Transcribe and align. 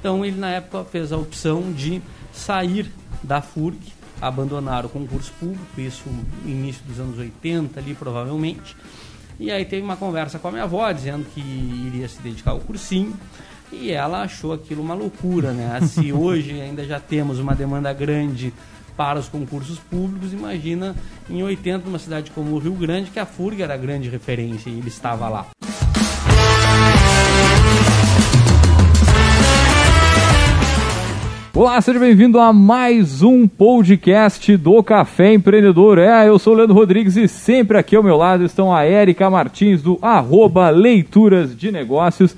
Então 0.00 0.24
ele 0.24 0.38
na 0.38 0.50
época 0.50 0.84
fez 0.84 1.10
a 1.10 1.16
opção 1.16 1.72
de 1.72 2.00
sair 2.32 2.88
da 3.20 3.42
FURG, 3.42 3.80
abandonar 4.22 4.86
o 4.86 4.88
concurso 4.88 5.32
público, 5.40 5.64
isso 5.76 6.04
no 6.08 6.48
início 6.48 6.84
dos 6.84 7.00
anos 7.00 7.18
80 7.18 7.80
ali 7.80 7.94
provavelmente. 7.96 8.76
E 9.40 9.50
aí 9.50 9.64
teve 9.64 9.82
uma 9.82 9.96
conversa 9.96 10.38
com 10.38 10.46
a 10.46 10.50
minha 10.52 10.62
avó 10.62 10.92
dizendo 10.92 11.26
que 11.34 11.40
iria 11.40 12.08
se 12.08 12.22
dedicar 12.22 12.52
ao 12.52 12.60
cursinho. 12.60 13.12
E 13.72 13.90
ela 13.90 14.22
achou 14.22 14.52
aquilo 14.52 14.82
uma 14.82 14.94
loucura, 14.94 15.50
né? 15.50 15.80
Se 15.80 16.12
hoje 16.14 16.60
ainda 16.60 16.84
já 16.84 17.00
temos 17.00 17.40
uma 17.40 17.56
demanda 17.56 17.92
grande 17.92 18.54
para 18.96 19.18
os 19.18 19.28
concursos 19.28 19.80
públicos, 19.80 20.32
imagina 20.32 20.94
em 21.28 21.42
80, 21.42 21.86
numa 21.86 21.98
cidade 21.98 22.30
como 22.30 22.54
o 22.54 22.58
Rio 22.60 22.74
Grande, 22.74 23.10
que 23.10 23.18
a 23.18 23.26
FURG 23.26 23.62
era 23.62 23.74
a 23.74 23.76
grande 23.76 24.08
referência 24.08 24.70
e 24.70 24.78
ele 24.78 24.86
estava 24.88 25.28
lá. 25.28 25.48
Olá, 31.58 31.80
seja 31.80 31.98
bem-vindo 31.98 32.38
a 32.38 32.52
mais 32.52 33.20
um 33.20 33.48
podcast 33.48 34.56
do 34.56 34.80
Café 34.80 35.34
Empreendedor. 35.34 35.98
É, 35.98 36.28
eu 36.28 36.38
sou 36.38 36.52
o 36.52 36.56
Leandro 36.56 36.76
Rodrigues 36.76 37.16
e 37.16 37.26
sempre 37.26 37.76
aqui 37.76 37.96
ao 37.96 38.02
meu 38.02 38.16
lado 38.16 38.44
estão 38.44 38.72
a 38.72 38.84
Érica 38.84 39.28
Martins 39.28 39.82
do 39.82 39.98
arroba 40.00 40.70
Leituras 40.70 41.56
de 41.56 41.72
Negócios 41.72 42.36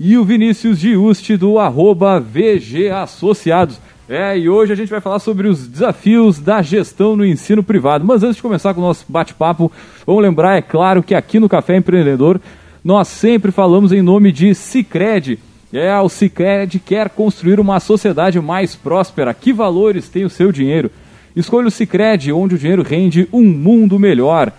e 0.00 0.18
o 0.18 0.24
Vinícius 0.24 0.80
Giusti 0.80 1.36
do 1.36 1.56
arroba 1.60 2.18
VG 2.18 2.90
Associados. 2.90 3.78
É, 4.08 4.36
e 4.36 4.48
hoje 4.48 4.72
a 4.72 4.76
gente 4.76 4.90
vai 4.90 5.00
falar 5.00 5.20
sobre 5.20 5.46
os 5.46 5.68
desafios 5.68 6.40
da 6.40 6.60
gestão 6.60 7.14
no 7.14 7.24
ensino 7.24 7.62
privado. 7.62 8.04
Mas 8.04 8.24
antes 8.24 8.34
de 8.34 8.42
começar 8.42 8.74
com 8.74 8.80
o 8.80 8.84
nosso 8.84 9.04
bate-papo, 9.08 9.70
vamos 10.04 10.20
lembrar, 10.20 10.56
é 10.56 10.62
claro, 10.62 11.00
que 11.00 11.14
aqui 11.14 11.38
no 11.38 11.48
Café 11.48 11.76
Empreendedor 11.76 12.40
nós 12.82 13.06
sempre 13.06 13.52
falamos 13.52 13.92
em 13.92 14.02
nome 14.02 14.32
de 14.32 14.52
Cicred 14.52 15.38
é, 15.72 15.94
o 16.00 16.08
Cicred 16.08 16.78
quer 16.78 17.10
construir 17.10 17.60
uma 17.60 17.78
sociedade 17.80 18.40
mais 18.40 18.74
próspera. 18.74 19.34
Que 19.34 19.52
valores 19.52 20.08
tem 20.08 20.24
o 20.24 20.30
seu 20.30 20.50
dinheiro? 20.50 20.90
Escolha 21.36 21.68
o 21.68 21.70
Cicred, 21.70 22.32
onde 22.32 22.54
o 22.54 22.58
dinheiro 22.58 22.82
rende 22.82 23.28
um 23.32 23.44
mundo 23.44 23.98
melhor. 23.98 24.52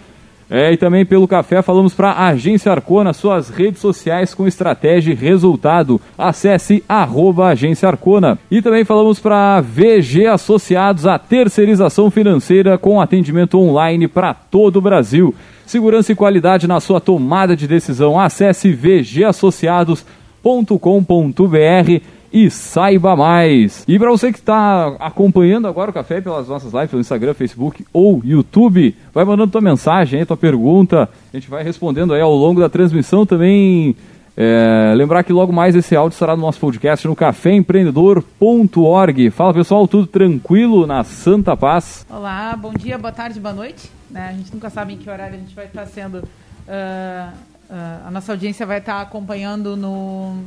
É, 0.52 0.72
e 0.74 0.78
também 0.78 1.06
pelo 1.06 1.28
café 1.28 1.62
falamos 1.62 1.94
para 1.94 2.10
a 2.10 2.30
Agência 2.30 2.72
Arcona, 2.72 3.14
suas 3.14 3.50
redes 3.50 3.80
sociais 3.80 4.34
com 4.34 4.48
estratégia 4.48 5.12
e 5.12 5.16
resultado. 5.16 6.02
Acesse 6.18 6.84
arroba 6.90 7.50
Agência 7.50 7.88
Arcona. 7.88 8.40
E 8.50 8.62
também 8.62 8.84
falamos 8.84 9.20
para 9.20 9.62
VG 9.62 10.26
Associados, 10.26 11.06
a 11.06 11.20
terceirização 11.20 12.10
financeira 12.10 12.78
com 12.80 13.00
atendimento 13.00 13.60
online 13.60 14.08
para 14.08 14.34
todo 14.34 14.78
o 14.78 14.82
Brasil. 14.82 15.36
Segurança 15.68 16.12
e 16.12 16.16
qualidade 16.16 16.66
na 16.66 16.80
sua 16.80 17.00
tomada 17.00 17.56
de 17.56 17.68
decisão. 17.68 18.20
Acesse 18.20 18.72
VG 18.72 19.26
Associados 19.26 20.04
café.com.br 20.44 22.04
e 22.32 22.48
saiba 22.50 23.16
mais. 23.16 23.84
E 23.88 23.98
para 23.98 24.12
você 24.12 24.32
que 24.32 24.38
está 24.38 24.95
acompanhando 25.00 25.68
agora 25.68 25.90
o 25.90 25.94
café 25.94 26.22
pelas 26.22 26.48
nossas 26.48 26.72
lives 26.73 26.94
no 26.94 27.00
Instagram, 27.00 27.34
Facebook 27.34 27.84
ou 27.92 28.22
YouTube, 28.23 28.95
vai 29.14 29.26
mandando 29.26 29.52
tua 29.52 29.62
mensagem, 29.62 30.23
tua 30.26 30.38
pergunta, 30.38 31.10
a 31.34 31.38
gente 31.38 31.50
vai 31.50 31.64
respondendo 31.64 32.14
aí 32.14 32.22
ao 32.22 32.34
longo 32.34 32.62
da 32.62 32.70
transmissão 32.70 33.26
também. 33.26 33.95
É, 34.42 34.94
lembrar 34.95 35.23
que 35.23 35.34
logo 35.34 35.52
mais 35.52 35.76
esse 35.76 35.98
áudio 35.98 36.14
estará 36.14 36.34
no 36.34 36.44
nosso 36.44 36.62
podcast 36.62 37.06
no 37.06 37.16
caféempreendedor.org. 37.16 39.32
Fala 39.32 39.54
pessoal, 39.54 39.86
tudo 39.86 40.08
tranquilo 40.08 40.88
na 40.88 41.04
Santa 41.04 41.58
Paz? 41.58 42.06
Olá, 42.10 42.56
bom 42.56 42.72
dia, 42.72 42.98
boa 42.98 43.12
tarde, 43.12 43.38
boa 43.38 43.54
noite. 43.54 43.92
Né? 44.10 44.30
A 44.30 44.34
gente 44.34 44.54
nunca 44.54 44.70
sabe 44.70 44.94
em 44.94 44.98
que 44.98 45.10
horário 45.10 45.36
a 45.36 45.40
gente 45.40 45.54
vai 45.54 45.66
estar 45.66 45.86
sendo 45.88 46.20
uh, 46.20 47.34
Uh, 47.70 48.08
a 48.08 48.12
nossa 48.12 48.31
audiência 48.31 48.66
vai 48.66 48.80
estar 48.80 49.00
acompanhando 49.00 49.78
no, 49.78 50.44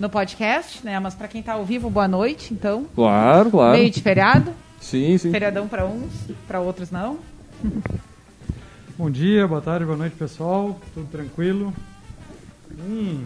no 0.00 0.08
podcast, 0.08 0.82
né? 0.82 0.98
Mas 0.98 1.14
para 1.14 1.28
quem 1.28 1.40
está 1.40 1.52
ao 1.52 1.64
vivo, 1.64 1.90
boa 1.90 2.08
noite, 2.08 2.54
então. 2.54 2.86
Claro, 2.94 3.50
claro. 3.50 3.76
Meio 3.76 3.90
de 3.90 4.00
feriado. 4.00 4.52
Sim, 4.80 5.18
sim. 5.18 5.30
Feriadão 5.30 5.68
para 5.68 5.84
uns, 5.84 6.12
para 6.48 6.60
outros 6.60 6.90
não. 6.90 7.18
Bom 8.96 9.10
dia, 9.10 9.46
boa 9.46 9.60
tarde, 9.60 9.84
boa 9.84 9.98
noite, 9.98 10.14
pessoal. 10.16 10.80
Tudo 10.94 11.08
tranquilo? 11.10 11.74
Hum, 12.78 13.24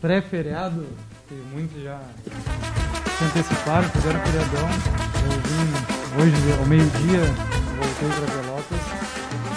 pré-feriado, 0.00 0.86
que 1.28 1.34
muitos 1.52 1.82
já 1.82 2.00
se 3.18 3.24
anteciparam, 3.24 3.88
fizeram 3.90 4.20
feriadão. 4.20 4.68
Eu 5.24 5.40
vim 5.42 6.22
hoje 6.22 6.58
ao 6.58 6.66
meio-dia, 6.66 7.20
voltei 7.76 8.08
para 8.08 8.42
Pelotas. 8.42 8.80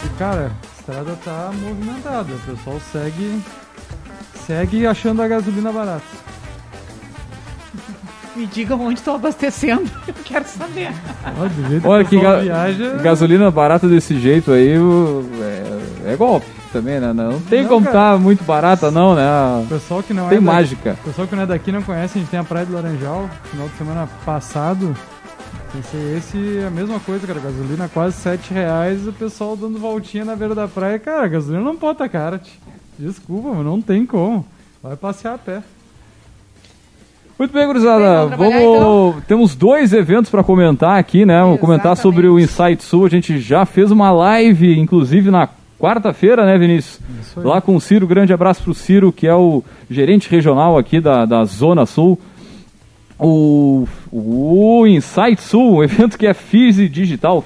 E, 0.05 0.09
cara, 0.17 0.51
estrada 0.91 1.17
tá 1.23 1.51
movimentada. 1.53 2.33
O 2.33 2.39
pessoal 2.39 2.79
segue, 2.91 3.41
segue 4.45 4.85
achando 4.85 5.21
a 5.21 5.27
gasolina 5.27 5.71
barata. 5.71 6.03
Me 8.35 8.45
digam 8.45 8.81
onde 8.81 8.99
estou 8.99 9.15
abastecendo, 9.15 9.89
eu 10.07 10.13
quero 10.23 10.45
saber. 10.45 10.91
Olha, 11.37 11.81
Olha 11.83 12.05
que 12.05 12.19
ga 12.19 12.39
viaja... 12.39 12.95
gasolina 12.97 13.49
barata 13.49 13.87
desse 13.87 14.19
jeito 14.19 14.51
aí 14.51 14.75
é, 16.05 16.13
é 16.13 16.15
golpe 16.15 16.47
também, 16.71 16.99
né? 16.99 17.11
Não 17.11 17.39
tem 17.41 17.63
não, 17.63 17.69
como 17.69 17.87
estar 17.87 18.13
tá 18.13 18.17
muito 18.17 18.43
barata, 18.43 18.89
não, 18.89 19.15
né? 19.15 19.65
Pessoal 19.67 20.01
que 20.01 20.13
não 20.13 20.29
tem 20.29 20.37
é 20.37 20.41
mágica. 20.41 20.91
Daqui, 20.91 21.03
pessoal 21.03 21.27
que 21.27 21.35
não 21.35 21.43
é 21.43 21.45
daqui 21.45 21.71
não 21.71 21.81
conhece, 21.81 22.17
a 22.17 22.21
gente 22.21 22.29
tem 22.29 22.39
a 22.39 22.43
Praia 22.43 22.65
do 22.65 22.73
Laranjal, 22.73 23.29
final 23.49 23.67
de 23.67 23.77
semana 23.77 24.07
passado. 24.25 24.95
Esse, 25.79 25.97
esse 26.17 26.57
é 26.57 26.67
a 26.67 26.69
mesma 26.69 26.99
coisa, 26.99 27.25
cara. 27.25 27.39
Gasolina 27.39 27.87
quase 27.87 28.17
7 28.17 28.53
reais, 28.53 29.07
o 29.07 29.13
pessoal 29.13 29.55
dando 29.55 29.79
voltinha 29.79 30.25
na 30.25 30.35
beira 30.35 30.53
da 30.53 30.67
praia. 30.67 30.99
Cara, 30.99 31.27
gasolina 31.29 31.63
não 31.63 31.77
pode 31.77 31.97
tá 31.97 32.09
cara. 32.09 32.41
Desculpa, 32.99 33.53
mas 33.53 33.65
não 33.65 33.81
tem 33.81 34.05
como. 34.05 34.45
Vai 34.83 34.97
passear 34.97 35.35
a 35.35 35.37
pé. 35.37 35.63
Muito 37.39 37.53
bem, 37.53 37.65
gurizada. 37.65 38.35
Vamos, 38.35 38.53
então. 38.53 39.15
Temos 39.27 39.55
dois 39.55 39.93
eventos 39.93 40.29
para 40.29 40.43
comentar 40.43 40.99
aqui, 40.99 41.25
né? 41.25 41.41
Vamos 41.41 41.59
comentar 41.59 41.95
sobre 41.95 42.27
o 42.27 42.37
Insight 42.37 42.83
Sul. 42.83 43.05
A 43.05 43.09
gente 43.09 43.39
já 43.39 43.65
fez 43.65 43.91
uma 43.91 44.11
live, 44.11 44.77
inclusive 44.77 45.31
na 45.31 45.47
quarta-feira, 45.79 46.45
né, 46.45 46.57
Vinícius? 46.57 46.99
Lá 47.37 47.61
com 47.61 47.75
o 47.77 47.81
Ciro. 47.81 48.05
Grande 48.05 48.33
abraço 48.33 48.61
para 48.61 48.71
o 48.71 48.75
Ciro, 48.75 49.11
que 49.11 49.25
é 49.25 49.33
o 49.33 49.63
gerente 49.89 50.29
regional 50.29 50.77
aqui 50.77 50.99
da, 50.99 51.25
da 51.25 51.45
Zona 51.45 51.85
Sul 51.85 52.19
o, 53.21 53.87
o 54.11 54.87
Insight 54.87 55.41
Sul, 55.41 55.75
um 55.75 55.83
evento 55.83 56.17
que 56.17 56.25
é 56.25 56.33
Fisi 56.33 56.89
Digital, 56.89 57.43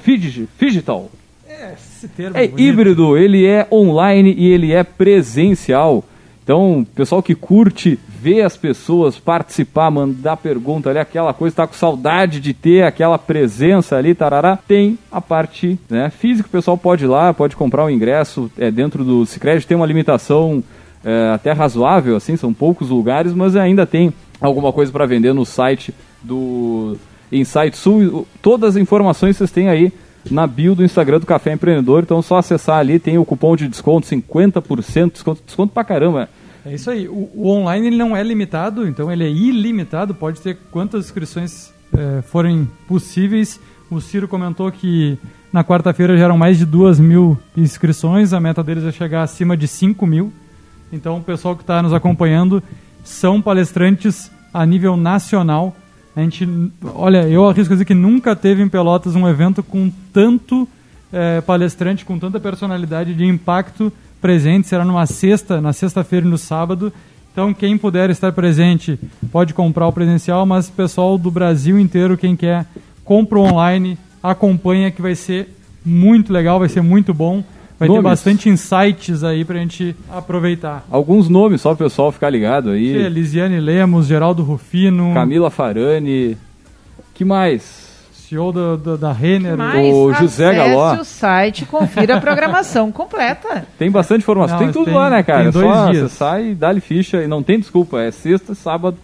Digital. 0.57 1.11
É, 1.47 1.73
esse 1.73 2.07
termo 2.07 2.37
é, 2.37 2.45
é 2.45 2.51
híbrido, 2.55 3.17
ele 3.17 3.45
é 3.45 3.67
online 3.69 4.33
e 4.37 4.47
ele 4.47 4.71
é 4.71 4.83
presencial. 4.83 6.03
Então, 6.43 6.85
pessoal 6.95 7.23
que 7.23 7.33
curte 7.33 7.99
ver 8.07 8.41
as 8.43 8.55
pessoas 8.55 9.19
participar, 9.19 9.89
mandar 9.91 10.37
pergunta 10.37 10.89
ali, 10.91 10.99
aquela 10.99 11.33
coisa, 11.33 11.55
tá 11.55 11.67
com 11.67 11.73
saudade 11.73 12.39
de 12.39 12.53
ter 12.53 12.83
aquela 12.83 13.17
presença 13.17 13.97
ali, 13.97 14.13
tarará, 14.13 14.55
tem 14.55 14.97
a 15.11 15.19
parte 15.19 15.77
né, 15.89 16.09
física, 16.11 16.47
o 16.47 16.51
pessoal 16.51 16.77
pode 16.77 17.03
ir 17.03 17.07
lá, 17.07 17.33
pode 17.33 17.55
comprar 17.55 17.83
o 17.83 17.89
ingresso, 17.89 18.49
é 18.57 18.69
dentro 18.69 19.03
do 19.03 19.25
Sicredi 19.25 19.65
tem 19.65 19.75
uma 19.75 19.87
limitação 19.87 20.63
é, 21.03 21.31
até 21.33 21.51
razoável, 21.51 22.15
assim, 22.15 22.37
são 22.37 22.53
poucos 22.53 22.89
lugares, 22.89 23.33
mas 23.33 23.55
ainda 23.55 23.85
tem 23.85 24.13
alguma 24.39 24.71
coisa 24.71 24.91
para 24.91 25.05
vender 25.05 25.33
no 25.33 25.45
site 25.45 25.93
do 26.21 26.97
Insight 27.31 27.77
Sul. 27.77 28.27
Todas 28.41 28.75
as 28.75 28.81
informações 28.81 29.37
vocês 29.37 29.51
têm 29.51 29.69
aí 29.69 29.91
na 30.29 30.47
bio 30.47 30.75
do 30.75 30.83
Instagram 30.83 31.19
do 31.19 31.25
Café 31.25 31.53
Empreendedor, 31.53 32.03
então 32.03 32.19
é 32.19 32.21
só 32.21 32.37
acessar 32.37 32.79
ali, 32.79 32.97
tem 32.97 33.17
o 33.17 33.25
cupom 33.25 33.55
de 33.55 33.67
desconto, 33.67 34.07
50%, 34.07 35.11
desconto, 35.11 35.43
desconto 35.45 35.83
caramba. 35.83 36.29
É 36.65 36.73
isso 36.73 36.89
aí, 36.89 37.07
o, 37.07 37.29
o 37.35 37.49
online 37.49 37.87
ele 37.87 37.97
não 37.97 38.17
é 38.17 38.23
limitado, 38.23 38.87
então 38.87 39.11
ele 39.11 39.23
é 39.23 39.29
ilimitado, 39.29 40.15
pode 40.15 40.41
ter 40.41 40.57
quantas 40.71 41.05
inscrições 41.05 41.71
é, 41.95 42.21
forem 42.23 42.67
possíveis. 42.87 43.59
O 43.89 44.01
Ciro 44.01 44.27
comentou 44.27 44.71
que 44.71 45.17
na 45.53 45.63
quarta-feira 45.63 46.17
já 46.17 46.25
eram 46.25 46.37
mais 46.37 46.57
de 46.57 46.65
duas 46.65 46.99
mil 46.99 47.37
inscrições, 47.55 48.33
a 48.33 48.39
meta 48.39 48.63
deles 48.63 48.83
é 48.83 48.91
chegar 48.91 49.21
acima 49.21 49.55
de 49.55 49.67
5 49.67 50.05
mil. 50.07 50.33
Então, 50.91 51.17
o 51.17 51.23
pessoal 51.23 51.55
que 51.55 51.61
está 51.61 51.81
nos 51.81 51.93
acompanhando 51.93 52.63
são 53.05 53.41
palestrantes 53.41 54.29
a 54.53 54.65
nível 54.65 54.97
nacional. 54.97 55.73
A 56.15 56.21
gente, 56.21 56.47
olha, 56.93 57.27
eu 57.27 57.47
arrisco 57.47 57.73
dizer 57.73 57.85
que 57.85 57.93
nunca 57.93 58.35
teve 58.35 58.61
em 58.61 58.67
Pelotas 58.67 59.15
um 59.15 59.27
evento 59.27 59.61
com 59.61 59.91
tanto 60.11 60.67
é, 61.13 61.39
palestrante, 61.41 62.03
com 62.03 62.19
tanta 62.19 62.39
personalidade 62.39 63.13
de 63.13 63.25
impacto 63.25 63.91
presente. 64.19 64.67
Será 64.67 64.83
numa 64.83 65.05
sexta, 65.05 65.61
na 65.61 65.71
sexta-feira 65.71 66.25
e 66.25 66.29
no 66.29 66.37
sábado. 66.37 66.91
Então, 67.31 67.53
quem 67.53 67.77
puder 67.77 68.09
estar 68.09 68.31
presente 68.31 68.97
pode 69.31 69.53
comprar 69.53 69.87
o 69.87 69.93
presencial, 69.93 70.45
mas 70.45 70.69
pessoal 70.69 71.17
do 71.17 71.29
Brasil 71.29 71.77
inteiro, 71.77 72.17
quem 72.17 72.35
quer, 72.35 72.65
compra 73.03 73.39
online, 73.39 73.97
acompanha 74.23 74.89
que 74.89 75.01
vai 75.01 75.15
ser 75.15 75.49
muito 75.85 76.31
legal, 76.31 76.59
vai 76.59 76.69
ser 76.69 76.81
muito 76.81 77.13
bom. 77.13 77.43
Vai 77.77 77.87
nomes. 77.87 78.03
ter 78.03 78.09
bastante 78.09 78.49
insights 78.49 79.23
aí 79.23 79.43
pra 79.43 79.57
gente 79.57 79.95
aproveitar. 80.11 80.85
Alguns 80.89 81.27
nomes 81.27 81.61
só 81.61 81.75
pro 81.75 81.85
pessoal 81.85 82.11
ficar 82.11 82.29
ligado 82.29 82.69
aí. 82.69 82.93
Sim, 82.93 83.09
Lisiane 83.09 83.59
Lemos, 83.59 84.07
Geraldo 84.07 84.43
Rufino. 84.43 85.13
Camila 85.13 85.49
Farani. 85.49 86.37
que 87.13 87.25
mais? 87.25 87.85
CEO 88.13 88.51
da, 88.51 88.75
da, 88.75 88.95
da 88.95 89.11
Renner. 89.11 89.55
O 89.59 90.11
José 90.13 90.53
Galó. 90.55 90.95
o 90.95 91.03
site, 91.03 91.65
confira 91.65 92.17
a 92.17 92.21
programação 92.21 92.91
completa. 92.91 93.65
Tem 93.77 93.91
bastante 93.91 94.21
informação. 94.21 94.57
Não, 94.57 94.65
tem 94.65 94.73
tudo 94.73 94.85
tem, 94.85 94.93
lá, 94.93 95.09
né, 95.09 95.21
cara? 95.21 95.43
Tem 95.43 95.51
dois 95.51 95.65
só 95.65 95.91
dias. 95.91 96.11
Você 96.11 96.17
sai, 96.17 96.55
dá-lhe 96.55 96.79
ficha 96.81 97.21
e 97.23 97.27
não 97.27 97.43
tem 97.43 97.59
desculpa. 97.59 98.01
É 98.01 98.09
sexta, 98.09 98.55
sábado 98.55 98.97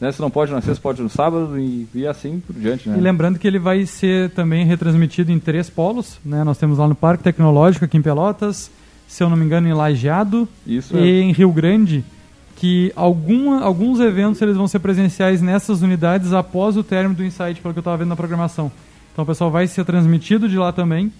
Né? 0.00 0.10
Se 0.10 0.20
não 0.20 0.30
pode 0.30 0.50
na 0.50 0.60
sexta, 0.60 0.80
pode 0.80 1.02
no 1.02 1.10
sábado 1.10 1.58
e, 1.58 1.86
e 1.94 2.06
assim 2.06 2.40
por 2.40 2.54
diante. 2.56 2.88
Né? 2.88 2.96
E 2.96 3.00
lembrando 3.00 3.38
que 3.38 3.46
ele 3.46 3.58
vai 3.58 3.84
ser 3.84 4.30
também 4.30 4.64
retransmitido 4.64 5.30
em 5.30 5.38
três 5.38 5.68
polos. 5.68 6.18
Né? 6.24 6.42
Nós 6.42 6.56
temos 6.56 6.78
lá 6.78 6.88
no 6.88 6.94
Parque 6.94 7.22
Tecnológico, 7.22 7.84
aqui 7.84 7.98
em 7.98 8.02
Pelotas, 8.02 8.70
se 9.06 9.22
eu 9.22 9.28
não 9.28 9.36
me 9.36 9.44
engano, 9.44 9.68
em 9.68 9.74
Lajeado 9.74 10.48
Isso 10.66 10.96
e 10.96 11.20
é. 11.20 11.22
em 11.22 11.32
Rio 11.32 11.52
Grande. 11.52 12.02
Que 12.56 12.92
alguma, 12.94 13.62
alguns 13.62 14.00
eventos 14.00 14.40
eles 14.42 14.56
vão 14.56 14.68
ser 14.68 14.80
presenciais 14.80 15.40
nessas 15.40 15.80
unidades 15.80 16.32
após 16.32 16.76
o 16.76 16.84
término 16.84 17.14
do 17.14 17.24
Insight, 17.24 17.60
pelo 17.60 17.72
que 17.72 17.78
eu 17.78 17.82
estava 17.82 17.96
vendo 17.96 18.08
na 18.08 18.16
programação. 18.16 18.70
Então 19.12 19.24
o 19.24 19.26
pessoal 19.26 19.50
vai 19.50 19.66
ser 19.66 19.84
transmitido 19.84 20.48
de 20.48 20.58
lá 20.58 20.72
também. 20.72 21.12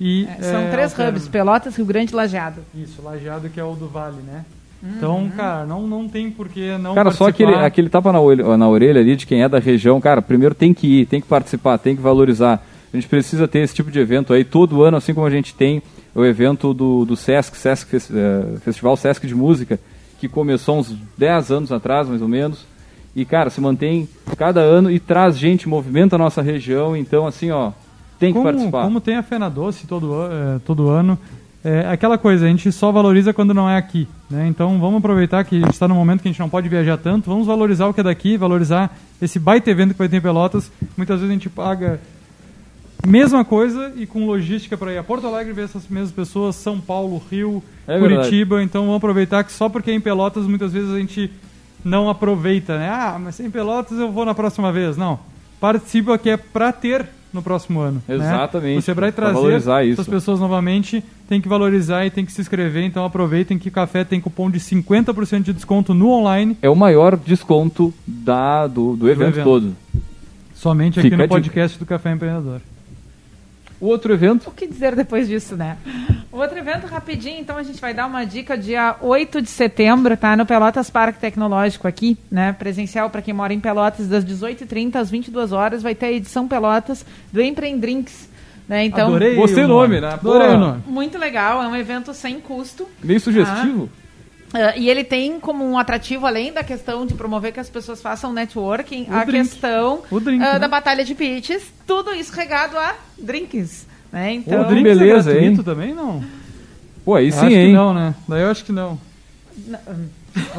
E, 0.00 0.26
É, 0.38 0.42
são 0.42 0.60
é, 0.60 0.70
três 0.70 0.94
hubs, 0.98 1.28
Pelotas, 1.28 1.76
Rio 1.76 1.86
Grande 1.86 2.12
e 2.12 2.16
Lajeado. 2.16 2.60
Isso, 2.74 3.00
Lajeado 3.02 3.48
que 3.48 3.60
é 3.60 3.64
o 3.64 3.74
do 3.74 3.88
Vale, 3.88 4.22
né? 4.22 4.44
Então, 4.82 5.30
cara, 5.36 5.64
não, 5.64 5.86
não 5.86 6.08
tem 6.08 6.30
por 6.30 6.48
que 6.48 6.76
não 6.78 6.94
Cara, 6.94 7.10
só 7.10 7.28
aquele, 7.28 7.50
participar. 7.50 7.66
aquele 7.66 7.88
tapa 7.88 8.12
na 8.12 8.20
orelha, 8.20 8.56
na 8.56 8.68
orelha 8.68 9.00
ali 9.00 9.16
de 9.16 9.26
quem 9.26 9.42
é 9.42 9.48
da 9.48 9.58
região, 9.58 10.00
cara, 10.00 10.20
primeiro 10.20 10.54
tem 10.54 10.74
que 10.74 11.00
ir, 11.00 11.06
tem 11.06 11.20
que 11.20 11.26
participar, 11.26 11.78
tem 11.78 11.96
que 11.96 12.02
valorizar. 12.02 12.62
A 12.92 12.96
gente 12.96 13.08
precisa 13.08 13.48
ter 13.48 13.60
esse 13.60 13.74
tipo 13.74 13.90
de 13.90 13.98
evento 13.98 14.32
aí 14.32 14.44
todo 14.44 14.82
ano, 14.82 14.96
assim 14.96 15.12
como 15.12 15.26
a 15.26 15.30
gente 15.30 15.54
tem 15.54 15.82
o 16.14 16.24
evento 16.24 16.72
do, 16.72 17.04
do 17.04 17.16
Sesc, 17.16 17.56
Sesc 17.56 17.96
eh, 17.96 18.58
Festival 18.60 18.96
Sesc 18.96 19.26
de 19.26 19.34
Música, 19.34 19.78
que 20.18 20.28
começou 20.28 20.78
uns 20.78 20.94
10 21.18 21.50
anos 21.50 21.72
atrás, 21.72 22.08
mais 22.08 22.22
ou 22.22 22.28
menos. 22.28 22.64
E, 23.14 23.24
cara, 23.24 23.50
se 23.50 23.60
mantém 23.60 24.08
cada 24.36 24.60
ano 24.60 24.90
e 24.90 24.98
traz 24.98 25.38
gente, 25.38 25.68
movimenta 25.68 26.16
a 26.16 26.18
nossa 26.18 26.40
região. 26.40 26.96
Então, 26.96 27.26
assim, 27.26 27.50
ó, 27.50 27.72
tem 28.18 28.30
que 28.30 28.38
como, 28.38 28.44
participar. 28.44 28.84
Como 28.84 29.00
tem 29.00 29.16
a 29.16 29.22
Fena 29.22 29.50
Doce 29.50 29.86
todo, 29.86 30.14
eh, 30.30 30.60
todo 30.64 30.88
ano, 30.88 31.18
é 31.66 31.88
aquela 31.90 32.16
coisa, 32.16 32.46
a 32.46 32.48
gente 32.48 32.70
só 32.70 32.92
valoriza 32.92 33.32
quando 33.32 33.52
não 33.52 33.68
é 33.68 33.76
aqui. 33.76 34.06
Né? 34.30 34.46
Então 34.46 34.78
vamos 34.78 34.98
aproveitar 34.98 35.44
que 35.44 35.56
a 35.56 35.58
gente 35.58 35.72
está 35.72 35.88
num 35.88 35.96
momento 35.96 36.22
que 36.22 36.28
a 36.28 36.30
gente 36.30 36.38
não 36.38 36.48
pode 36.48 36.68
viajar 36.68 36.96
tanto, 36.96 37.28
vamos 37.28 37.44
valorizar 37.44 37.88
o 37.88 37.94
que 37.94 38.00
é 38.00 38.04
daqui, 38.04 38.36
valorizar 38.36 38.96
esse 39.20 39.40
baita 39.40 39.68
evento 39.68 39.92
que 39.92 39.98
vai 39.98 40.08
ter 40.08 40.18
em 40.18 40.20
Pelotas. 40.20 40.70
Muitas 40.96 41.16
vezes 41.16 41.30
a 41.30 41.32
gente 41.32 41.50
paga 41.50 42.00
mesma 43.04 43.44
coisa 43.44 43.92
e 43.96 44.06
com 44.06 44.26
logística 44.26 44.76
para 44.76 44.92
ir 44.92 44.98
a 44.98 45.02
Porto 45.02 45.26
Alegre 45.26 45.52
ver 45.52 45.64
essas 45.64 45.88
mesmas 45.88 46.12
pessoas, 46.12 46.54
São 46.54 46.80
Paulo, 46.80 47.20
Rio, 47.30 47.60
É 47.86 47.98
Curitiba. 47.98 48.62
Então 48.62 48.82
vamos 48.82 48.98
aproveitar 48.98 49.42
que 49.42 49.52
só 49.52 49.68
porque 49.68 49.90
é 49.90 49.94
em 49.94 50.00
Pelotas 50.00 50.46
muitas 50.46 50.72
vezes 50.72 50.94
a 50.94 50.98
gente 50.98 51.32
não 51.84 52.08
aproveita, 52.08 52.78
né? 52.78 52.88
Ah, 52.88 53.18
mas 53.20 53.40
em 53.40 53.50
Pelotas 53.50 53.98
eu 53.98 54.12
vou 54.12 54.24
na 54.24 54.34
próxima 54.34 54.70
vez. 54.70 54.96
Não. 54.96 55.18
Participa 55.60 56.16
que 56.16 56.30
é 56.30 56.36
para 56.36 56.70
ter 56.70 57.06
no 57.36 57.42
próximo 57.42 57.78
ano. 57.80 58.02
né? 58.08 58.14
Exatamente, 58.16 58.78
O 58.78 58.82
Sebrae 58.82 59.12
trazer 59.12 59.34
valorizar 59.34 59.84
isso. 59.84 60.00
essas 60.00 60.08
pessoas 60.12 60.40
novamente 60.40 61.04
tem 61.28 61.40
que 61.40 61.48
valorizar 61.48 62.04
e 62.04 62.10
tem 62.10 62.24
que 62.26 62.32
se 62.32 62.40
inscrever. 62.40 62.82
Então 62.84 63.04
aproveitem 63.04 63.58
que 63.58 63.70
café 63.70 64.02
tem 64.04 64.20
cupom 64.20 64.50
de 64.50 64.58
50% 64.58 65.42
de 65.42 65.52
desconto 65.52 65.94
no 65.94 66.10
online, 66.10 66.56
É 66.60 66.68
o 66.68 66.74
maior 66.74 67.16
desconto 67.16 67.94
da, 68.06 68.66
do, 68.66 68.96
do 68.96 69.08
evento 69.08 69.28
evento. 69.34 69.44
todo. 69.44 69.76
somente 70.54 70.98
aqui 70.98 71.08
Fica 71.10 71.16
no 71.16 71.22
dica. 71.22 71.34
podcast 71.34 71.78
do 71.78 71.86
Café 71.86 72.12
Empreendedor. 72.12 72.60
O 73.78 73.86
outro 73.88 74.12
evento 74.14 74.48
O 74.48 74.52
que 74.52 74.66
dizer 74.66 74.96
depois 74.96 75.28
disso, 75.28 75.54
né? 75.54 75.76
O 76.36 76.38
outro 76.38 76.58
evento 76.58 76.86
rapidinho, 76.86 77.40
então 77.40 77.56
a 77.56 77.62
gente 77.62 77.80
vai 77.80 77.94
dar 77.94 78.04
uma 78.04 78.26
dica 78.26 78.58
dia 78.58 78.96
8 79.00 79.40
de 79.40 79.48
setembro, 79.48 80.14
tá? 80.18 80.36
No 80.36 80.44
Pelotas 80.44 80.90
Parque 80.90 81.18
Tecnológico 81.18 81.88
aqui, 81.88 82.18
né? 82.30 82.52
Presencial 82.52 83.08
para 83.08 83.22
quem 83.22 83.32
mora 83.32 83.54
em 83.54 83.58
Pelotas, 83.58 84.06
das 84.06 84.22
18h30 84.22 84.96
às 84.96 85.08
22 85.08 85.52
horas 85.52 85.82
vai 85.82 85.94
ter 85.94 86.04
a 86.04 86.12
edição 86.12 86.46
Pelotas 86.46 87.06
do 87.32 87.40
Empreendrinks, 87.40 88.28
né? 88.68 88.84
Então, 88.84 89.06
Adorei 89.08 89.34
Gostei 89.34 89.64
o 89.64 89.68
nome, 89.68 89.98
né? 89.98 90.08
Adorei 90.08 90.48
o 90.48 90.58
nome. 90.58 90.82
muito 90.86 91.16
legal, 91.16 91.62
é 91.62 91.68
um 91.68 91.74
evento 91.74 92.12
sem 92.12 92.38
custo. 92.38 92.86
meio 93.02 93.18
sugestivo. 93.18 93.88
Ah, 94.52 94.76
e 94.76 94.90
ele 94.90 95.04
tem 95.04 95.40
como 95.40 95.64
um 95.64 95.78
atrativo, 95.78 96.26
além 96.26 96.52
da 96.52 96.62
questão 96.62 97.06
de 97.06 97.14
promover 97.14 97.50
que 97.50 97.60
as 97.60 97.70
pessoas 97.70 98.02
façam 98.02 98.34
networking, 98.34 99.06
O 99.08 99.14
a 99.14 99.24
drink. 99.24 99.48
questão 99.48 100.02
drink, 100.20 100.44
ah, 100.44 100.52
né? 100.52 100.58
da 100.58 100.68
batalha 100.68 101.02
de 101.02 101.14
pitches, 101.14 101.62
tudo 101.86 102.12
isso 102.12 102.30
regado 102.34 102.76
a 102.76 102.94
drinks. 103.18 103.86
Né? 104.12 104.34
Então, 104.34 104.62
o 104.62 104.64
drink 104.66 104.82
beleza, 104.84 105.30
é 105.30 105.34
gratuito 105.34 105.60
hein? 105.60 105.64
também, 105.64 105.94
não? 105.94 106.22
Pô, 107.04 107.14
aí 107.14 107.30
sim, 107.30 107.38
acho 107.38 107.48
que 107.48 107.54
hein? 107.54 107.72
não, 107.72 107.94
né? 107.94 108.14
Daí 108.28 108.42
eu 108.42 108.50
acho 108.50 108.64
que 108.64 108.72
não. 108.72 108.98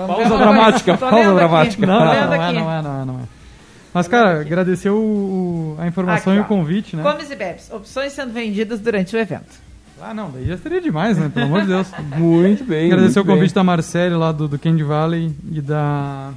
Pausa 0.07 0.38
dramática, 0.38 0.94
Tô 0.97 1.09
pausa 1.09 1.15
lendo 1.17 1.29
aqui. 1.29 1.38
dramática. 1.38 1.85
Não, 1.85 1.99
não, 1.99 2.11
lendo 2.11 2.27
não 2.29 2.33
é, 2.35 2.53
não 2.53 2.71
é, 2.71 2.81
não 2.81 3.01
é, 3.01 3.05
não 3.05 3.13
é. 3.19 3.23
Mas, 3.94 4.07
cara, 4.07 4.41
agradecer 4.41 4.89
o, 4.89 4.95
o- 4.97 5.75
a 5.79 5.88
informação 5.88 6.33
Aqui, 6.33 6.41
e 6.41 6.44
o 6.44 6.45
convite, 6.47 6.95
né? 6.95 7.03
Comes 7.03 7.31
e 7.31 7.35
bebes. 7.35 7.71
Opções 7.71 8.13
sendo 8.13 8.31
vendidas 8.31 8.79
durante 8.79 9.15
o 9.15 9.19
evento. 9.19 9.67
Ah, 9.99 10.13
não, 10.13 10.29
daí 10.29 10.45
já 10.45 10.57
seria 10.57 10.79
demais, 10.79 11.17
né? 11.17 11.31
Pelo 11.33 11.47
amor 11.47 11.61
de 11.61 11.67
Deus. 11.67 11.88
Muito 12.15 12.63
bem. 12.63 12.85
Agradecer 12.91 13.19
o 13.19 13.23
muito 13.25 13.33
convite 13.35 13.49
bem. 13.49 13.55
da 13.55 13.63
Marcele 13.63 14.15
lá 14.15 14.31
do, 14.31 14.47
do 14.47 14.59
Candy 14.59 14.83
Valley 14.83 15.35
e 15.51 15.59
da 15.61 16.31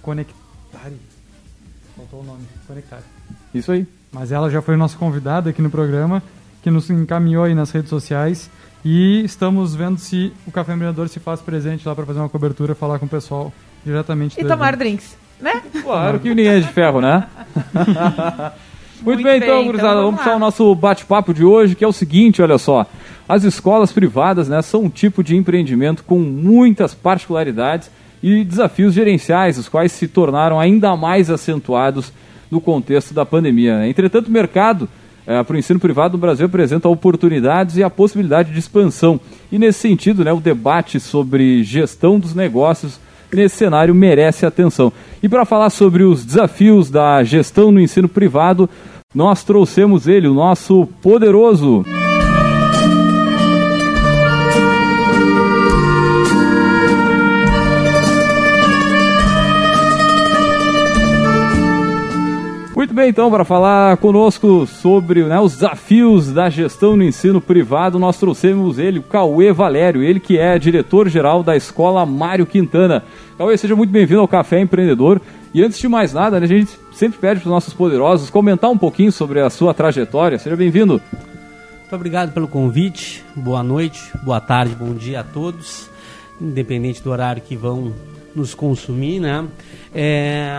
Conectare. 0.00 0.96
Faltou 1.96 2.20
o 2.20 2.24
nome. 2.24 2.40
Conectare. 2.66 3.02
Isso 3.54 3.70
aí. 3.72 3.86
Mas 4.10 4.32
ela 4.32 4.50
já 4.50 4.62
foi 4.62 4.76
nossa 4.76 4.96
convidada 4.96 5.50
aqui 5.50 5.60
no 5.60 5.68
programa, 5.70 6.22
que 6.62 6.70
nos 6.70 6.88
encaminhou 6.90 7.44
aí 7.44 7.54
nas 7.54 7.70
redes 7.70 7.90
sociais. 7.90 8.50
E 8.84 9.22
estamos 9.24 9.74
vendo 9.74 9.98
se 9.98 10.32
o 10.46 10.50
Café 10.50 10.72
Empreendedor 10.74 11.08
se 11.08 11.20
faz 11.20 11.40
presente 11.40 11.86
lá 11.86 11.94
para 11.94 12.04
fazer 12.04 12.18
uma 12.18 12.28
cobertura, 12.28 12.74
falar 12.74 12.98
com 12.98 13.06
o 13.06 13.08
pessoal 13.08 13.52
diretamente 13.84 14.40
E 14.40 14.44
tomar 14.44 14.68
evento. 14.68 14.78
drinks. 14.78 15.16
Né? 15.40 15.60
Claro 15.82 16.20
que 16.20 16.28
ninguém 16.28 16.48
é 16.48 16.60
de 16.60 16.68
ferro, 16.68 17.00
né? 17.00 17.26
Muito, 19.02 19.16
Muito 19.16 19.22
bem, 19.24 19.24
bem, 19.24 19.36
então, 19.38 19.54
então 19.56 19.66
gurizada, 19.66 19.94
vamos 19.94 20.04
vamos 20.04 20.20
puxar 20.20 20.36
o 20.36 20.38
nosso 20.38 20.74
bate-papo 20.76 21.34
de 21.34 21.44
hoje, 21.44 21.74
que 21.74 21.84
é 21.84 21.88
o 21.88 21.92
seguinte, 21.92 22.40
olha 22.40 22.56
só. 22.58 22.86
As 23.28 23.42
escolas 23.42 23.90
privadas, 23.90 24.48
né, 24.48 24.62
são 24.62 24.84
um 24.84 24.88
tipo 24.88 25.24
de 25.24 25.34
empreendimento 25.36 26.04
com 26.04 26.20
muitas 26.20 26.94
particularidades 26.94 27.90
e 28.22 28.44
desafios 28.44 28.94
gerenciais, 28.94 29.58
os 29.58 29.68
quais 29.68 29.90
se 29.90 30.06
tornaram 30.06 30.60
ainda 30.60 30.96
mais 30.96 31.30
acentuados 31.30 32.12
no 32.48 32.60
contexto 32.60 33.12
da 33.12 33.26
pandemia. 33.26 33.78
né? 33.78 33.88
Entretanto, 33.88 34.28
o 34.28 34.30
mercado 34.30 34.88
para 35.24 35.54
o 35.54 35.58
ensino 35.58 35.78
privado 35.78 36.12
no 36.12 36.20
Brasil 36.20 36.46
apresenta 36.46 36.88
oportunidades 36.88 37.76
e 37.76 37.82
a 37.82 37.90
possibilidade 37.90 38.52
de 38.52 38.58
expansão. 38.58 39.20
E 39.50 39.58
nesse 39.58 39.78
sentido, 39.78 40.24
né, 40.24 40.32
o 40.32 40.40
debate 40.40 40.98
sobre 40.98 41.62
gestão 41.62 42.18
dos 42.18 42.34
negócios 42.34 42.98
nesse 43.32 43.56
cenário 43.56 43.94
merece 43.94 44.44
atenção. 44.44 44.92
E 45.22 45.28
para 45.28 45.44
falar 45.44 45.70
sobre 45.70 46.02
os 46.02 46.24
desafios 46.24 46.90
da 46.90 47.22
gestão 47.22 47.72
no 47.72 47.80
ensino 47.80 48.08
privado, 48.08 48.68
nós 49.14 49.44
trouxemos 49.44 50.06
ele, 50.06 50.28
o 50.28 50.34
nosso 50.34 50.86
poderoso. 51.00 51.84
Muito 62.92 63.00
bem, 63.00 63.08
então, 63.08 63.30
para 63.30 63.42
falar 63.42 63.96
conosco 63.96 64.66
sobre 64.66 65.24
né, 65.24 65.40
os 65.40 65.54
desafios 65.54 66.30
da 66.30 66.50
gestão 66.50 66.94
no 66.94 67.02
ensino 67.02 67.40
privado, 67.40 67.98
nós 67.98 68.18
trouxemos 68.18 68.78
ele, 68.78 68.98
o 68.98 69.02
Cauê 69.02 69.50
Valério, 69.50 70.02
ele 70.02 70.20
que 70.20 70.36
é 70.36 70.58
diretor-geral 70.58 71.42
da 71.42 71.56
Escola 71.56 72.04
Mário 72.04 72.44
Quintana. 72.44 73.02
Cauê, 73.38 73.56
seja 73.56 73.74
muito 73.74 73.90
bem-vindo 73.90 74.20
ao 74.20 74.28
Café 74.28 74.60
Empreendedor. 74.60 75.22
E 75.54 75.62
antes 75.62 75.78
de 75.78 75.88
mais 75.88 76.12
nada, 76.12 76.38
né, 76.38 76.44
a 76.44 76.48
gente 76.48 76.78
sempre 76.92 77.18
pede 77.18 77.40
para 77.40 77.46
os 77.46 77.50
nossos 77.50 77.72
poderosos 77.72 78.28
comentar 78.28 78.68
um 78.68 78.76
pouquinho 78.76 79.10
sobre 79.10 79.40
a 79.40 79.48
sua 79.48 79.72
trajetória. 79.72 80.38
Seja 80.38 80.54
bem-vindo. 80.54 81.00
Muito 81.80 81.94
obrigado 81.94 82.34
pelo 82.34 82.46
convite. 82.46 83.24
Boa 83.34 83.62
noite, 83.62 84.02
boa 84.22 84.38
tarde, 84.38 84.74
bom 84.74 84.92
dia 84.92 85.20
a 85.20 85.24
todos, 85.24 85.88
independente 86.38 87.02
do 87.02 87.10
horário 87.10 87.40
que 87.40 87.56
vão 87.56 87.90
nos 88.34 88.54
consumir, 88.54 89.20
né? 89.20 89.46
É, 89.94 90.50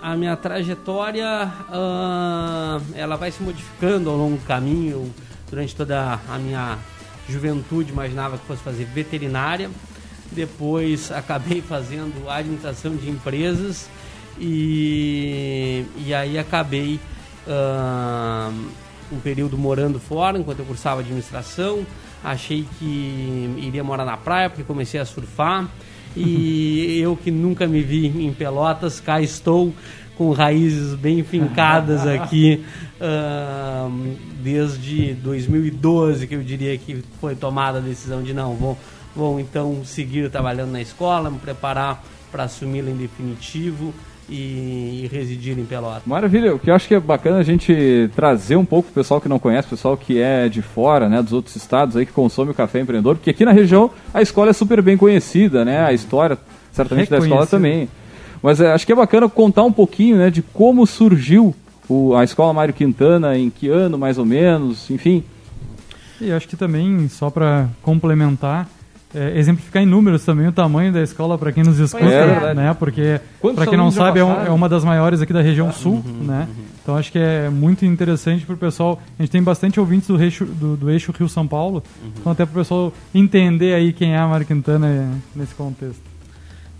a 0.00 0.16
minha 0.16 0.36
trajetória, 0.36 1.26
ah, 1.26 2.80
ela 2.94 3.16
vai 3.16 3.30
se 3.30 3.42
modificando 3.42 4.10
ao 4.10 4.16
longo 4.16 4.36
do 4.36 4.46
caminho. 4.46 4.90
Eu, 4.92 5.10
durante 5.50 5.74
toda 5.74 6.18
a 6.28 6.38
minha 6.38 6.78
juventude, 7.28 7.90
imaginava 7.92 8.38
que 8.38 8.46
fosse 8.46 8.62
fazer 8.62 8.84
veterinária. 8.84 9.70
Depois 10.32 11.10
acabei 11.12 11.60
fazendo 11.60 12.28
administração 12.28 12.96
de 12.96 13.10
empresas 13.10 13.88
e, 14.38 15.84
e 15.98 16.14
aí 16.14 16.38
acabei 16.38 16.98
ah, 17.46 18.50
um 19.12 19.18
período 19.18 19.58
morando 19.58 19.98
fora 19.98 20.38
enquanto 20.38 20.60
eu 20.60 20.64
cursava 20.64 21.00
administração. 21.00 21.84
Achei 22.22 22.66
que 22.78 23.54
iria 23.58 23.82
morar 23.82 24.04
na 24.04 24.16
praia 24.16 24.48
porque 24.48 24.62
comecei 24.62 25.00
a 25.00 25.04
surfar. 25.04 25.68
E 26.16 27.00
eu 27.00 27.16
que 27.16 27.30
nunca 27.30 27.66
me 27.66 27.82
vi 27.82 28.06
em 28.06 28.32
Pelotas, 28.32 29.00
cá 29.00 29.20
estou 29.20 29.72
com 30.16 30.32
raízes 30.32 30.94
bem 30.94 31.22
fincadas 31.22 32.06
aqui 32.06 32.64
ah, 33.00 33.88
desde 34.42 35.14
2012, 35.14 36.26
que 36.26 36.34
eu 36.34 36.42
diria 36.42 36.76
que 36.76 37.02
foi 37.20 37.34
tomada 37.34 37.78
a 37.78 37.80
decisão 37.80 38.22
de 38.22 38.34
não, 38.34 38.54
vou, 38.54 38.76
vou 39.14 39.40
então 39.40 39.82
seguir 39.84 40.30
trabalhando 40.30 40.72
na 40.72 40.80
escola, 40.82 41.30
me 41.30 41.38
preparar 41.38 42.04
para 42.30 42.44
assumi-la 42.44 42.90
em 42.90 42.96
definitivo 42.96 43.94
e, 44.30 45.04
e 45.04 45.08
residir 45.12 45.58
em 45.58 45.64
Pelotas. 45.64 46.02
Maravilha, 46.06 46.54
o 46.54 46.58
que 46.58 46.70
eu 46.70 46.74
acho 46.74 46.86
que 46.86 46.94
é 46.94 47.00
bacana 47.00 47.38
a 47.38 47.42
gente 47.42 48.08
trazer 48.14 48.56
um 48.56 48.64
pouco 48.64 48.88
o 48.88 48.92
pessoal 48.92 49.20
que 49.20 49.28
não 49.28 49.38
conhece, 49.38 49.66
o 49.66 49.70
pessoal 49.70 49.96
que 49.96 50.20
é 50.20 50.48
de 50.48 50.62
fora, 50.62 51.08
né, 51.08 51.22
dos 51.22 51.32
outros 51.32 51.56
estados 51.56 51.96
aí 51.96 52.06
que 52.06 52.12
consome 52.12 52.52
o 52.52 52.54
café 52.54 52.80
empreendedor, 52.80 53.16
porque 53.16 53.30
aqui 53.30 53.44
na 53.44 53.52
região 53.52 53.90
a 54.14 54.22
escola 54.22 54.50
é 54.50 54.52
super 54.52 54.80
bem 54.80 54.96
conhecida, 54.96 55.64
né, 55.64 55.84
a 55.84 55.92
história 55.92 56.38
certamente 56.72 57.10
da 57.10 57.18
escola 57.18 57.46
também. 57.46 57.88
Mas 58.42 58.60
é, 58.60 58.72
acho 58.72 58.86
que 58.86 58.92
é 58.92 58.96
bacana 58.96 59.28
contar 59.28 59.64
um 59.64 59.72
pouquinho 59.72 60.16
né, 60.16 60.30
de 60.30 60.40
como 60.40 60.86
surgiu 60.86 61.54
o, 61.88 62.14
a 62.14 62.24
Escola 62.24 62.52
Mário 62.52 62.72
Quintana, 62.72 63.36
em 63.36 63.50
que 63.50 63.68
ano 63.68 63.98
mais 63.98 64.16
ou 64.16 64.24
menos, 64.24 64.88
enfim. 64.90 65.24
E 66.20 66.30
acho 66.30 66.46
que 66.46 66.56
também, 66.56 67.08
só 67.08 67.30
para 67.30 67.68
complementar, 67.82 68.68
é, 69.14 69.38
exemplificar 69.38 69.82
em 69.82 69.86
números 69.86 70.24
também 70.24 70.46
o 70.46 70.52
tamanho 70.52 70.92
da 70.92 71.02
escola 71.02 71.36
para 71.36 71.52
quem 71.52 71.64
nos 71.64 71.78
escuta, 71.78 72.04
é. 72.04 72.54
né? 72.54 72.74
Porque 72.78 73.20
para 73.54 73.66
quem 73.66 73.76
não 73.76 73.90
sabe 73.90 74.20
é, 74.20 74.24
um- 74.24 74.46
é 74.46 74.50
uma 74.50 74.68
das 74.68 74.84
maiores 74.84 75.20
aqui 75.20 75.32
da 75.32 75.42
região 75.42 75.72
sul, 75.72 76.02
né? 76.06 76.48
Então 76.82 76.96
acho 76.96 77.10
que 77.12 77.18
é 77.18 77.48
muito 77.50 77.84
interessante 77.84 78.44
para 78.46 78.54
o 78.54 78.58
pessoal. 78.58 79.00
A 79.18 79.22
gente 79.22 79.30
tem 79.30 79.42
bastante 79.42 79.78
ouvintes 79.78 80.08
do 80.08 80.20
eixo, 80.22 80.44
do, 80.44 80.76
do 80.76 80.90
eixo 80.90 81.12
Rio 81.12 81.28
São 81.28 81.46
Paulo, 81.46 81.82
então 82.18 82.32
até 82.32 82.44
para 82.44 82.52
o 82.52 82.54
pessoal 82.56 82.92
entender 83.14 83.74
aí 83.74 83.92
quem 83.92 84.14
é 84.14 84.18
a 84.18 84.26
Mário 84.26 84.46
Quintana 84.46 84.86
é, 84.86 85.08
nesse 85.34 85.54
contexto. 85.54 86.02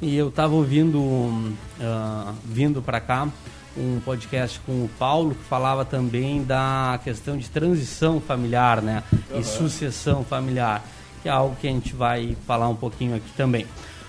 E 0.02 0.16
eu 0.16 0.28
estava 0.28 0.54
ouvindo, 0.54 1.52
ah, 1.80 2.32
vindo 2.44 2.80
para 2.80 3.00
cá, 3.00 3.28
um 3.76 4.00
podcast 4.00 4.58
com 4.66 4.72
o 4.72 4.90
Paulo 4.98 5.34
que 5.34 5.44
falava 5.44 5.84
também 5.84 6.42
da 6.42 6.98
questão 7.04 7.36
de 7.36 7.48
transição 7.48 8.20
familiar, 8.20 8.80
né? 8.80 9.02
E 9.34 9.44
sucessão 9.44 10.24
familiar, 10.24 10.82
que 11.22 11.28
é 11.28 11.32
algo 11.32 11.56
que 11.56 11.66
a 11.66 11.70
gente 11.70 11.94
vai 11.94 12.36
falar 12.46 12.68
um 12.68 12.76
pouquinho 12.76 13.16
aqui 13.16 13.30
também. 13.36 13.66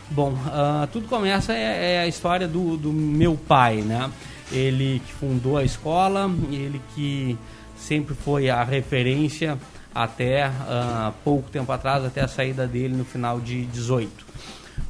Bom, 0.09 0.33
ah, 0.47 0.87
tudo 0.91 1.07
começa 1.07 1.53
é, 1.53 1.93
é 1.93 1.99
a 2.01 2.07
história 2.07 2.47
do, 2.47 2.75
do 2.75 2.91
meu 2.91 3.35
pai, 3.35 3.77
né? 3.77 4.11
Ele 4.51 5.01
que 5.05 5.13
fundou 5.13 5.57
a 5.57 5.63
escola, 5.63 6.29
ele 6.51 6.81
que 6.93 7.37
sempre 7.77 8.13
foi 8.13 8.49
a 8.49 8.63
referência 8.63 9.57
até 9.95 10.43
ah, 10.43 11.13
pouco 11.23 11.49
tempo 11.49 11.71
atrás, 11.71 12.03
até 12.03 12.21
a 12.21 12.27
saída 12.27 12.67
dele 12.67 12.93
no 12.95 13.05
final 13.05 13.39
de 13.39 13.65
18. 13.65 14.25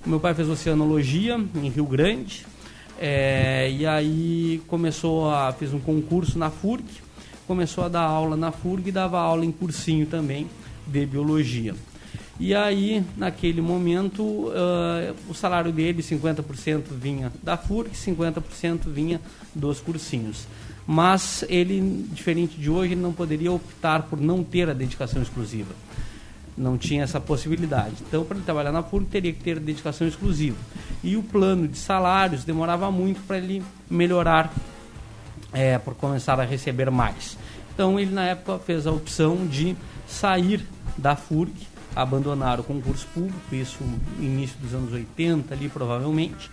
O 0.06 0.10
meu 0.10 0.20
pai 0.20 0.34
fez 0.34 0.50
oceanologia 0.50 1.40
em 1.56 1.70
Rio 1.70 1.86
Grande, 1.86 2.46
é, 3.00 3.70
e 3.72 3.86
aí 3.86 4.62
começou 4.68 5.30
a 5.30 5.52
fez 5.54 5.74
um 5.74 5.80
concurso 5.80 6.40
na 6.40 6.50
FURG, 6.50 6.86
começou 7.48 7.84
a 7.84 7.90
dar 7.90 8.02
aula 8.02 8.36
na 8.36 8.52
FURG 8.52 8.90
e 8.90 8.92
dava 8.92 9.20
aula 9.20 9.46
em 9.46 9.52
cursinho 9.52 10.06
também 10.08 10.48
de 10.88 11.06
biologia. 11.06 11.76
E 12.44 12.56
aí, 12.56 13.04
naquele 13.16 13.62
momento, 13.62 14.52
ah, 14.56 15.14
o 15.30 15.34
salário 15.36 15.72
dele, 15.72 16.02
50% 16.02 16.86
vinha 16.90 17.32
da 17.44 17.56
FURG, 17.56 17.92
50% 17.92 18.88
vinha 18.88 19.22
dos 19.54 19.80
cursinhos. 19.80 20.48
Mas 20.88 21.46
ele, 21.48 22.04
diferente 22.12 22.60
de 22.60 22.68
hoje, 22.68 22.94
ele 22.94 23.02
não 23.02 23.14
poderia 23.14 23.52
optar 23.52 24.02
por 24.02 24.20
não 24.20 24.44
ter 24.44 24.68
a 24.68 24.74
dedicação 24.74 25.22
exclusiva. 25.22 25.72
Não 26.58 26.80
tinha 26.80 27.04
essa 27.04 27.20
possibilidade. 27.20 27.98
Então, 28.08 28.26
para 28.26 28.38
ele 28.38 28.44
trabalhar 28.44 28.72
na 28.72 28.82
FURG, 28.82 29.06
teria 29.06 29.32
que 29.32 29.44
ter 29.44 29.60
dedicação 29.60 30.08
exclusiva. 30.08 30.58
E 31.04 31.16
o 31.16 31.22
plano 31.22 31.68
de 31.68 31.78
salários 31.78 32.44
demorava 32.44 32.90
muito 32.90 33.22
para 33.28 33.38
ele 33.38 33.62
melhorar 33.88 34.52
é, 35.54 35.78
por 35.78 35.94
começar 35.94 36.40
a 36.40 36.44
receber 36.44 36.90
mais. 36.90 37.38
Então 37.72 38.00
ele 38.00 38.12
na 38.12 38.24
época 38.24 38.60
fez 38.60 38.86
a 38.86 38.92
opção 38.92 39.46
de 39.46 39.76
sair 40.08 40.66
da 40.98 41.16
FURG, 41.16 41.71
abandonar 41.96 42.60
o 42.60 42.64
concurso 42.64 43.08
público, 43.14 43.40
isso 43.52 43.84
no 43.84 44.24
início 44.24 44.58
dos 44.60 44.74
anos 44.74 44.94
80 44.94 45.54
ali 45.54 45.70
provavelmente. 45.70 46.50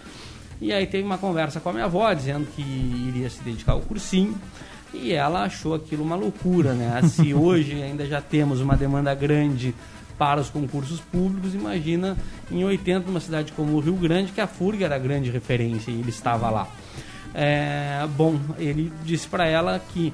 E 0.60 0.72
aí 0.72 0.86
teve 0.86 1.04
uma 1.04 1.18
conversa 1.18 1.60
com 1.60 1.68
a 1.68 1.72
minha 1.72 1.84
avó 1.84 2.12
dizendo 2.12 2.46
que 2.54 2.62
iria 2.62 3.30
se 3.30 3.42
dedicar 3.42 3.72
ao 3.72 3.80
cursinho. 3.80 4.36
E 4.92 5.12
ela 5.12 5.44
achou 5.44 5.74
aquilo 5.74 6.02
uma 6.02 6.16
loucura, 6.16 6.72
né? 6.72 7.00
Se 7.06 7.34
hoje 7.34 7.80
ainda 7.82 8.06
já 8.06 8.20
temos 8.20 8.60
uma 8.60 8.76
demanda 8.76 9.14
grande 9.14 9.74
para 10.18 10.40
os 10.40 10.50
concursos 10.50 10.98
públicos, 10.98 11.54
imagina 11.54 12.16
em 12.50 12.64
80, 12.64 13.08
uma 13.08 13.20
cidade 13.20 13.52
como 13.52 13.74
o 13.74 13.80
Rio 13.80 13.94
Grande, 13.94 14.32
que 14.32 14.40
a 14.40 14.48
FURG 14.48 14.82
era 14.82 14.96
a 14.96 14.98
grande 14.98 15.30
referência 15.30 15.92
e 15.92 16.00
ele 16.00 16.10
estava 16.10 16.50
lá. 16.50 16.66
É, 17.32 18.04
bom, 18.16 18.36
ele 18.58 18.92
disse 19.04 19.28
para 19.28 19.46
ela 19.46 19.78
que 19.78 20.12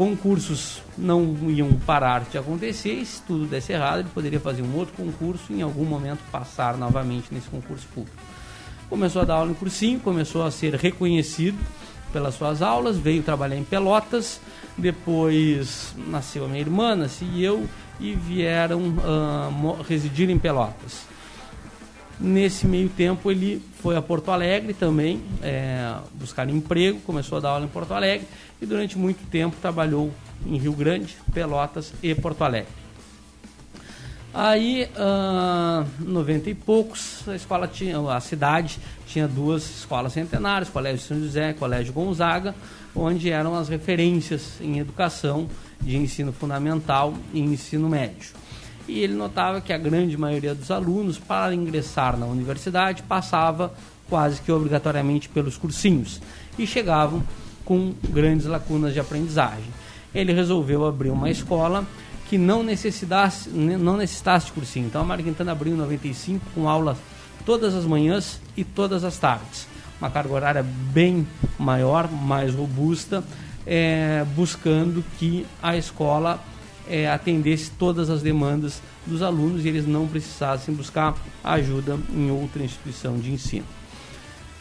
concursos 0.00 0.80
não 0.96 1.36
iam 1.50 1.74
parar 1.74 2.22
de 2.24 2.38
acontecer 2.38 2.94
e 2.94 3.04
se 3.04 3.20
tudo 3.20 3.44
desse 3.44 3.74
errado, 3.74 3.98
ele 3.98 4.08
poderia 4.14 4.40
fazer 4.40 4.62
um 4.62 4.74
outro 4.74 4.94
concurso 4.94 5.52
e 5.52 5.58
em 5.58 5.62
algum 5.62 5.84
momento 5.84 6.20
passar 6.32 6.78
novamente 6.78 7.26
nesse 7.30 7.50
concurso 7.50 7.86
público. 7.94 8.16
Começou 8.88 9.20
a 9.20 9.26
dar 9.26 9.34
aula 9.34 9.50
em 9.50 9.54
cursinho, 9.54 10.00
começou 10.00 10.42
a 10.42 10.50
ser 10.50 10.74
reconhecido 10.74 11.58
pelas 12.14 12.34
suas 12.34 12.62
aulas, 12.62 12.96
veio 12.96 13.22
trabalhar 13.22 13.56
em 13.56 13.62
Pelotas, 13.62 14.40
depois 14.74 15.94
nasceu 16.08 16.46
a 16.46 16.48
minha 16.48 16.60
irmã, 16.60 16.96
nasci 16.96 17.42
eu 17.42 17.68
e 18.00 18.14
vieram 18.14 18.80
mo- 19.52 19.82
residir 19.86 20.30
em 20.30 20.38
Pelotas. 20.38 21.10
Nesse 22.18 22.66
meio 22.66 22.88
tempo 22.88 23.30
ele 23.30 23.62
foi 23.82 23.96
a 23.96 24.02
Porto 24.02 24.30
Alegre 24.30 24.72
também, 24.72 25.22
é, 25.42 25.94
buscar 26.14 26.48
emprego, 26.48 27.00
começou 27.00 27.36
a 27.36 27.40
dar 27.42 27.50
aula 27.50 27.66
em 27.66 27.68
Porto 27.68 27.92
Alegre 27.92 28.26
e 28.60 28.66
durante 28.66 28.98
muito 28.98 29.28
tempo 29.30 29.56
trabalhou 29.60 30.12
em 30.46 30.56
Rio 30.56 30.72
Grande, 30.72 31.16
Pelotas 31.32 31.92
e 32.02 32.14
Porto 32.14 32.42
Alegre. 32.42 32.80
Aí, 34.32 34.88
ah, 34.96 35.84
90 35.98 36.50
e 36.50 36.54
poucos, 36.54 37.28
a 37.28 37.34
escola 37.34 37.66
tinha, 37.66 37.98
a 37.98 38.20
cidade 38.20 38.78
tinha 39.04 39.26
duas 39.26 39.78
escolas 39.78 40.12
centenárias, 40.12 40.68
Colégio 40.68 41.04
São 41.04 41.18
José, 41.18 41.52
Colégio 41.52 41.92
Gonzaga, 41.92 42.54
onde 42.94 43.30
eram 43.30 43.56
as 43.56 43.68
referências 43.68 44.60
em 44.60 44.78
educação 44.78 45.48
de 45.80 45.96
ensino 45.96 46.32
fundamental 46.32 47.14
e 47.32 47.40
ensino 47.40 47.88
médio. 47.88 48.30
E 48.86 49.00
ele 49.00 49.14
notava 49.14 49.60
que 49.60 49.72
a 49.72 49.78
grande 49.78 50.16
maioria 50.16 50.54
dos 50.54 50.70
alunos, 50.70 51.18
para 51.18 51.54
ingressar 51.54 52.16
na 52.16 52.26
universidade, 52.26 53.02
passava 53.02 53.72
quase 54.08 54.40
que 54.42 54.50
obrigatoriamente 54.50 55.28
pelos 55.28 55.56
cursinhos 55.56 56.20
e 56.58 56.66
chegavam 56.66 57.22
com 57.64 57.94
grandes 58.08 58.46
lacunas 58.46 58.92
de 58.92 59.00
aprendizagem. 59.00 59.64
Ele 60.14 60.32
resolveu 60.32 60.86
abrir 60.86 61.10
uma 61.10 61.30
escola 61.30 61.86
que 62.28 62.38
não 62.38 62.62
necessitasse, 62.62 63.48
não 63.50 63.96
necessitasse 63.96 64.46
de 64.46 64.52
cursinho. 64.52 64.86
Então 64.86 65.00
a 65.00 65.04
Mário 65.04 65.24
Quintana 65.24 65.52
abriu 65.52 65.74
em 65.74 65.76
95 65.76 66.44
com 66.54 66.68
aulas 66.68 66.96
todas 67.44 67.74
as 67.74 67.84
manhãs 67.84 68.40
e 68.56 68.64
todas 68.64 69.04
as 69.04 69.18
tardes. 69.18 69.66
Uma 70.00 70.10
carga 70.10 70.32
horária 70.32 70.62
bem 70.62 71.26
maior, 71.58 72.10
mais 72.10 72.54
robusta, 72.54 73.22
eh, 73.66 74.24
buscando 74.34 75.04
que 75.18 75.46
a 75.62 75.76
escola 75.76 76.40
eh, 76.88 77.08
atendesse 77.08 77.70
todas 77.72 78.08
as 78.10 78.22
demandas 78.22 78.80
dos 79.06 79.22
alunos 79.22 79.64
e 79.64 79.68
eles 79.68 79.86
não 79.86 80.06
precisassem 80.06 80.74
buscar 80.74 81.14
ajuda 81.42 81.98
em 82.14 82.30
outra 82.30 82.62
instituição 82.62 83.18
de 83.18 83.32
ensino. 83.32 83.66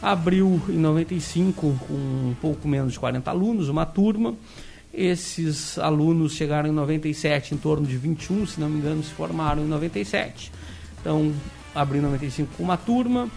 Abriu 0.01 0.61
em 0.69 0.77
95 0.77 1.77
com 1.87 1.93
um 1.93 2.35
pouco 2.41 2.67
menos 2.67 2.93
de 2.93 2.99
40 2.99 3.29
alunos, 3.29 3.67
uma 3.67 3.85
turma. 3.85 4.33
Esses 4.93 5.77
alunos 5.77 6.33
chegaram 6.33 6.69
em 6.69 6.71
97 6.71 7.53
em 7.53 7.57
torno 7.57 7.85
de 7.85 7.97
21, 7.97 8.47
se 8.47 8.59
não 8.61 8.69
me 8.69 8.79
engano, 8.79 9.03
se 9.03 9.11
formaram 9.11 9.61
em 9.63 9.67
97. 9.67 10.51
Então, 11.01 11.33
abriu 11.75 11.99
em 11.99 12.03
95 12.05 12.53
com 12.55 12.63
uma 12.63 12.77
turma, 12.77 13.29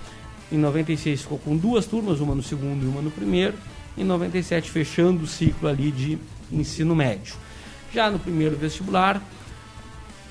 em 0.50 0.56
96 0.56 1.22
ficou 1.22 1.38
com 1.38 1.56
duas 1.56 1.84
turmas, 1.86 2.20
uma 2.20 2.34
no 2.34 2.42
segundo 2.42 2.84
e 2.84 2.88
uma 2.88 3.02
no 3.02 3.10
primeiro, 3.10 3.54
em 3.98 4.04
97 4.04 4.70
fechando 4.70 5.24
o 5.24 5.26
ciclo 5.26 5.68
ali 5.68 5.90
de 5.90 6.18
ensino 6.50 6.94
médio. 6.94 7.34
Já 7.92 8.10
no 8.10 8.18
primeiro 8.18 8.56
vestibular, 8.56 9.20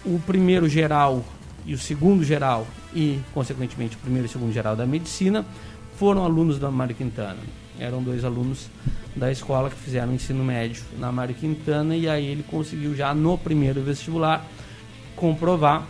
o 0.06 0.20
primeiro 0.26 0.68
geral 0.68 1.24
e 1.66 1.74
o 1.74 1.78
segundo 1.78 2.24
geral 2.24 2.66
e, 2.94 3.20
consequentemente, 3.34 3.96
o 3.96 4.00
primeiro 4.00 4.28
e 4.28 4.30
segundo 4.30 4.52
geral 4.52 4.76
da 4.76 4.86
medicina 4.86 5.46
foram 6.02 6.26
alunos 6.26 6.58
da 6.58 6.72
Mário 6.72 6.96
Quintana. 6.96 7.38
Eram 7.80 8.02
dois 8.02 8.26
alunos 8.26 8.72
da 9.16 9.32
escola 9.32 9.70
que 9.70 9.76
fizeram 9.76 10.12
ensino 10.12 10.44
médio 10.44 10.82
na 10.98 11.12
Mário 11.12 11.36
Quintana 11.36 11.96
e 11.96 12.10
aí 12.10 12.26
ele 12.26 12.42
conseguiu 12.42 12.96
já 12.96 13.14
no 13.14 13.38
primeiro 13.38 13.84
vestibular 13.84 14.44
comprovar 15.16 15.86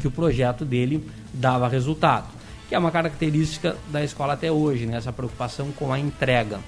que 0.00 0.08
o 0.08 0.10
projeto 0.10 0.64
dele 0.64 1.08
dava 1.32 1.68
resultado, 1.68 2.26
que 2.68 2.74
é 2.74 2.78
uma 2.80 2.90
característica 2.90 3.76
da 3.92 4.02
escola 4.02 4.32
até 4.32 4.50
hoje, 4.50 4.86
né? 4.86 4.96
essa 4.96 5.12
preocupação 5.12 5.70
com 5.70 5.92
a 5.92 6.00
entrega. 6.00 6.58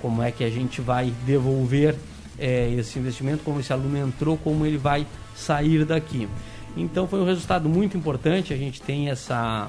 Como 0.00 0.22
é 0.22 0.30
que 0.30 0.44
a 0.44 0.48
gente 0.48 0.80
vai 0.80 1.12
devolver 1.26 1.96
eh, 2.38 2.72
esse 2.78 3.00
investimento, 3.00 3.42
como 3.42 3.58
esse 3.58 3.72
aluno 3.72 3.98
entrou, 3.98 4.38
como 4.38 4.64
ele 4.64 4.78
vai 4.78 5.04
sair 5.34 5.84
daqui. 5.84 6.28
Então 6.76 7.06
foi 7.08 7.20
um 7.20 7.24
resultado 7.24 7.68
muito 7.68 7.96
importante, 7.96 8.52
a 8.52 8.56
gente 8.56 8.82
tem 8.82 9.08
essa, 9.08 9.68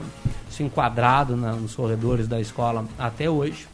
isso 0.49 0.61
enquadrado 0.61 1.37
na- 1.37 1.53
nos 1.53 1.73
corredores 1.73 2.27
da 2.27 2.39
escola 2.41 2.85
até 2.99 3.29
hoje. 3.29 3.65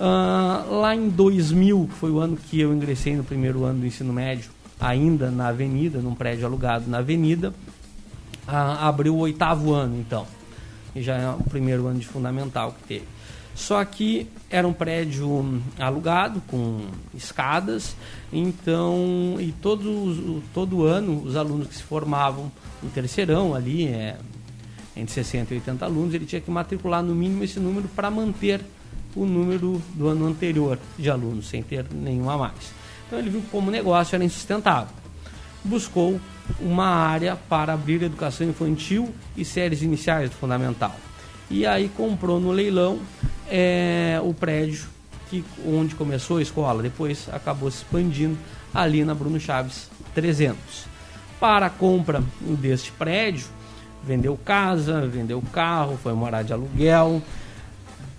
Ah, 0.00 0.64
lá 0.68 0.94
em 0.94 1.08
2000, 1.08 1.86
que 1.90 1.94
foi 1.94 2.10
o 2.10 2.18
ano 2.18 2.36
que 2.36 2.58
eu 2.60 2.72
ingressei 2.72 3.14
no 3.16 3.24
primeiro 3.24 3.64
ano 3.64 3.80
do 3.80 3.86
ensino 3.86 4.12
médio, 4.12 4.50
ainda 4.80 5.30
na 5.30 5.48
avenida, 5.48 5.98
num 6.00 6.14
prédio 6.14 6.46
alugado 6.46 6.88
na 6.88 6.98
avenida, 6.98 7.52
ah, 8.46 8.88
abriu 8.88 9.14
o 9.14 9.18
oitavo 9.18 9.72
ano, 9.72 9.98
então. 9.98 10.26
E 10.94 11.02
já 11.02 11.14
é 11.16 11.28
o 11.28 11.42
primeiro 11.44 11.86
ano 11.86 11.98
de 11.98 12.06
fundamental 12.06 12.72
que 12.72 12.86
teve. 12.88 13.04
Só 13.54 13.84
que 13.84 14.26
era 14.50 14.66
um 14.66 14.72
prédio 14.72 15.28
hum, 15.28 15.60
alugado, 15.78 16.40
com 16.48 16.86
escadas, 17.14 17.96
então, 18.32 19.36
e 19.40 19.52
todo, 19.60 20.42
todo 20.54 20.84
ano 20.84 21.22
os 21.24 21.36
alunos 21.36 21.68
que 21.68 21.74
se 21.74 21.82
formavam 21.82 22.50
no 22.82 22.88
terceirão 22.90 23.54
ali, 23.54 23.86
é, 23.88 24.16
entre 24.96 25.12
60 25.12 25.52
e 25.52 25.56
80 25.58 25.84
alunos, 25.84 26.14
ele 26.14 26.26
tinha 26.26 26.40
que 26.40 26.50
matricular 26.50 27.02
no 27.02 27.14
mínimo 27.14 27.44
esse 27.44 27.58
número 27.58 27.88
para 27.88 28.10
manter 28.10 28.60
o 29.14 29.24
número 29.24 29.82
do 29.94 30.08
ano 30.08 30.26
anterior 30.26 30.78
de 30.98 31.10
alunos, 31.10 31.48
sem 31.48 31.62
ter 31.62 31.86
nenhum 31.92 32.30
a 32.30 32.36
mais. 32.36 32.72
Então 33.06 33.18
ele 33.18 33.30
viu 33.30 33.42
como 33.50 33.70
negócio 33.70 34.14
era 34.14 34.24
insustentável. 34.24 34.94
Buscou 35.64 36.20
uma 36.60 36.86
área 36.86 37.36
para 37.48 37.72
abrir 37.72 38.02
educação 38.02 38.48
infantil 38.48 39.12
e 39.36 39.44
séries 39.44 39.82
iniciais 39.82 40.30
do 40.30 40.36
fundamental. 40.36 40.94
E 41.50 41.66
aí 41.66 41.88
comprou 41.88 42.40
no 42.40 42.50
leilão 42.50 43.00
é, 43.50 44.20
o 44.22 44.32
prédio 44.34 44.88
que, 45.30 45.44
onde 45.66 45.94
começou 45.94 46.38
a 46.38 46.42
escola, 46.42 46.82
depois 46.82 47.28
acabou 47.32 47.70
se 47.70 47.78
expandindo 47.78 48.36
ali 48.72 49.04
na 49.04 49.14
Bruno 49.14 49.40
Chaves 49.40 49.88
300. 50.14 50.56
Para 51.40 51.66
a 51.66 51.70
compra 51.70 52.22
deste 52.40 52.92
prédio, 52.92 53.46
vendeu 54.02 54.38
casa, 54.42 55.06
vendeu 55.06 55.42
carro, 55.52 55.98
foi 56.02 56.12
morar 56.12 56.42
de 56.42 56.52
aluguel. 56.52 57.20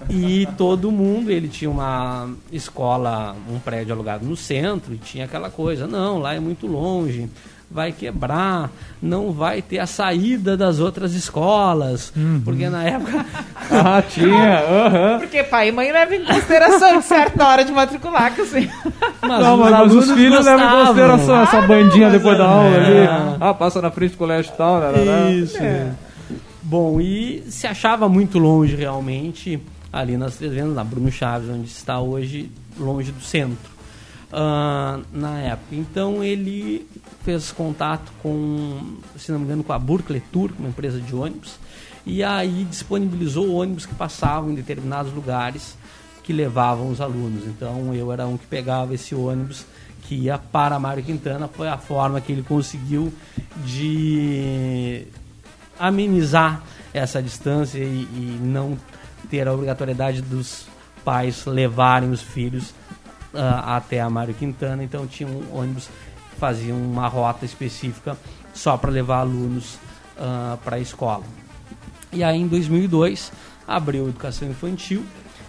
E 0.09 0.47
todo 0.57 0.91
mundo, 0.91 1.31
ele 1.31 1.47
tinha 1.47 1.69
uma 1.69 2.29
escola, 2.51 3.35
um 3.49 3.57
prédio 3.59 3.93
alugado 3.93 4.25
no 4.25 4.37
centro, 4.37 4.93
e 4.93 4.97
tinha 4.97 5.25
aquela 5.25 5.49
coisa, 5.49 5.87
não, 5.87 6.19
lá 6.19 6.35
é 6.35 6.39
muito 6.39 6.67
longe, 6.67 7.27
vai 7.69 7.91
quebrar, 7.91 8.71
não 9.01 9.31
vai 9.31 9.61
ter 9.61 9.79
a 9.79 9.85
saída 9.85 10.55
das 10.55 10.79
outras 10.79 11.13
escolas, 11.13 12.13
uhum. 12.15 12.41
porque 12.43 12.69
na 12.69 12.83
época 12.83 13.25
ah, 13.69 14.01
tinha, 14.01 14.63
uhum. 14.63 15.19
porque 15.19 15.43
pai 15.43 15.69
e 15.69 15.71
mãe 15.71 15.91
levam 15.91 16.15
em 16.15 16.25
consideração 16.25 17.01
certa 17.01 17.45
hora 17.45 17.65
de 17.65 17.71
matricular, 17.71 18.33
que 18.33 18.41
assim. 18.41 18.69
Mas, 19.21 19.39
não, 19.41 19.57
mas 19.57 19.93
os, 19.93 20.11
filhos 20.11 20.45
levam 20.45 20.65
em 20.65 20.85
consideração 20.85 21.35
ah, 21.35 21.43
essa 21.43 21.61
bandinha 21.61 22.09
depois 22.09 22.37
da 22.37 22.45
aula 22.45 22.75
é. 22.75 23.07
ali, 23.07 23.37
ah, 23.39 23.53
passa 23.53 23.81
na 23.81 23.91
frente 23.91 24.11
do 24.11 24.17
colégio 24.17 24.51
e 24.53 24.57
tal, 24.57 24.79
né? 24.79 24.91
né, 24.91 25.05
né. 25.05 25.33
Isso. 25.33 25.57
É. 25.57 25.91
Bom, 26.63 26.99
e 26.99 27.43
se 27.49 27.67
achava 27.67 28.09
muito 28.09 28.39
longe 28.39 28.75
realmente 28.75 29.61
ali 29.91 30.17
nas 30.17 30.35
três 30.35 30.53
vendas, 30.53 30.75
na 30.75 30.83
Bruno 30.83 31.11
Chaves, 31.11 31.49
onde 31.49 31.67
está 31.67 31.99
hoje, 31.99 32.49
longe 32.77 33.11
do 33.11 33.21
centro 33.21 33.76
uh, 34.31 35.03
na 35.11 35.39
época. 35.39 35.75
Então 35.75 36.23
ele 36.23 36.87
fez 37.23 37.51
contato 37.51 38.11
com, 38.21 38.97
se 39.17 39.31
não 39.31 39.39
me 39.39 39.45
engano, 39.45 39.63
com 39.63 39.73
a 39.73 39.79
Burkle 39.79 40.21
Tour, 40.31 40.51
uma 40.57 40.69
empresa 40.69 40.99
de 40.99 41.15
ônibus, 41.15 41.55
e 42.05 42.23
aí 42.23 42.65
disponibilizou 42.69 43.53
ônibus 43.53 43.85
que 43.85 43.95
passavam 43.95 44.51
em 44.51 44.55
determinados 44.55 45.13
lugares 45.13 45.77
que 46.23 46.33
levavam 46.33 46.89
os 46.89 46.99
alunos. 46.99 47.45
Então 47.45 47.93
eu 47.93 48.11
era 48.11 48.27
um 48.27 48.37
que 48.37 48.45
pegava 48.45 48.93
esse 48.93 49.15
ônibus 49.15 49.65
que 50.03 50.15
ia 50.15 50.37
para 50.37 50.79
Mário 50.79 51.03
Quintana, 51.03 51.47
foi 51.47 51.67
a 51.67 51.77
forma 51.77 52.21
que 52.21 52.31
ele 52.31 52.43
conseguiu 52.43 53.11
de 53.65 55.05
amenizar 55.77 56.63
essa 56.93 57.21
distância 57.21 57.79
e, 57.79 58.03
e 58.13 58.39
não 58.41 58.77
ter 59.29 59.47
a 59.47 59.53
obrigatoriedade 59.53 60.21
dos 60.21 60.65
pais 61.03 61.45
levarem 61.45 62.09
os 62.09 62.21
filhos 62.21 62.73
até 63.33 64.01
a 64.01 64.09
Mário 64.09 64.33
Quintana, 64.33 64.83
então 64.83 65.05
tinha 65.05 65.27
um 65.27 65.55
ônibus 65.55 65.89
que 66.31 66.39
fazia 66.39 66.73
uma 66.73 67.07
rota 67.07 67.45
específica 67.45 68.17
só 68.53 68.77
para 68.77 68.89
levar 68.89 69.19
alunos 69.19 69.75
uh, 70.17 70.57
para 70.63 70.77
a 70.77 70.79
escola. 70.79 71.23
E 72.11 72.23
aí 72.23 72.39
em 72.39 72.47
2002 72.47 73.31
abriu 73.67 74.05
a 74.05 74.09
educação 74.09 74.49
infantil 74.49 75.05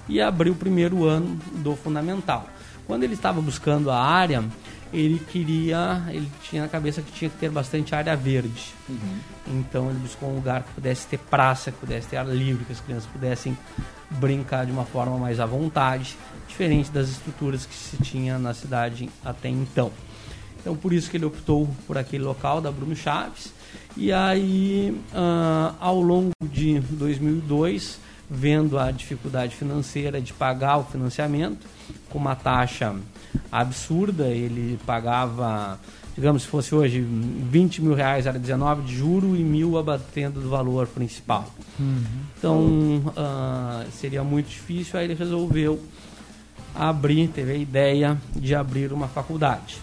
e 0.08 0.20
abriu 0.20 0.52
o 0.52 0.56
primeiro 0.56 1.04
ano 1.04 1.38
do 1.56 1.76
fundamental. 1.76 2.47
Quando 2.87 3.04
ele 3.04 3.14
estava 3.14 3.40
buscando 3.40 3.90
a 3.90 4.02
área, 4.02 4.42
ele 4.92 5.18
queria, 5.18 6.02
ele 6.09 6.30
tinha 6.42 6.62
na 6.62 6.68
cabeça 6.68 7.02
que 7.02 7.12
tinha 7.12 7.30
que 7.30 7.37
ter 7.37 7.50
bastante 7.50 7.95
área 7.95 8.16
verde. 8.16 8.75
Uhum. 8.88 9.18
Então 9.47 9.90
ele 9.90 9.99
buscou 9.99 10.30
um 10.30 10.37
lugar 10.37 10.62
que 10.62 10.73
pudesse 10.73 11.07
ter 11.07 11.18
praça, 11.18 11.71
que 11.71 11.78
pudesse 11.78 12.09
ter 12.09 12.16
ar 12.16 12.26
livre, 12.26 12.64
que 12.64 12.73
as 12.73 12.80
crianças 12.80 13.09
pudessem 13.11 13.57
brincar 14.11 14.64
de 14.64 14.73
uma 14.73 14.85
forma 14.85 15.18
mais 15.18 15.40
à 15.40 15.47
vontade, 15.47 16.16
diferente 16.47 16.90
das 16.90 17.09
estruturas 17.09 17.66
que 17.66 17.75
se 17.75 17.97
tinha 17.99 18.38
na 18.38 18.54
cidade 18.54 19.09
até 19.25 19.49
então. 19.49 19.92
Então 20.61 20.75
por 20.76 20.93
isso 20.93 21.10
que 21.10 21.17
ele 21.17 21.26
optou 21.26 21.69
por 21.86 21.99
aquele 21.99 22.25
local 22.25 22.60
da 22.60 22.71
Bruno 22.71 22.97
Chaves. 22.97 23.52
E 23.97 24.12
aí, 24.12 24.99
uh, 25.12 25.75
ao 25.78 26.00
longo 26.00 26.32
de 26.50 26.80
2002, 26.80 27.99
vendo 28.30 28.78
a 28.78 28.91
dificuldade 28.91 29.54
financeira 29.54 30.21
de 30.21 30.32
pagar 30.32 30.78
o 30.78 30.84
financiamento, 30.84 31.67
com 32.08 32.19
uma 32.19 32.34
taxa 32.34 32.95
absurda, 33.50 34.26
ele 34.28 34.78
pagava, 34.86 35.78
digamos, 36.14 36.43
se 36.43 36.49
fosse 36.49 36.75
hoje 36.75 37.00
20 37.00 37.82
mil 37.82 37.95
reais 37.95 38.26
era 38.26 38.38
19 38.38 38.82
de 38.82 38.97
juro 38.97 39.36
e 39.36 39.43
mil 39.43 39.78
abatendo 39.78 40.41
do 40.41 40.49
valor 40.49 40.86
principal. 40.86 41.52
Uhum. 41.78 42.04
Então 42.38 42.58
uh, 43.06 43.91
seria 43.93 44.23
muito 44.23 44.49
difícil, 44.49 44.99
aí 44.99 45.06
ele 45.06 45.14
resolveu 45.14 45.80
abrir, 46.75 47.28
teve 47.28 47.52
a 47.52 47.56
ideia 47.56 48.19
de 48.36 48.54
abrir 48.54 48.93
uma 48.93 49.08
faculdade. 49.08 49.78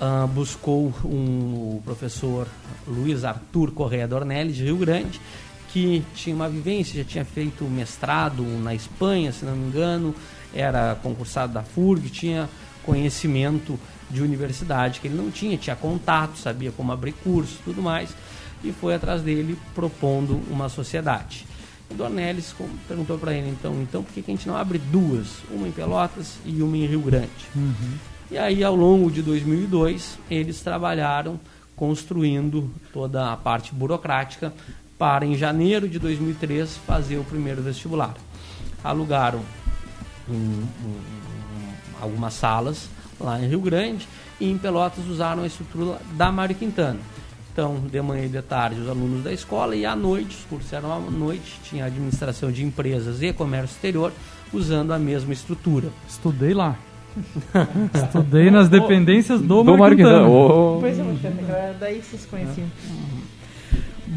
Uh, 0.00 0.28
buscou 0.28 0.94
um, 1.04 1.76
o 1.76 1.82
professor 1.84 2.46
Luiz 2.86 3.24
Arthur 3.24 3.72
Correia 3.72 4.06
Dornelles, 4.06 4.54
de 4.54 4.64
Rio 4.64 4.76
Grande, 4.76 5.20
que 5.72 6.04
tinha 6.14 6.34
uma 6.36 6.48
vivência, 6.48 7.02
já 7.02 7.04
tinha 7.04 7.24
feito 7.24 7.64
mestrado 7.64 8.42
na 8.62 8.74
Espanha, 8.74 9.32
se 9.32 9.44
não 9.44 9.56
me 9.56 9.66
engano, 9.68 10.14
era 10.54 10.96
concursado 11.02 11.52
da 11.52 11.62
FURG, 11.62 12.10
tinha 12.10 12.48
conhecimento 12.84 13.78
de 14.10 14.22
universidade 14.22 15.00
que 15.00 15.08
ele 15.08 15.16
não 15.16 15.30
tinha, 15.30 15.56
tinha 15.58 15.76
contato, 15.76 16.38
sabia 16.38 16.72
como 16.72 16.90
abrir 16.90 17.12
curso 17.12 17.58
tudo 17.64 17.82
mais, 17.82 18.10
e 18.64 18.72
foi 18.72 18.94
atrás 18.94 19.22
dele 19.22 19.58
propondo 19.74 20.40
uma 20.50 20.68
sociedade. 20.68 21.46
O 21.90 21.94
Dornelles 21.94 22.54
perguntou 22.86 23.18
para 23.18 23.32
ele, 23.32 23.48
então, 23.48 23.74
então 23.82 24.02
por 24.02 24.12
que, 24.12 24.22
que, 24.22 24.30
a 24.30 24.34
gente 24.34 24.46
não 24.46 24.56
abre 24.56 24.78
duas, 24.78 25.38
uma 25.50 25.66
em 25.66 25.72
Pelotas 25.72 26.34
e 26.44 26.62
uma 26.62 26.76
em 26.76 26.86
Rio 26.86 27.00
Grande? 27.00 27.28
Uhum. 27.54 27.94
E 28.30 28.36
aí, 28.36 28.62
ao 28.62 28.76
longo 28.76 29.10
de 29.10 29.22
2002, 29.22 30.18
eles 30.30 30.60
trabalharam 30.60 31.40
construindo 31.74 32.70
toda 32.92 33.32
a 33.32 33.36
parte 33.36 33.74
burocrática 33.74 34.52
para, 34.98 35.24
em 35.24 35.34
janeiro 35.34 35.88
de 35.88 35.98
2003, 35.98 36.76
fazer 36.86 37.16
o 37.16 37.24
primeiro 37.24 37.62
vestibular. 37.62 38.14
Alugaram 38.84 39.40
um, 40.30 40.34
um, 40.34 40.88
um, 40.88 41.72
algumas 42.00 42.34
salas 42.34 42.88
lá 43.20 43.40
em 43.40 43.48
Rio 43.48 43.60
Grande 43.60 44.08
e 44.40 44.50
em 44.50 44.56
Pelotas 44.56 45.06
usaram 45.06 45.42
a 45.42 45.46
estrutura 45.46 45.98
da 46.12 46.30
Mário 46.30 46.54
Quintana. 46.54 46.98
Então, 47.52 47.80
de 47.90 48.00
manhã 48.00 48.24
e 48.24 48.28
de 48.28 48.40
tarde, 48.40 48.80
os 48.80 48.88
alunos 48.88 49.24
da 49.24 49.32
escola 49.32 49.74
e 49.74 49.84
à 49.84 49.96
noite, 49.96 50.36
os 50.36 50.44
cursos 50.44 50.72
eram 50.72 50.92
à 50.92 51.00
noite, 51.00 51.58
tinha 51.64 51.86
administração 51.86 52.52
de 52.52 52.64
empresas 52.64 53.20
e 53.20 53.32
comércio 53.32 53.74
exterior 53.74 54.12
usando 54.52 54.92
a 54.92 54.98
mesma 54.98 55.32
estrutura. 55.32 55.88
Estudei 56.08 56.54
lá. 56.54 56.76
Estudei 57.92 58.48
nas 58.50 58.68
dependências 58.68 59.40
do, 59.40 59.64
do 59.64 59.76
Mário 59.76 59.96
Quintana. 59.96 60.28
Oh. 60.28 60.78
Pois 60.80 60.98
é, 60.98 61.74
daí 61.80 62.00
vocês 62.00 62.24
conheciam. 62.26 62.68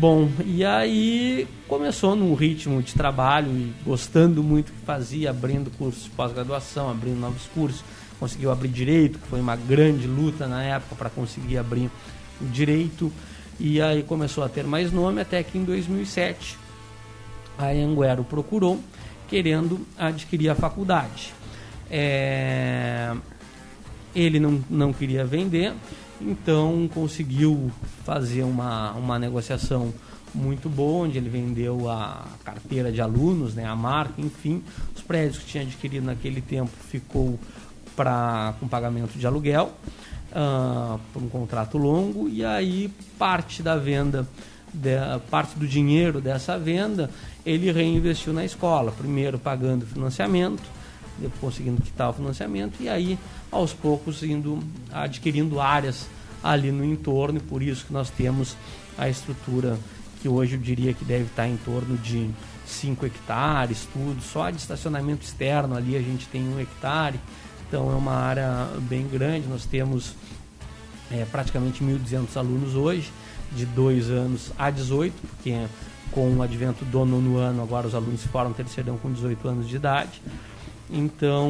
Bom, 0.01 0.31
e 0.43 0.65
aí 0.65 1.47
começou 1.67 2.15
num 2.15 2.33
ritmo 2.33 2.81
de 2.81 2.91
trabalho 2.95 3.51
e 3.51 3.71
gostando 3.85 4.41
muito 4.41 4.71
do 4.71 4.79
que 4.79 4.83
fazia, 4.83 5.29
abrindo 5.29 5.69
cursos 5.77 6.05
de 6.05 6.09
pós-graduação, 6.09 6.89
abrindo 6.89 7.19
novos 7.19 7.45
cursos. 7.53 7.83
Conseguiu 8.19 8.49
abrir 8.49 8.69
direito, 8.69 9.19
que 9.19 9.27
foi 9.27 9.39
uma 9.39 9.55
grande 9.55 10.07
luta 10.07 10.47
na 10.47 10.63
época 10.63 10.95
para 10.95 11.07
conseguir 11.11 11.59
abrir 11.59 11.87
o 12.41 12.45
direito. 12.45 13.13
E 13.59 13.79
aí 13.79 14.01
começou 14.01 14.43
a 14.43 14.49
ter 14.49 14.63
mais 14.63 14.91
nome, 14.91 15.21
até 15.21 15.43
que 15.43 15.59
em 15.59 15.63
2007 15.63 16.57
a 17.55 17.67
Anguero 17.67 18.23
procurou, 18.23 18.79
querendo 19.27 19.85
adquirir 19.99 20.49
a 20.49 20.55
faculdade. 20.55 21.31
É... 21.91 23.15
Ele 24.15 24.39
não, 24.39 24.63
não 24.67 24.91
queria 24.91 25.23
vender, 25.23 25.75
então 26.25 26.89
conseguiu 26.93 27.71
fazer 28.03 28.43
uma, 28.43 28.91
uma 28.93 29.17
negociação 29.17 29.93
muito 30.33 30.69
boa, 30.69 31.05
onde 31.05 31.17
ele 31.17 31.29
vendeu 31.29 31.89
a 31.89 32.25
carteira 32.43 32.91
de 32.91 33.01
alunos, 33.01 33.53
né, 33.53 33.65
a 33.65 33.75
marca, 33.75 34.21
enfim, 34.21 34.63
os 34.95 35.01
prédios 35.01 35.39
que 35.39 35.45
tinha 35.45 35.63
adquirido 35.63 36.05
naquele 36.05 36.41
tempo 36.41 36.71
ficou 36.89 37.37
para 37.95 38.53
com 38.59 38.67
pagamento 38.67 39.17
de 39.17 39.27
aluguel 39.27 39.73
uh, 40.31 40.99
por 41.11 41.21
um 41.21 41.27
contrato 41.27 41.77
longo. 41.77 42.29
E 42.29 42.45
aí 42.45 42.91
parte 43.17 43.61
da 43.61 43.75
venda 43.75 44.27
de, 44.73 44.95
parte 45.29 45.57
do 45.59 45.67
dinheiro 45.67 46.21
dessa 46.21 46.57
venda 46.57 47.09
ele 47.45 47.71
reinvestiu 47.71 48.31
na 48.31 48.45
escola 48.45 48.91
primeiro 48.91 49.37
pagando 49.37 49.85
financiamento 49.85 50.63
depois 51.17 51.55
conseguindo 51.55 51.81
quitar 51.81 52.09
o 52.09 52.13
financiamento 52.13 52.81
e 52.81 52.87
aí 52.87 53.19
aos 53.51 53.73
poucos 53.73 54.23
indo 54.23 54.59
adquirindo 54.91 55.59
áreas 55.59 56.07
ali 56.43 56.71
no 56.71 56.83
entorno 56.83 57.37
e 57.37 57.41
por 57.41 57.61
isso 57.61 57.85
que 57.85 57.93
nós 57.93 58.09
temos 58.09 58.55
a 58.97 59.09
estrutura 59.09 59.77
que 60.21 60.29
hoje 60.29 60.55
eu 60.55 60.59
diria 60.59 60.93
que 60.93 61.03
deve 61.03 61.25
estar 61.25 61.47
em 61.47 61.57
torno 61.57 61.97
de 61.97 62.29
5 62.65 63.05
hectares, 63.05 63.87
tudo, 63.91 64.21
só 64.21 64.49
de 64.49 64.57
estacionamento 64.57 65.23
externo 65.23 65.75
ali 65.75 65.95
a 65.95 66.01
gente 66.01 66.27
tem 66.27 66.41
um 66.47 66.59
hectare, 66.59 67.19
então 67.67 67.91
é 67.91 67.95
uma 67.95 68.13
área 68.13 68.67
bem 68.81 69.07
grande, 69.07 69.47
nós 69.47 69.65
temos 69.65 70.15
é, 71.11 71.25
praticamente 71.25 71.83
1.200 71.83 72.37
alunos 72.37 72.75
hoje, 72.75 73.11
de 73.51 73.65
2 73.65 74.09
anos 74.09 74.51
a 74.57 74.69
18, 74.69 75.13
porque 75.27 75.55
com 76.11 76.35
o 76.35 76.41
advento 76.41 76.85
do 76.85 77.05
nono 77.05 77.37
ano, 77.37 77.61
agora 77.61 77.87
os 77.87 77.95
alunos 77.95 78.21
se 78.21 78.27
formam 78.27 78.53
terceirão 78.53 78.97
com 78.97 79.11
18 79.11 79.47
anos 79.47 79.67
de 79.67 79.75
idade. 79.75 80.21
Então, 80.91 81.49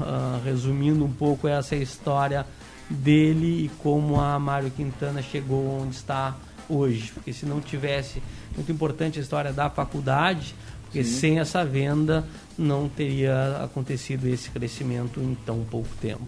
uh, 0.00 0.42
resumindo 0.44 1.04
um 1.04 1.12
pouco 1.12 1.46
essa 1.46 1.76
história 1.76 2.46
dele 2.88 3.66
e 3.66 3.68
como 3.78 4.18
a 4.18 4.38
Mário 4.38 4.70
Quintana 4.70 5.20
chegou 5.22 5.82
onde 5.82 5.94
está 5.94 6.34
hoje. 6.68 7.12
Porque 7.12 7.32
se 7.32 7.44
não 7.44 7.60
tivesse, 7.60 8.22
muito 8.56 8.72
importante 8.72 9.18
a 9.18 9.22
história 9.22 9.52
da 9.52 9.68
faculdade, 9.68 10.54
porque 10.84 11.04
Sim. 11.04 11.20
sem 11.20 11.38
essa 11.38 11.64
venda 11.64 12.24
não 12.58 12.88
teria 12.88 13.60
acontecido 13.62 14.26
esse 14.26 14.50
crescimento 14.50 15.20
em 15.20 15.36
tão 15.46 15.64
pouco 15.64 15.88
tempo. 16.00 16.26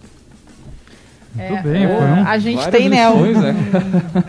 Muito 1.35 1.55
é, 1.55 1.62
bem, 1.62 1.88
foram 1.88 2.29
a 2.29 2.38
gente 2.38 2.71
tem, 2.71 2.91
né? 2.91 3.09
Um, 3.09 3.41
né? 3.41 3.55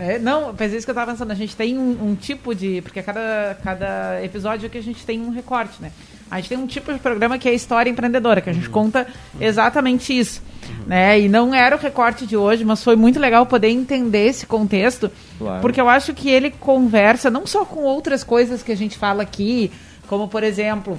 é, 0.00 0.18
não, 0.18 0.54
mas 0.58 0.72
é 0.72 0.76
isso 0.76 0.86
que 0.86 0.90
eu 0.90 0.94
estava 0.94 1.12
pensando. 1.12 1.30
A 1.30 1.34
gente 1.34 1.54
tem 1.54 1.78
um, 1.78 2.10
um, 2.10 2.14
tipo 2.14 2.54
de. 2.54 2.80
Porque 2.80 3.02
cada, 3.02 3.58
cada 3.62 4.24
episódio 4.24 4.70
que 4.70 4.78
a 4.78 4.82
gente 4.82 5.04
tem 5.04 5.20
um 5.20 5.30
recorte, 5.30 5.82
né? 5.82 5.92
A 6.34 6.38
gente 6.38 6.48
tem 6.48 6.58
um 6.58 6.66
tipo 6.66 6.92
de 6.92 6.98
programa 6.98 7.38
que 7.38 7.48
é 7.48 7.54
história 7.54 7.88
empreendedora, 7.88 8.40
que 8.40 8.50
a 8.50 8.52
gente 8.52 8.66
uhum. 8.66 8.72
conta 8.72 9.06
exatamente 9.40 10.18
isso. 10.18 10.42
Uhum. 10.68 10.86
Né? 10.88 11.20
E 11.20 11.28
não 11.28 11.54
era 11.54 11.76
o 11.76 11.78
recorte 11.78 12.26
de 12.26 12.36
hoje, 12.36 12.64
mas 12.64 12.82
foi 12.82 12.96
muito 12.96 13.20
legal 13.20 13.46
poder 13.46 13.68
entender 13.68 14.26
esse 14.26 14.44
contexto, 14.44 15.12
claro. 15.38 15.60
porque 15.60 15.80
eu 15.80 15.88
acho 15.88 16.12
que 16.12 16.28
ele 16.28 16.50
conversa 16.50 17.30
não 17.30 17.46
só 17.46 17.64
com 17.64 17.84
outras 17.84 18.24
coisas 18.24 18.64
que 18.64 18.72
a 18.72 18.76
gente 18.76 18.98
fala 18.98 19.22
aqui, 19.22 19.70
como 20.08 20.26
por 20.26 20.42
exemplo 20.42 20.98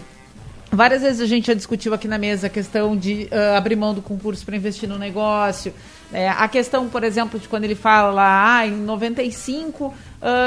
Várias 0.72 1.04
vezes 1.04 1.22
a 1.22 1.26
gente 1.26 1.48
já 1.48 1.54
discutiu 1.54 1.94
aqui 1.94 2.06
na 2.06 2.18
mesa 2.18 2.48
a 2.48 2.50
questão 2.50 2.98
de 2.98 3.30
uh, 3.32 3.56
abrir 3.56 3.78
mão 3.78 3.94
do 3.94 4.02
concurso 4.02 4.46
para 4.46 4.58
investir 4.58 4.90
no 4.90 4.98
negócio. 4.98 5.74
É, 6.12 6.28
a 6.28 6.48
questão, 6.50 6.90
por 6.90 7.04
exemplo, 7.04 7.40
de 7.40 7.48
quando 7.48 7.64
ele 7.64 7.76
fala 7.76 8.12
lá, 8.12 8.58
ah, 8.58 8.68
em 8.68 8.72
95 8.72 9.86
uh, 9.86 9.94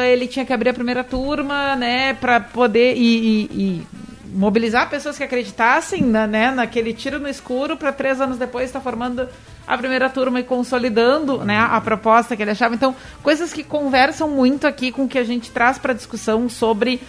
ele 0.07 0.27
tinha 0.27 0.45
que 0.45 0.53
abrir 0.53 0.69
a 0.69 0.75
primeira 0.75 1.03
turma, 1.03 1.75
né, 1.77 2.13
para 2.13 2.41
poder 2.41 2.95
e, 2.95 3.01
e, 3.01 3.51
e, 3.53 3.87
mobilizar 4.33 4.89
pessoas 4.89 5.17
que 5.17 5.25
acreditassem 5.25 6.03
na, 6.03 6.27
né, 6.27 6.51
naquele 6.51 6.93
tiro 6.93 7.19
no 7.19 7.29
escuro 7.29 7.77
para 7.77 7.93
três 7.93 8.21
anos 8.21 8.39
depois 8.39 8.67
estar 8.67 8.81
tá 8.81 8.83
formando 8.83 9.29
a 9.67 9.77
primeira 9.77 10.09
turma 10.09 10.41
e 10.41 10.45
consolidando 10.45 11.45
né, 11.45 11.59
a 11.59 11.81
proposta 11.81 12.37
que 12.37 12.43
ele 12.43 12.51
achava. 12.51 12.75
Então, 12.75 12.95
coisas 13.23 13.53
que 13.53 13.63
conversam 13.63 14.29
muito 14.29 14.67
aqui 14.67 14.91
com 14.91 15.05
o 15.05 15.09
que 15.09 15.19
a 15.19 15.25
gente 15.25 15.51
traz 15.51 15.79
para 15.79 15.93
discussão 15.93 16.49
sobre 16.49 17.01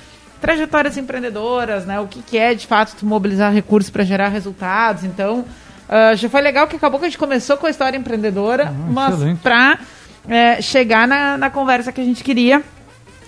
trajetórias 0.42 0.98
empreendedoras, 0.98 1.86
né? 1.86 2.00
O 2.00 2.08
que, 2.08 2.22
que 2.22 2.38
é 2.38 2.54
de 2.54 2.66
fato 2.66 3.06
mobilizar 3.06 3.54
recursos 3.54 3.90
para 3.90 4.04
gerar 4.04 4.30
resultados. 4.30 5.04
Então, 5.04 5.46
uh, 5.88 6.16
já 6.16 6.30
foi 6.30 6.42
legal 6.42 6.68
que 6.68 6.76
acabou 6.76 7.00
que 7.00 7.06
a 7.06 7.10
gente 7.10 7.18
começou 7.18 7.58
com 7.58 7.68
a 7.68 7.70
história 7.70 7.98
empreendedora, 7.98 8.70
ah, 8.70 8.72
mas 8.72 9.40
para 9.40 9.80
é, 10.28 10.62
chegar 10.62 11.08
na, 11.08 11.38
na 11.38 11.50
conversa 11.50 11.92
que 11.92 12.02
a 12.02 12.04
gente 12.04 12.24
queria 12.24 12.64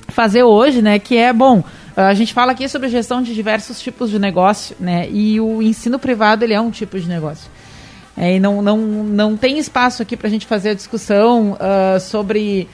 fazer 0.10 0.44
hoje, 0.44 0.82
né? 0.82 1.00
Que 1.00 1.18
é 1.18 1.34
bom. 1.34 1.64
A 1.96 2.14
gente 2.14 2.34
fala 2.34 2.52
aqui 2.52 2.68
sobre 2.70 2.90
gestão 2.90 3.22
de 3.22 3.34
diversos 3.34 3.82
tipos 3.82 4.10
de 4.10 4.18
negócio, 4.18 4.76
né? 4.80 5.10
E 5.10 5.40
o 5.40 5.62
ensino 5.62 6.00
privado 6.00 6.44
ele 6.44 6.54
é 6.54 6.62
um 6.62 6.72
tipo 6.72 7.00
de 7.00 7.08
negócio. 7.08 7.50
É, 8.16 8.36
e 8.36 8.40
não, 8.40 8.62
não, 8.62 8.78
não 8.78 9.38
tem 9.38 9.58
espaço 9.58 10.02
aqui 10.02 10.18
para 10.18 10.28
a 10.28 10.32
gente 10.32 10.46
fazer 10.46 10.72
a 10.72 10.74
discussão 10.74 11.54
uh, 11.54 12.00
sobre 12.00 12.68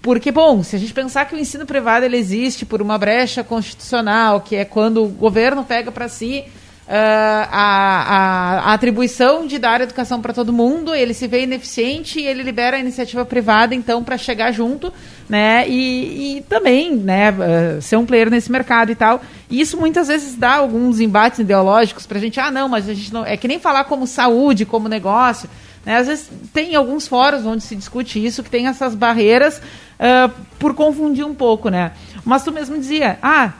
porque, 0.00 0.30
bom, 0.30 0.62
se 0.62 0.76
a 0.76 0.78
gente 0.78 0.94
pensar 0.94 1.26
que 1.26 1.34
o 1.34 1.38
ensino 1.38 1.66
privado 1.66 2.04
ele 2.04 2.16
existe 2.16 2.64
por 2.64 2.80
uma 2.80 2.96
brecha 2.96 3.42
constitucional, 3.42 4.40
que 4.40 4.54
é 4.56 4.64
quando 4.64 5.04
o 5.04 5.08
governo 5.08 5.64
pega 5.64 5.90
para 5.90 6.08
si 6.08 6.44
uh, 6.88 6.90
a, 6.90 7.50
a, 7.52 8.58
a, 8.70 8.74
atribuição 8.74 9.46
de 9.46 9.58
dar 9.58 9.80
educação 9.82 10.22
para 10.22 10.32
todo 10.32 10.52
mundo, 10.52 10.94
ele 10.94 11.12
se 11.12 11.26
vê 11.26 11.42
ineficiente 11.42 12.18
e 12.18 12.26
ele 12.26 12.42
libera 12.42 12.78
a 12.78 12.80
iniciativa 12.80 13.24
privada, 13.26 13.74
então, 13.74 14.02
para 14.02 14.16
chegar 14.16 14.50
junto, 14.52 14.92
né? 15.28 15.68
E, 15.68 16.38
e 16.38 16.40
também, 16.42 16.96
né, 16.96 17.30
uh, 17.30 17.82
ser 17.82 17.96
um 17.96 18.06
player 18.06 18.30
nesse 18.30 18.50
mercado 18.50 18.90
e 18.90 18.94
tal. 18.94 19.20
E 19.50 19.60
isso 19.60 19.76
muitas 19.76 20.08
vezes 20.08 20.34
dá 20.34 20.54
alguns 20.54 20.98
embates 20.98 21.38
ideológicos 21.40 22.06
para 22.06 22.16
a 22.16 22.20
gente, 22.20 22.40
ah, 22.40 22.50
não, 22.50 22.68
mas 22.68 22.88
a 22.88 22.94
gente 22.94 23.12
não. 23.12 23.24
É 23.24 23.36
que 23.36 23.46
nem 23.46 23.58
falar 23.58 23.84
como 23.84 24.06
saúde, 24.06 24.64
como 24.64 24.88
negócio. 24.88 25.48
Né? 25.84 25.96
Às 25.96 26.06
vezes 26.06 26.30
tem 26.52 26.74
alguns 26.74 27.06
fóruns 27.06 27.44
onde 27.44 27.62
se 27.62 27.76
discute 27.76 28.24
isso, 28.24 28.42
que 28.42 28.50
tem 28.50 28.66
essas 28.66 28.94
barreiras 28.94 29.58
uh, 29.58 30.30
por 30.58 30.74
confundir 30.74 31.24
um 31.24 31.34
pouco, 31.34 31.68
né? 31.68 31.92
Mas 32.24 32.42
tu 32.42 32.52
mesmo 32.52 32.78
dizia, 32.78 33.18
ah, 33.22 33.52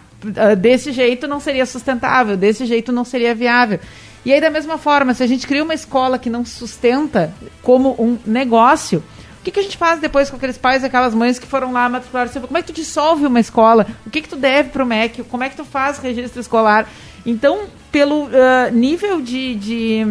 desse 0.59 0.93
jeito 0.93 1.29
não 1.29 1.41
seria 1.41 1.65
sustentável, 1.67 2.37
desse 2.37 2.67
jeito 2.67 2.93
não 2.93 3.05
seria 3.05 3.35
viável. 3.35 3.79
E 4.25 4.33
aí, 4.33 4.41
da 4.41 4.51
mesma 4.51 4.77
forma, 4.79 5.15
se 5.15 5.23
a 5.23 5.27
gente 5.27 5.47
cria 5.47 5.63
uma 5.63 5.75
escola 5.75 6.19
que 6.19 6.29
não 6.29 6.45
sustenta 6.45 7.33
como 7.63 7.95
um 7.99 8.19
negócio, 8.27 9.03
o 9.41 9.45
que, 9.45 9.51
que 9.51 9.61
a 9.61 9.63
gente 9.63 9.77
faz 9.77 10.01
depois 10.01 10.29
com 10.29 10.37
aqueles 10.37 10.59
pais 10.59 10.83
e 10.83 10.87
aquelas 10.87 11.15
mães 11.15 11.39
que 11.39 11.47
foram 11.47 11.73
lá 11.73 11.89
matricular? 11.89 12.29
Como 12.29 12.59
é 12.59 12.61
que 12.61 12.73
tu 12.73 12.75
dissolve 12.75 13.25
uma 13.27 13.41
escola? 13.41 13.87
O 14.05 14.11
que, 14.11 14.21
que 14.21 14.29
tu 14.29 14.37
deve 14.37 14.71
para 14.71 14.83
o 14.83 14.87
MEC? 14.87 15.23
Como 15.25 15.45
é 15.45 15.49
que 15.49 15.57
tu 15.57 15.65
faz 15.65 15.99
registro 15.99 16.41
escolar? 16.41 16.89
Então, 17.25 17.67
pelo 17.93 18.25
uh, 18.25 18.71
nível 18.73 19.23
de, 19.23 19.55
de 19.55 20.07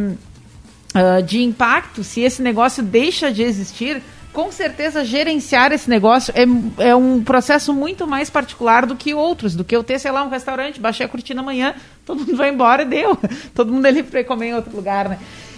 uh, 0.96 1.22
de 1.22 1.43
impacto, 1.43 2.04
se 2.04 2.22
esse 2.22 2.41
negócio 2.41 2.82
deixa 2.82 3.32
de 3.32 3.43
existir, 3.43 4.02
com 4.38 4.52
certeza 4.52 5.04
gerenciar 5.04 5.71
esse 5.71 5.89
negócio 5.89 6.32
é, 6.38 6.43
é 6.89 6.95
um 6.95 7.23
processo 7.23 7.73
muito 7.73 8.06
mais 8.06 8.30
particular 8.30 8.86
do 8.86 8.95
que 8.95 9.12
outros, 9.12 9.56
do 9.56 9.63
que 9.63 9.76
eu 9.76 9.84
ter, 9.84 9.97
sei 9.97 10.12
lá, 10.12 10.23
um 10.23 10.30
restaurante, 10.30 10.80
baixei 10.80 11.08
a 11.08 11.10
cortina 11.10 11.41
amanhã, 11.41 11.73
todo 12.06 12.19
mundo 12.19 12.38
vai 12.38 12.52
embora 12.52 12.84
e 12.84 12.86
deu. 12.86 13.17
Todo 13.56 13.73
mundo 13.73 13.88
é 13.88 13.89
livre 13.89 14.12
para 14.12 14.23
comer 14.23 14.50
em 14.50 14.54
outro 14.54 14.76
lugar, 14.76 15.10
né? 15.10 15.17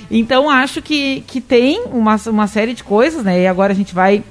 Então 0.10 0.50
acho 0.50 0.82
que, 0.82 1.26
que 1.28 1.42
tem 1.42 1.82
uma, 1.88 2.16
uma 2.28 2.48
série 2.48 2.74
de 2.74 2.82
coisas, 2.82 3.22
né? 3.22 3.42
E 3.42 3.48
agora 3.48 3.74
a 3.74 3.76
gente 3.76 3.94
vai 3.94 4.24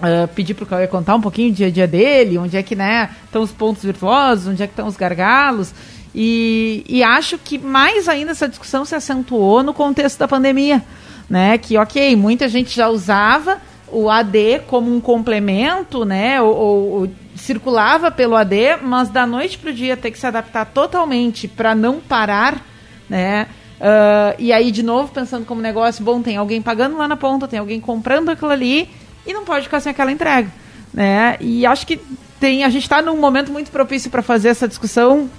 Uh, 0.00 0.26
pedir 0.28 0.54
para 0.54 0.64
o 0.64 0.66
Cauê 0.66 0.86
contar 0.86 1.14
um 1.14 1.20
pouquinho 1.20 1.52
do 1.52 1.56
dia 1.56 1.66
a 1.66 1.70
dia 1.70 1.86
dele, 1.86 2.38
onde 2.38 2.56
é 2.56 2.62
que 2.62 2.74
né, 2.74 3.10
estão 3.26 3.42
os 3.42 3.52
pontos 3.52 3.82
virtuosos, 3.82 4.46
onde 4.46 4.62
é 4.62 4.66
que 4.66 4.72
estão 4.72 4.86
os 4.86 4.96
gargalos. 4.96 5.74
E, 6.14 6.82
e 6.88 7.02
acho 7.02 7.36
que 7.36 7.58
mais 7.58 8.08
ainda 8.08 8.30
essa 8.30 8.48
discussão 8.48 8.86
se 8.86 8.94
acentuou 8.94 9.62
no 9.62 9.74
contexto 9.74 10.18
da 10.18 10.26
pandemia. 10.26 10.82
Né? 11.30 11.56
Que, 11.56 11.78
ok, 11.78 12.16
muita 12.16 12.48
gente 12.48 12.74
já 12.74 12.88
usava 12.88 13.58
o 13.86 14.10
AD 14.10 14.62
como 14.66 14.94
um 14.94 15.00
complemento, 15.00 16.04
né? 16.04 16.42
Ou, 16.42 16.56
ou, 16.56 16.90
ou 17.00 17.10
circulava 17.36 18.10
pelo 18.10 18.36
AD, 18.36 18.78
mas 18.82 19.08
da 19.08 19.26
noite 19.26 19.56
para 19.56 19.70
o 19.70 19.72
dia 19.72 19.96
ter 19.96 20.10
que 20.10 20.18
se 20.18 20.26
adaptar 20.26 20.66
totalmente 20.66 21.48
para 21.48 21.74
não 21.74 22.00
parar, 22.00 22.64
né? 23.08 23.46
Uh, 23.80 24.36
e 24.38 24.52
aí, 24.52 24.70
de 24.70 24.82
novo, 24.82 25.12
pensando 25.12 25.46
como 25.46 25.60
negócio, 25.60 26.04
bom, 26.04 26.20
tem 26.20 26.36
alguém 26.36 26.60
pagando 26.60 26.98
lá 26.98 27.08
na 27.08 27.16
ponta, 27.16 27.48
tem 27.48 27.58
alguém 27.58 27.80
comprando 27.80 28.28
aquilo 28.28 28.50
ali 28.50 28.90
e 29.26 29.32
não 29.32 29.44
pode 29.44 29.64
ficar 29.64 29.80
sem 29.80 29.90
aquela 29.90 30.12
entrega, 30.12 30.50
né? 30.92 31.36
E 31.40 31.64
acho 31.64 31.86
que 31.86 31.98
tem, 32.38 32.62
a 32.62 32.68
gente 32.68 32.82
está 32.82 33.00
num 33.00 33.16
momento 33.16 33.50
muito 33.50 33.70
propício 33.70 34.10
para 34.10 34.22
fazer 34.22 34.48
essa 34.48 34.68
discussão 34.68 35.30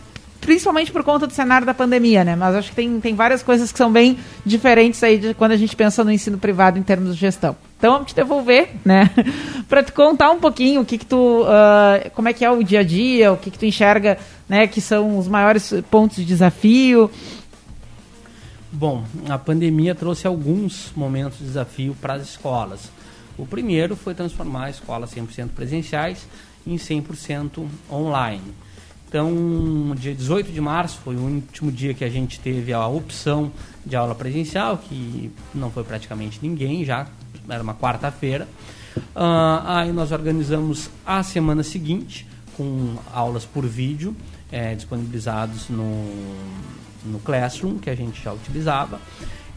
principalmente 0.41 0.91
por 0.91 1.03
conta 1.03 1.27
do 1.27 1.33
cenário 1.33 1.65
da 1.65 1.73
pandemia, 1.73 2.23
né? 2.23 2.35
Mas 2.35 2.55
acho 2.55 2.69
que 2.69 2.75
tem, 2.75 2.99
tem 2.99 3.15
várias 3.15 3.43
coisas 3.43 3.71
que 3.71 3.77
são 3.77 3.91
bem 3.91 4.17
diferentes 4.43 5.01
aí 5.03 5.17
de 5.19 5.33
quando 5.35 5.51
a 5.51 5.57
gente 5.57 5.75
pensa 5.75 6.03
no 6.03 6.11
ensino 6.11 6.37
privado 6.37 6.79
em 6.79 6.83
termos 6.83 7.13
de 7.13 7.21
gestão. 7.21 7.55
Então, 7.77 7.93
vamos 7.93 8.09
te 8.09 8.15
devolver, 8.15 8.69
né? 8.83 9.09
para 9.69 9.83
te 9.83 9.91
contar 9.91 10.31
um 10.31 10.39
pouquinho 10.39 10.81
o 10.81 10.85
que 10.85 10.97
que 10.97 11.05
tu, 11.05 11.43
uh, 11.43 12.09
como 12.13 12.27
é 12.27 12.33
que 12.33 12.43
é 12.43 12.51
o 12.51 12.63
dia 12.63 12.79
a 12.79 12.83
dia, 12.83 13.31
o 13.31 13.37
que 13.37 13.51
que 13.51 13.59
tu 13.59 13.65
enxerga, 13.65 14.17
né? 14.49 14.67
Que 14.67 14.81
são 14.81 15.17
os 15.17 15.27
maiores 15.27 15.73
pontos 15.89 16.17
de 16.17 16.25
desafio. 16.25 17.09
Bom, 18.71 19.03
a 19.29 19.37
pandemia 19.37 19.93
trouxe 19.93 20.25
alguns 20.25 20.91
momentos 20.95 21.37
de 21.37 21.45
desafio 21.45 21.95
para 22.01 22.15
as 22.15 22.23
escolas. 22.23 22.91
O 23.37 23.45
primeiro 23.45 23.95
foi 23.95 24.13
transformar 24.15 24.69
escolas 24.69 25.13
100% 25.13 25.49
presenciais 25.49 26.27
em 26.65 26.75
100% 26.75 27.65
online. 27.91 28.53
Então, 29.11 29.93
dia 29.97 30.15
18 30.15 30.53
de 30.53 30.61
março 30.61 30.97
foi 31.03 31.17
o 31.17 31.19
último 31.19 31.69
dia 31.69 31.93
que 31.93 32.05
a 32.05 32.09
gente 32.09 32.39
teve 32.39 32.71
a 32.71 32.87
opção 32.87 33.51
de 33.85 33.93
aula 33.93 34.15
presencial, 34.15 34.77
que 34.77 35.29
não 35.53 35.69
foi 35.69 35.83
praticamente 35.83 36.39
ninguém, 36.41 36.85
já 36.85 37.07
era 37.49 37.61
uma 37.61 37.73
quarta-feira. 37.75 38.47
Uh, 39.13 39.65
aí 39.65 39.91
nós 39.91 40.13
organizamos 40.13 40.89
a 41.05 41.21
semana 41.23 41.61
seguinte 41.61 42.25
com 42.55 42.95
aulas 43.13 43.43
por 43.43 43.65
vídeo 43.65 44.15
é, 44.49 44.75
disponibilizados 44.75 45.67
no, 45.67 46.05
no 47.03 47.19
Classroom, 47.19 47.79
que 47.79 47.89
a 47.89 47.95
gente 47.95 48.23
já 48.23 48.31
utilizava. 48.31 48.97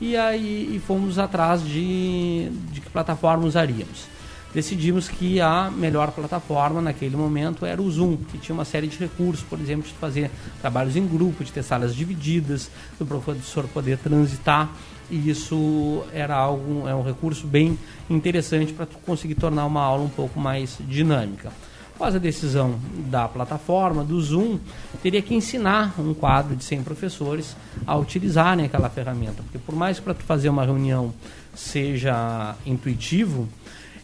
E 0.01 0.17
aí 0.17 0.75
e 0.75 0.81
fomos 0.81 1.17
atrás 1.17 1.63
de, 1.65 2.51
de 2.73 2.81
que 2.81 2.91
plataforma 2.91 3.47
usaríamos 3.47 4.14
decidimos 4.55 5.09
que 5.09 5.41
a 5.41 5.71
melhor 5.71 6.13
plataforma 6.13 6.81
naquele 6.81 7.17
momento 7.17 7.67
era 7.67 7.83
o 7.83 7.91
Zoom, 7.91 8.17
que 8.17 8.39
tinha 8.39 8.55
uma 8.55 8.65
série 8.65 8.87
de 8.87 8.97
recursos, 8.97 9.45
por 9.45 9.61
exemplo, 9.61 9.89
de 9.89 9.95
fazer 9.95 10.31
trabalhos 10.61 10.97
em 10.97 11.07
grupo, 11.07 11.43
de 11.43 11.51
ter 11.51 11.63
salas 11.63 11.95
divididas, 11.95 12.71
do 12.99 13.05
professor 13.05 13.67
poder 13.67 13.99
transitar, 13.99 14.71
e 15.11 15.29
isso 15.29 16.03
era 16.13 16.37
algo, 16.37 16.89
é 16.89 16.95
um 16.95 17.03
recurso 17.03 17.47
bem 17.47 17.79
interessante 18.09 18.73
para 18.73 18.87
conseguir 19.05 19.35
tornar 19.35 19.67
uma 19.67 19.83
aula 19.83 20.05
um 20.05 20.09
pouco 20.09 20.39
mais 20.39 20.79
dinâmica. 20.81 21.53
Após 21.95 22.15
a 22.15 22.19
decisão 22.19 22.79
da 23.09 23.29
plataforma, 23.29 24.03
do 24.03 24.21
Zoom, 24.21 24.59
teria 25.01 25.23
que 25.23 25.33
ensinar 25.33 25.95
um 25.97 26.13
quadro 26.13 26.57
de 26.57 26.65
100 26.65 26.83
professores 26.83 27.57
a 27.87 27.97
utilizarem 27.97 28.65
aquela 28.65 28.91
ferramenta, 28.91 29.43
porque 29.45 29.59
por 29.59 29.77
mais 29.77 29.99
que 29.99 30.05
para 30.05 30.15
fazer 30.15 30.49
uma 30.49 30.65
reunião 30.65 31.15
seja 31.55 32.57
intuitivo, 32.67 33.49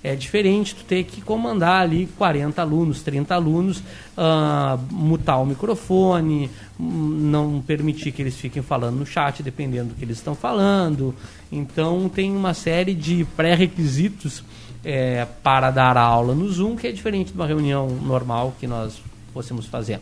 É 0.03 0.15
diferente 0.15 0.75
tu 0.75 0.83
ter 0.85 1.05
que 1.05 1.21
comandar 1.21 1.83
ali 1.83 2.09
40 2.17 2.63
alunos, 2.63 3.03
30 3.03 3.35
alunos, 3.35 3.79
uh, 3.79 4.79
mutar 4.91 5.43
o 5.43 5.47
microfone, 5.47 6.51
não 6.79 7.61
permitir 7.61 8.11
que 8.11 8.23
eles 8.23 8.35
fiquem 8.37 8.63
falando 8.63 8.97
no 8.97 9.05
chat, 9.05 9.43
dependendo 9.43 9.91
do 9.91 9.95
que 9.95 10.05
eles 10.05 10.17
estão 10.17 10.35
falando. 10.35 11.15
Então 11.53 12.09
tem 12.09 12.35
uma 12.35 12.55
série 12.55 12.95
de 12.95 13.27
pré-requisitos 13.37 14.43
é, 14.83 15.27
para 15.43 15.71
dar 15.71 15.99
aula 15.99 16.35
no 16.35 16.49
Zoom, 16.49 16.77
que 16.77 16.87
é 16.87 16.93
diferente 16.93 17.33
de 17.33 17.35
uma 17.35 17.47
reunião 17.47 17.89
normal 17.89 18.55
que 18.59 18.67
nós 18.67 19.03
fossemos 19.35 19.67
fazer. 19.67 20.01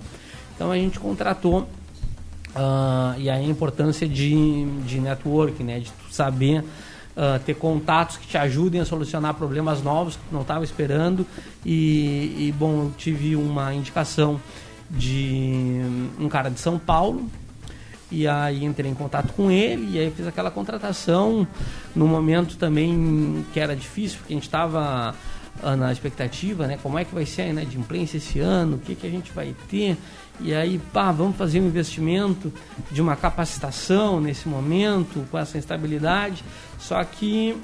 Então 0.55 0.71
a 0.71 0.77
gente 0.77 1.01
contratou 1.01 1.63
uh, 2.55 3.19
e 3.19 3.29
aí 3.29 3.45
a 3.45 3.49
importância 3.49 4.09
de, 4.09 4.65
de 4.87 5.01
network, 5.01 5.63
né, 5.63 5.81
de 5.81 5.91
saber 6.11 6.65
uh, 7.18 7.38
ter 7.40 7.54
contatos 7.54 8.16
que 8.16 8.28
te 8.28 8.38
ajudem 8.38 8.81
a 8.81 8.85
solucionar 8.85 9.35
problemas 9.35 9.83
novos 9.83 10.14
que 10.14 10.22
não 10.33 10.42
estava 10.42 10.64
esperando. 10.64 11.26
E, 11.66 12.46
e, 12.48 12.54
bom, 12.57 12.85
eu 12.85 12.94
tive 12.96 13.35
uma 13.35 13.74
indicação 13.74 14.40
de 14.88 15.81
um 16.18 16.28
cara 16.28 16.48
de 16.48 16.61
São 16.61 16.78
Paulo. 16.78 17.28
E 18.11 18.26
aí 18.26 18.64
entrei 18.64 18.90
em 18.90 18.94
contato 18.94 19.35
com 19.35 19.50
ele 19.50 19.90
e 19.92 19.98
aí 19.98 20.11
fiz 20.11 20.26
aquela 20.26 20.50
contratação 20.50 21.46
no 21.94 22.09
momento 22.09 22.57
também 22.57 23.44
que 23.52 23.61
era 23.61 23.76
difícil, 23.76 24.16
porque 24.20 24.33
a 24.33 24.37
gente 24.37 24.46
estava 24.46 25.14
ah, 25.62 25.76
na 25.76 25.92
expectativa, 25.92 26.66
né? 26.66 26.78
Como 26.83 26.98
é 26.98 27.04
que 27.04 27.14
vai 27.14 27.26
ser 27.26 27.50
a 27.59 27.64
de 27.64 27.78
imprensa 27.78 28.16
esse 28.16 28.38
ano, 28.38 28.76
o 28.76 28.78
que, 28.78 28.94
que 28.94 29.07
a 29.07 29.11
gente 29.11 29.31
vai 29.33 29.54
ter. 29.68 29.96
E 30.40 30.55
aí, 30.55 30.79
pá, 30.92 31.11
vamos 31.11 31.37
fazer 31.37 31.61
um 31.61 31.66
investimento 31.66 32.53
de 32.90 33.03
uma 33.03 33.16
capacitação 33.16 34.20
nesse 34.20 34.48
momento, 34.48 35.27
com 35.31 35.38
essa 35.38 35.59
instabilidade. 35.59 36.44
Só 36.79 37.03
que, 37.03 37.57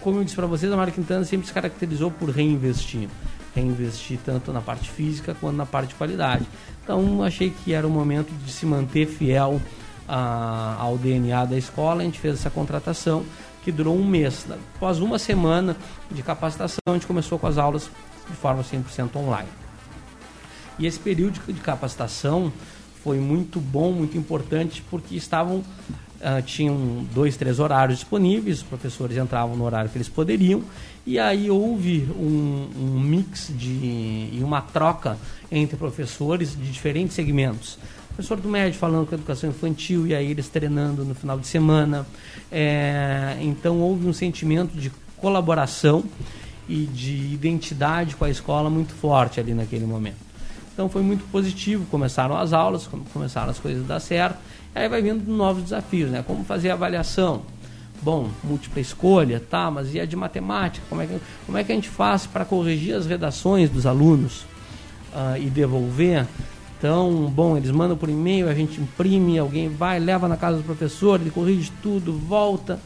como 0.00 0.20
eu 0.20 0.24
disse 0.24 0.36
para 0.36 0.46
vocês, 0.46 0.70
a 0.70 0.76
Mário 0.76 0.92
Quintana 0.92 1.24
sempre 1.24 1.46
se 1.46 1.52
caracterizou 1.52 2.10
por 2.10 2.30
reinvestir. 2.30 3.08
Reinvestir 3.54 4.18
tanto 4.24 4.52
na 4.52 4.60
parte 4.60 4.88
física 4.88 5.36
quanto 5.40 5.56
na 5.56 5.66
parte 5.66 5.90
de 5.90 5.94
qualidade. 5.96 6.46
Então, 6.84 7.22
achei 7.22 7.50
que 7.50 7.72
era 7.72 7.86
o 7.86 7.90
momento 7.90 8.30
de 8.44 8.52
se 8.52 8.64
manter 8.64 9.06
fiel 9.06 9.60
a, 10.06 10.76
ao 10.78 10.96
DNA 10.96 11.44
da 11.46 11.58
escola. 11.58 12.02
A 12.02 12.04
gente 12.04 12.20
fez 12.20 12.34
essa 12.34 12.50
contratação 12.50 13.24
que 13.64 13.72
durou 13.72 13.98
um 13.98 14.04
mês. 14.04 14.46
Após 14.76 15.00
uma 15.00 15.18
semana 15.18 15.76
de 16.10 16.22
capacitação, 16.22 16.78
a 16.86 16.92
gente 16.92 17.06
começou 17.06 17.38
com 17.38 17.46
as 17.48 17.58
aulas 17.58 17.90
de 18.30 18.36
forma 18.36 18.62
100% 18.62 19.16
online. 19.16 19.48
E 20.78 20.86
esse 20.86 20.98
período 20.98 21.40
de 21.52 21.60
capacitação 21.60 22.52
foi 23.02 23.18
muito 23.18 23.60
bom, 23.60 23.92
muito 23.92 24.16
importante, 24.16 24.82
porque 24.90 25.16
estavam 25.16 25.64
Uh, 26.18 26.42
tinham 26.42 27.06
dois, 27.14 27.36
três 27.36 27.60
horários 27.60 28.00
disponíveis, 28.00 28.56
os 28.56 28.64
professores 28.64 29.16
entravam 29.16 29.54
no 29.54 29.62
horário 29.62 29.88
que 29.88 29.96
eles 29.96 30.08
poderiam, 30.08 30.64
e 31.06 31.16
aí 31.16 31.48
houve 31.48 32.08
um, 32.18 32.68
um, 32.76 33.00
mix 33.00 33.52
de, 33.56 33.68
e 34.32 34.40
uma 34.42 34.60
troca 34.60 35.16
entre 35.48 35.76
professores 35.76 36.56
de 36.56 36.72
diferentes 36.72 37.14
segmentos. 37.14 37.78
Professor 38.08 38.36
do 38.36 38.48
médio 38.48 38.76
falando 38.80 39.06
com 39.06 39.14
a 39.14 39.18
educação 39.18 39.48
infantil, 39.48 40.08
e 40.08 40.14
aí 40.14 40.28
eles 40.28 40.48
treinando 40.48 41.04
no 41.04 41.14
final 41.14 41.38
de 41.38 41.46
semana. 41.46 42.04
É, 42.50 43.38
então 43.40 43.78
houve 43.80 44.08
um 44.08 44.12
sentimento 44.12 44.76
de 44.76 44.90
colaboração 45.16 46.02
e 46.68 46.84
de 46.86 47.32
identidade 47.32 48.16
com 48.16 48.24
a 48.24 48.30
escola 48.30 48.68
muito 48.68 48.92
forte 48.92 49.38
ali 49.38 49.54
naquele 49.54 49.86
momento. 49.86 50.27
Então 50.78 50.88
foi 50.88 51.02
muito 51.02 51.24
positivo, 51.32 51.84
começaram 51.90 52.38
as 52.38 52.52
aulas, 52.52 52.88
começaram 53.12 53.50
as 53.50 53.58
coisas 53.58 53.82
a 53.82 53.94
dar 53.94 53.98
certo, 53.98 54.38
aí 54.72 54.88
vai 54.88 55.02
vindo 55.02 55.28
novos 55.28 55.64
desafios, 55.64 56.08
né? 56.08 56.22
Como 56.24 56.44
fazer 56.44 56.70
a 56.70 56.74
avaliação? 56.74 57.42
Bom, 58.00 58.28
múltipla 58.44 58.80
escolha, 58.80 59.40
tá, 59.40 59.72
mas 59.72 59.92
e 59.92 59.98
a 59.98 60.04
de 60.04 60.14
matemática? 60.14 60.86
Como 60.88 61.02
é 61.02 61.06
que, 61.08 61.20
como 61.44 61.58
é 61.58 61.64
que 61.64 61.72
a 61.72 61.74
gente 61.74 61.88
faz 61.88 62.26
para 62.26 62.44
corrigir 62.44 62.94
as 62.94 63.06
redações 63.06 63.68
dos 63.68 63.86
alunos 63.86 64.42
uh, 65.12 65.36
e 65.36 65.50
devolver? 65.50 66.24
Então, 66.78 67.24
bom, 67.26 67.56
eles 67.56 67.72
mandam 67.72 67.96
por 67.96 68.08
e-mail, 68.08 68.48
a 68.48 68.54
gente 68.54 68.80
imprime, 68.80 69.36
alguém 69.36 69.68
vai, 69.68 69.98
leva 69.98 70.28
na 70.28 70.36
casa 70.36 70.58
do 70.58 70.62
professor, 70.62 71.20
ele 71.20 71.32
corrige 71.32 71.72
tudo, 71.82 72.12
volta, 72.12 72.78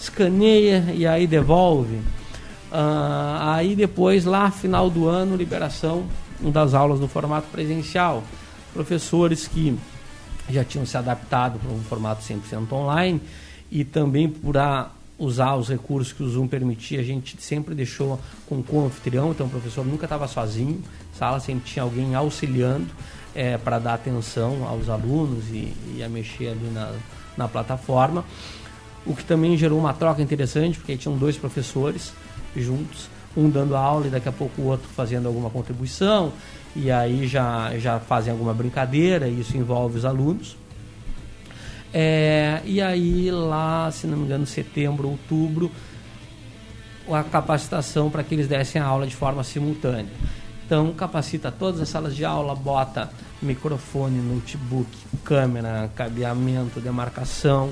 escaneia 0.00 0.86
e 0.94 1.06
aí 1.06 1.26
devolve. 1.26 1.96
Uh, 1.96 3.42
aí 3.42 3.76
depois, 3.76 4.24
lá 4.24 4.50
final 4.50 4.88
do 4.88 5.06
ano, 5.06 5.36
liberação 5.36 6.06
das 6.40 6.74
aulas 6.74 7.00
no 7.00 7.08
formato 7.08 7.48
presencial. 7.48 8.22
Professores 8.72 9.46
que 9.48 9.76
já 10.48 10.64
tinham 10.64 10.86
se 10.86 10.96
adaptado 10.96 11.58
para 11.58 11.70
um 11.70 11.82
formato 11.82 12.22
100% 12.22 12.72
online 12.72 13.20
e 13.70 13.84
também 13.84 14.28
por 14.28 14.56
a, 14.56 14.90
usar 15.18 15.56
os 15.56 15.68
recursos 15.68 16.12
que 16.12 16.22
o 16.22 16.28
Zoom 16.28 16.46
permitia, 16.46 17.00
a 17.00 17.02
gente 17.02 17.36
sempre 17.40 17.74
deixou 17.74 18.20
com 18.48 18.62
o 18.66 18.86
anfitrião, 18.86 19.30
então 19.30 19.46
o 19.46 19.50
professor 19.50 19.84
nunca 19.84 20.04
estava 20.04 20.28
sozinho, 20.28 20.82
sala 21.12 21.40
sempre 21.40 21.64
tinha 21.64 21.82
alguém 21.82 22.14
auxiliando 22.14 22.88
é, 23.34 23.56
para 23.58 23.78
dar 23.78 23.94
atenção 23.94 24.64
aos 24.66 24.88
alunos 24.88 25.44
e, 25.50 25.72
e, 25.96 26.02
a 26.04 26.08
mexer 26.08 26.48
ali 26.48 26.70
na, 26.72 26.92
na 27.36 27.48
plataforma. 27.48 28.24
O 29.04 29.14
que 29.14 29.24
também 29.24 29.56
gerou 29.56 29.78
uma 29.78 29.92
troca 29.92 30.20
interessante, 30.20 30.78
porque 30.78 30.96
tinham 30.96 31.16
dois 31.16 31.36
professores 31.36 32.12
juntos 32.56 33.08
um 33.36 33.50
dando 33.50 33.76
aula 33.76 34.06
e 34.06 34.10
daqui 34.10 34.28
a 34.28 34.32
pouco 34.32 34.62
o 34.62 34.66
outro 34.66 34.88
fazendo 34.88 35.26
alguma 35.26 35.50
contribuição, 35.50 36.32
e 36.74 36.90
aí 36.90 37.26
já, 37.26 37.76
já 37.78 37.98
fazem 37.98 38.32
alguma 38.32 38.54
brincadeira, 38.54 39.28
e 39.28 39.40
isso 39.40 39.56
envolve 39.56 39.98
os 39.98 40.04
alunos. 40.04 40.56
É, 41.92 42.60
e 42.64 42.80
aí 42.80 43.30
lá, 43.30 43.90
se 43.90 44.06
não 44.06 44.18
me 44.18 44.24
engano, 44.24 44.46
setembro, 44.46 45.08
outubro, 45.08 45.70
a 47.10 47.22
capacitação 47.22 48.10
para 48.10 48.22
que 48.22 48.34
eles 48.34 48.48
dessem 48.48 48.80
a 48.80 48.84
aula 48.84 49.06
de 49.06 49.14
forma 49.14 49.42
simultânea. 49.44 50.12
Então 50.66 50.92
capacita 50.92 51.52
todas 51.52 51.80
as 51.80 51.88
salas 51.88 52.14
de 52.16 52.24
aula, 52.24 52.54
bota 52.54 53.08
microfone, 53.40 54.18
notebook, 54.18 54.90
câmera, 55.24 55.88
cabeamento, 55.94 56.80
demarcação 56.80 57.70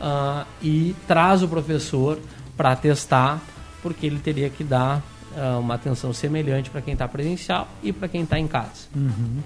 uh, 0.00 0.46
e 0.62 0.94
traz 1.06 1.42
o 1.42 1.48
professor 1.48 2.18
para 2.56 2.76
testar 2.76 3.40
porque 3.88 4.06
ele 4.06 4.18
teria 4.18 4.50
que 4.50 4.62
dar 4.62 5.02
uh, 5.34 5.58
uma 5.58 5.74
atenção 5.74 6.12
semelhante 6.12 6.68
para 6.68 6.82
quem 6.82 6.92
está 6.92 7.08
presencial 7.08 7.66
e 7.82 7.90
para 7.90 8.06
quem 8.06 8.22
está 8.22 8.38
em 8.38 8.46
casa. 8.46 8.86
Uhum. 8.94 9.38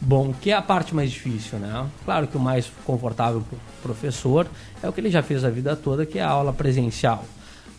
Bom, 0.00 0.32
que 0.32 0.52
é 0.52 0.54
a 0.54 0.62
parte 0.62 0.94
mais 0.94 1.10
difícil, 1.10 1.58
né? 1.58 1.84
Claro 2.04 2.28
que 2.28 2.36
o 2.36 2.40
mais 2.40 2.70
confortável 2.84 3.40
para 3.40 3.56
o 3.56 3.60
professor 3.82 4.46
é 4.80 4.88
o 4.88 4.92
que 4.92 5.00
ele 5.00 5.10
já 5.10 5.20
fez 5.20 5.44
a 5.44 5.50
vida 5.50 5.74
toda, 5.74 6.06
que 6.06 6.20
é 6.20 6.22
a 6.22 6.28
aula 6.28 6.52
presencial. 6.52 7.24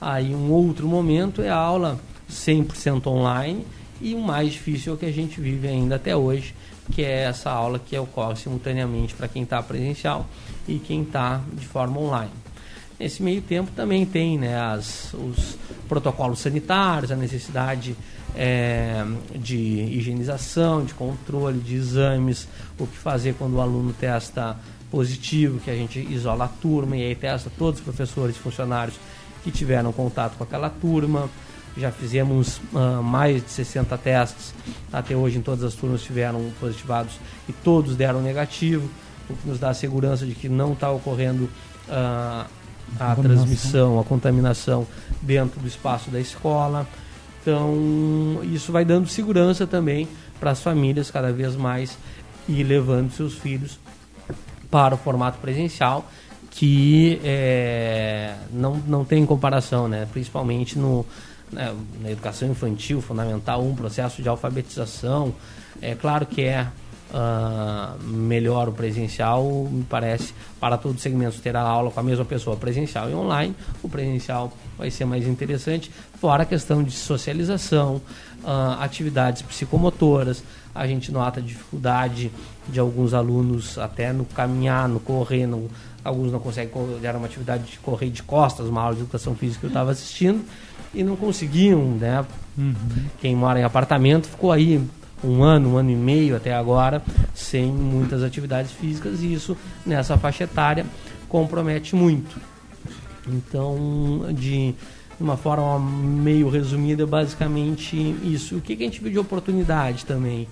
Aí 0.02 0.36
um 0.36 0.52
outro 0.52 0.86
momento 0.86 1.41
é 1.41 1.47
a 1.47 1.56
aula 1.56 1.97
100% 2.30 3.08
online 3.08 3.65
e 4.02 4.13
o 4.13 4.19
mais 4.19 4.52
difícil 4.52 4.91
é 4.91 4.95
o 4.97 4.99
que 4.99 5.06
a 5.06 5.13
gente 5.13 5.39
vive 5.39 5.69
ainda 5.69 5.95
até 5.95 6.13
hoje, 6.13 6.54
que 6.91 7.02
é 7.02 7.23
essa 7.23 7.49
aula 7.49 7.80
que 7.80 7.97
ocorre 7.97 8.36
simultaneamente 8.36 9.13
para 9.13 9.30
quem 9.30 9.43
está 9.43 9.63
presencial 9.63 10.25
e 10.67 10.80
quem 10.80 11.04
está 11.04 11.41
de 11.54 11.65
forma 11.65 11.97
online. 11.97 12.32
Nesse 12.99 13.23
meio 13.23 13.41
tempo 13.41 13.71
também 13.73 14.05
tem 14.05 14.38
né, 14.38 14.59
as, 14.59 15.13
os 15.13 15.57
protocolos 15.88 16.39
sanitários, 16.39 17.12
a 17.12 17.15
necessidade 17.15 17.95
é, 18.35 19.05
de 19.35 19.55
higienização, 19.57 20.83
de 20.83 20.93
controle, 20.93 21.59
de 21.59 21.75
exames, 21.75 22.45
o 22.77 22.85
que 22.85 22.97
fazer 22.97 23.35
quando 23.35 23.55
o 23.55 23.62
aluno 23.62 23.93
testa 23.93 24.57
positivo, 24.91 25.59
que 25.59 25.71
a 25.71 25.75
gente 25.75 25.99
isola 25.99 26.45
a 26.45 26.47
turma 26.47 26.97
e 26.97 27.03
aí 27.03 27.15
testa 27.15 27.49
todos 27.57 27.79
os 27.79 27.85
professores 27.85 28.35
e 28.35 28.39
funcionários 28.39 28.99
que 29.43 29.51
tiveram 29.51 29.93
contato 29.93 30.35
com 30.38 30.43
aquela 30.43 30.69
turma. 30.69 31.29
Já 31.77 31.91
fizemos 31.91 32.57
uh, 32.73 33.01
mais 33.01 33.41
de 33.41 33.49
60 33.49 33.97
testes 33.99 34.53
até 34.91 35.15
hoje 35.15 35.38
em 35.38 35.41
todas 35.41 35.63
as 35.63 35.73
turmas 35.73 36.01
tiveram 36.01 36.51
positivados 36.59 37.13
e 37.47 37.53
todos 37.53 37.95
deram 37.95 38.21
negativo, 38.21 38.89
o 39.29 39.35
que 39.35 39.47
nos 39.47 39.57
dá 39.57 39.69
a 39.69 39.73
segurança 39.73 40.25
de 40.25 40.33
que 40.33 40.49
não 40.49 40.73
está 40.73 40.91
ocorrendo 40.91 41.43
uh, 41.88 42.58
a 42.99 43.15
transmissão, 43.15 43.99
a 43.99 44.04
contaminação 44.04 44.88
dentro 45.21 45.60
do 45.60 45.67
espaço 45.67 46.10
da 46.10 46.19
escola. 46.19 46.88
Então, 47.41 48.41
isso 48.43 48.71
vai 48.71 48.86
dando 48.86 49.08
segurança 49.08 49.65
também 49.67 50.08
para 50.39 50.52
as 50.52 50.62
famílias 50.62 51.12
cada 51.12 51.32
vez 51.32 51.56
mais 51.56 51.97
e 52.47 52.63
levando 52.63 53.12
seus 53.12 53.34
filhos 53.34 53.80
para 54.71 54.95
o 54.95 54.97
formato 54.97 55.39
presencial, 55.39 56.10
que 56.52 57.19
é, 57.23 58.36
não, 58.52 58.75
não 58.88 59.06
tem 59.06 59.25
comparação, 59.25 59.88
né? 59.88 60.08
principalmente 60.12 60.78
no, 60.78 61.06
né, 61.52 61.75
na 62.02 62.12
educação 62.12 62.49
infantil, 62.49 63.02
fundamental, 63.02 63.63
um 63.63 63.75
processo 63.75 64.21
de 64.21 64.30
alfabetização. 64.30 65.34
É 65.82 65.95
claro 65.95 66.25
que 66.25 66.41
é 66.43 66.67
uh, 67.11 68.01
melhor 68.03 68.69
o 68.69 68.71
presencial, 68.71 69.43
me 69.71 69.83
parece, 69.83 70.33
para 70.59 70.77
todos 70.77 70.97
os 70.97 71.03
segmentos 71.03 71.39
ter 71.39 71.55
a 71.55 71.61
aula 71.61 71.91
com 71.91 71.99
a 71.99 72.03
mesma 72.03 72.25
pessoa 72.25 72.55
presencial 72.55 73.09
e 73.09 73.13
online, 73.13 73.55
o 73.81 73.89
presencial 73.89 74.51
vai 74.77 74.89
ser 74.91 75.05
mais 75.05 75.27
interessante, 75.27 75.91
fora 76.19 76.43
a 76.43 76.45
questão 76.45 76.83
de 76.83 76.91
socialização, 76.91 78.01
uh, 78.43 78.81
atividades 78.81 79.41
psicomotoras, 79.41 80.43
a 80.73 80.85
gente 80.87 81.11
nota 81.11 81.39
a 81.39 81.43
dificuldade 81.43 82.31
de 82.67 82.79
alguns 82.79 83.13
alunos 83.13 83.77
até 83.77 84.13
no 84.13 84.25
caminhar, 84.25 84.87
no 84.87 84.99
correr, 84.99 85.47
no, 85.47 85.69
alguns 86.03 86.31
não 86.31 86.39
conseguem, 86.39 86.71
era 87.03 87.17
uma 87.17 87.25
atividade 87.25 87.71
de 87.71 87.79
correr 87.79 88.09
de 88.09 88.23
costas, 88.23 88.67
uma 88.67 88.81
aula 88.81 88.95
de 88.95 89.01
educação 89.01 89.35
física 89.35 89.61
que 89.61 89.65
eu 89.65 89.69
estava 89.69 89.91
assistindo, 89.91 90.43
e 90.93 91.03
não 91.03 91.15
conseguiam, 91.15 91.81
né? 91.95 92.25
Uhum. 92.57 92.75
Quem 93.19 93.35
mora 93.35 93.59
em 93.59 93.63
apartamento 93.63 94.27
ficou 94.27 94.51
aí 94.51 94.81
um 95.23 95.43
ano, 95.43 95.73
um 95.73 95.77
ano 95.77 95.91
e 95.91 95.95
meio 95.95 96.36
até 96.36 96.53
agora, 96.53 97.01
sem 97.34 97.71
muitas 97.71 98.23
atividades 98.23 98.71
físicas, 98.71 99.21
e 99.21 99.34
isso 99.34 99.58
nessa 99.86 100.17
faixa 100.17 100.45
etária 100.45 100.86
compromete 101.27 101.95
muito. 101.95 102.39
Então, 103.27 104.27
de 104.34 104.73
uma 105.19 105.38
forma 105.38 105.79
meio 105.79 106.49
resumida, 106.49 107.05
basicamente 107.05 107.95
isso. 108.23 108.58
O 108.58 108.62
que, 108.62 108.75
que 108.75 108.84
a 108.84 108.86
gente 108.86 109.01
viu 109.01 109.12
de 109.12 109.19
oportunidade 109.19 110.05
também? 110.05 110.47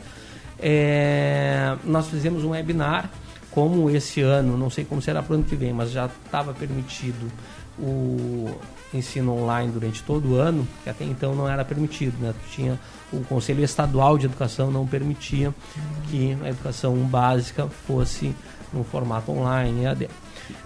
É, 0.59 1.75
nós 1.83 2.07
fizemos 2.07 2.43
um 2.43 2.49
webinar, 2.49 3.09
como 3.51 3.89
esse 3.89 4.21
ano, 4.21 4.57
não 4.57 4.69
sei 4.69 4.83
como 4.85 5.01
será 5.01 5.23
para 5.23 5.33
o 5.33 5.35
ano 5.35 5.43
que 5.43 5.55
vem, 5.55 5.73
mas 5.73 5.91
já 5.91 6.09
estava 6.25 6.53
permitido 6.53 7.31
o 7.79 8.51
ensino 8.93 9.35
online 9.35 9.71
durante 9.71 10.01
todo 10.03 10.33
o 10.33 10.35
ano, 10.35 10.67
que 10.83 10.89
até 10.89 11.03
então 11.03 11.35
não 11.35 11.47
era 11.47 11.63
permitido, 11.65 12.15
né? 12.19 12.33
Tinha 12.51 12.79
o 13.11 13.21
Conselho 13.21 13.63
Estadual 13.63 14.17
de 14.17 14.25
Educação 14.25 14.69
não 14.71 14.85
permitia 14.85 15.53
que 16.09 16.37
a 16.43 16.49
educação 16.49 16.95
básica 16.97 17.67
fosse 17.67 18.35
no 18.73 18.83
formato 18.83 19.31
online, 19.31 19.83
EAD. 19.83 20.05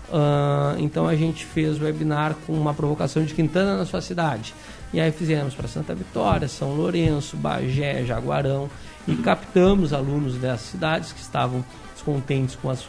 Uh, 0.10 0.78
então 0.80 1.08
a 1.08 1.16
gente 1.16 1.46
fez 1.46 1.80
o 1.80 1.84
webinar 1.84 2.36
com 2.46 2.54
uma 2.54 2.74
provocação 2.74 3.24
de 3.24 3.34
Quintana 3.34 3.78
na 3.78 3.86
sua 3.86 4.02
cidade. 4.02 4.54
E 4.94 5.00
aí 5.00 5.12
fizemos 5.12 5.56
para 5.56 5.68
Santa 5.68 5.96
Vitória, 5.96 6.48
São 6.48 6.74
Lourenço, 6.74 7.38
Bagé, 7.38 8.04
Jaguarão 8.04 8.70
e 9.08 9.16
captamos 9.16 9.94
alunos 9.94 10.36
dessas 10.36 10.68
cidades 10.68 11.14
que 11.14 11.22
estavam 11.22 11.64
descontentes 11.94 12.56
com 12.56 12.70
as 12.70 12.86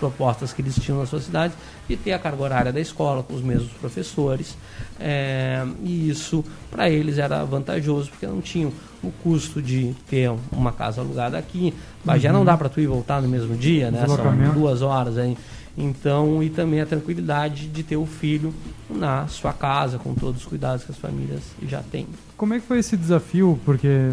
propostas 0.00 0.52
que 0.52 0.62
eles 0.62 0.74
tinham 0.74 0.98
na 0.98 1.06
sua 1.06 1.20
cidade 1.20 1.54
de 1.88 1.96
ter 1.96 2.12
a 2.12 2.18
carga 2.18 2.42
horária 2.42 2.72
da 2.72 2.80
escola 2.80 3.22
com 3.22 3.34
os 3.34 3.42
mesmos 3.42 3.70
professores. 3.72 4.56
É, 4.98 5.64
e 5.82 6.08
isso 6.08 6.44
para 6.70 6.90
eles 6.90 7.18
era 7.18 7.44
vantajoso 7.44 8.10
porque 8.10 8.26
não 8.26 8.40
tinham 8.40 8.72
o 9.02 9.12
custo 9.22 9.62
de 9.62 9.94
ter 10.08 10.30
uma 10.50 10.72
casa 10.72 11.00
alugada 11.00 11.38
aqui. 11.38 11.72
Mas 12.04 12.16
uhum. 12.16 12.22
já 12.22 12.32
não 12.32 12.44
dá 12.44 12.56
para 12.56 12.68
tu 12.68 12.80
ir 12.80 12.86
voltar 12.86 13.22
no 13.22 13.28
mesmo 13.28 13.54
dia 13.56 13.90
né? 13.90 14.04
São 14.06 14.52
duas 14.52 14.82
horas 14.82 15.18
aí 15.18 15.36
então 15.76 16.42
e 16.42 16.50
também 16.50 16.80
a 16.80 16.86
tranquilidade 16.86 17.68
de 17.68 17.82
ter 17.82 17.96
o 17.96 18.06
filho 18.06 18.52
na 18.88 19.26
sua 19.28 19.52
casa 19.52 19.98
com 19.98 20.14
todos 20.14 20.42
os 20.42 20.46
cuidados 20.46 20.84
que 20.84 20.90
as 20.90 20.98
famílias 20.98 21.42
já 21.62 21.82
têm. 21.82 22.06
Como 22.36 22.54
é 22.54 22.60
que 22.60 22.66
foi 22.66 22.78
esse 22.78 22.96
desafio? 22.96 23.58
Porque 23.64 24.10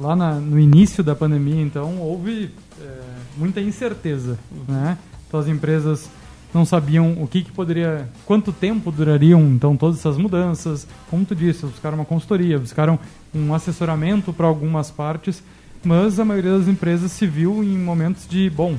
lá 0.00 0.16
na, 0.16 0.34
no 0.34 0.58
início 0.58 1.02
da 1.02 1.14
pandemia 1.14 1.60
então 1.60 1.98
houve 1.98 2.50
é, 2.80 3.00
muita 3.36 3.60
incerteza 3.60 4.38
uhum. 4.50 4.74
né 4.74 4.98
então 5.32 5.40
as 5.40 5.48
empresas 5.48 6.10
não 6.52 6.66
sabiam 6.66 7.14
o 7.22 7.26
que, 7.26 7.42
que 7.42 7.50
poderia, 7.50 8.06
quanto 8.26 8.52
tempo 8.52 8.92
durariam 8.92 9.40
então 9.40 9.74
todas 9.74 9.98
essas 9.98 10.18
mudanças. 10.18 10.86
Como 11.08 11.24
tu 11.24 11.34
disse, 11.34 11.64
buscaram 11.64 11.96
uma 11.96 12.04
consultoria, 12.04 12.58
buscaram 12.58 12.98
um 13.34 13.54
assessoramento 13.54 14.30
para 14.30 14.46
algumas 14.46 14.90
partes, 14.90 15.42
mas 15.82 16.20
a 16.20 16.24
maioria 16.26 16.58
das 16.58 16.68
empresas 16.68 17.12
se 17.12 17.26
viu 17.26 17.64
em 17.64 17.78
momentos 17.78 18.28
de, 18.28 18.50
bom, 18.50 18.76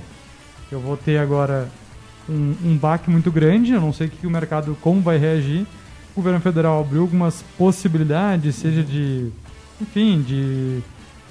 eu 0.72 0.80
vou 0.80 0.96
ter 0.96 1.18
agora 1.18 1.68
um, 2.30 2.54
um 2.64 2.78
baque 2.78 3.10
muito 3.10 3.32
grande, 3.32 3.72
eu 3.72 3.82
não 3.82 3.92
sei 3.92 4.06
o 4.06 4.10
que 4.12 4.28
o 4.28 4.30
mercado 4.30 4.78
como 4.80 5.02
vai 5.02 5.18
reagir. 5.18 5.66
O 6.12 6.18
governo 6.18 6.40
federal 6.40 6.82
abriu 6.82 7.02
algumas 7.02 7.44
possibilidades, 7.58 8.58
seja 8.58 8.84
de, 8.84 9.32
enfim, 9.82 10.22
de 10.22 10.82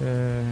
é, 0.01 0.43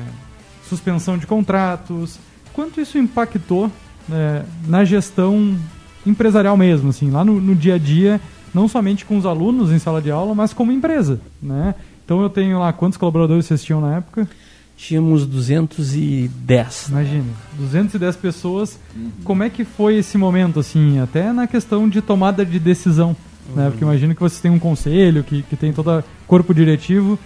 suspensão 0.69 1.17
de 1.17 1.27
contratos. 1.27 2.17
Quanto 2.53 2.79
isso 2.79 2.97
impactou 2.97 3.69
é, 4.09 4.43
na 4.67 4.83
gestão 4.85 5.57
empresarial 6.05 6.57
mesmo, 6.57 6.89
assim, 6.89 7.09
lá 7.09 7.23
no, 7.23 7.39
no, 7.39 7.55
dia 7.55 7.75
a 7.75 7.77
dia, 7.77 8.19
não 8.53 8.67
somente 8.67 9.05
com 9.05 9.17
os 9.17 9.25
alunos 9.25 9.71
em 9.71 9.79
sala 9.79 10.01
de 10.01 10.11
aula, 10.11 10.33
mas 10.33 10.53
como 10.53 10.71
empresa, 10.71 11.19
né? 11.41 11.75
Então 12.03 12.21
eu 12.21 12.29
tenho 12.29 12.59
lá, 12.59 12.73
quantos 12.73 12.97
colaboradores 12.97 13.45
vocês 13.45 13.63
tinham 13.63 13.79
na 13.79 13.97
época? 13.97 14.27
Tínhamos 14.75 15.25
210. 15.27 16.87
Imagina, 16.89 17.25
210 17.57 18.15
pessoas. 18.15 18.79
Uhum. 18.95 19.11
Como 19.23 19.43
é 19.43 19.49
que 19.49 19.63
foi 19.63 19.97
esse 19.97 20.17
momento, 20.17 20.59
assim, 20.59 20.99
até 20.99 21.31
na 21.31 21.45
questão 21.45 21.87
de 21.87 22.01
tomada 22.01 22.43
de 22.43 22.59
decisão, 22.59 23.15
uhum. 23.49 23.55
né? 23.55 23.69
Porque 23.69 23.83
imagino 23.83 24.15
que 24.15 24.21
vocês 24.21 24.41
têm 24.41 24.51
um 24.51 24.59
conselho, 24.59 25.23
que, 25.23 25.43
que 25.43 25.55
tem 25.55 25.71
todo 25.71 26.03
corpo 26.27 26.53
diretivo. 26.53 27.17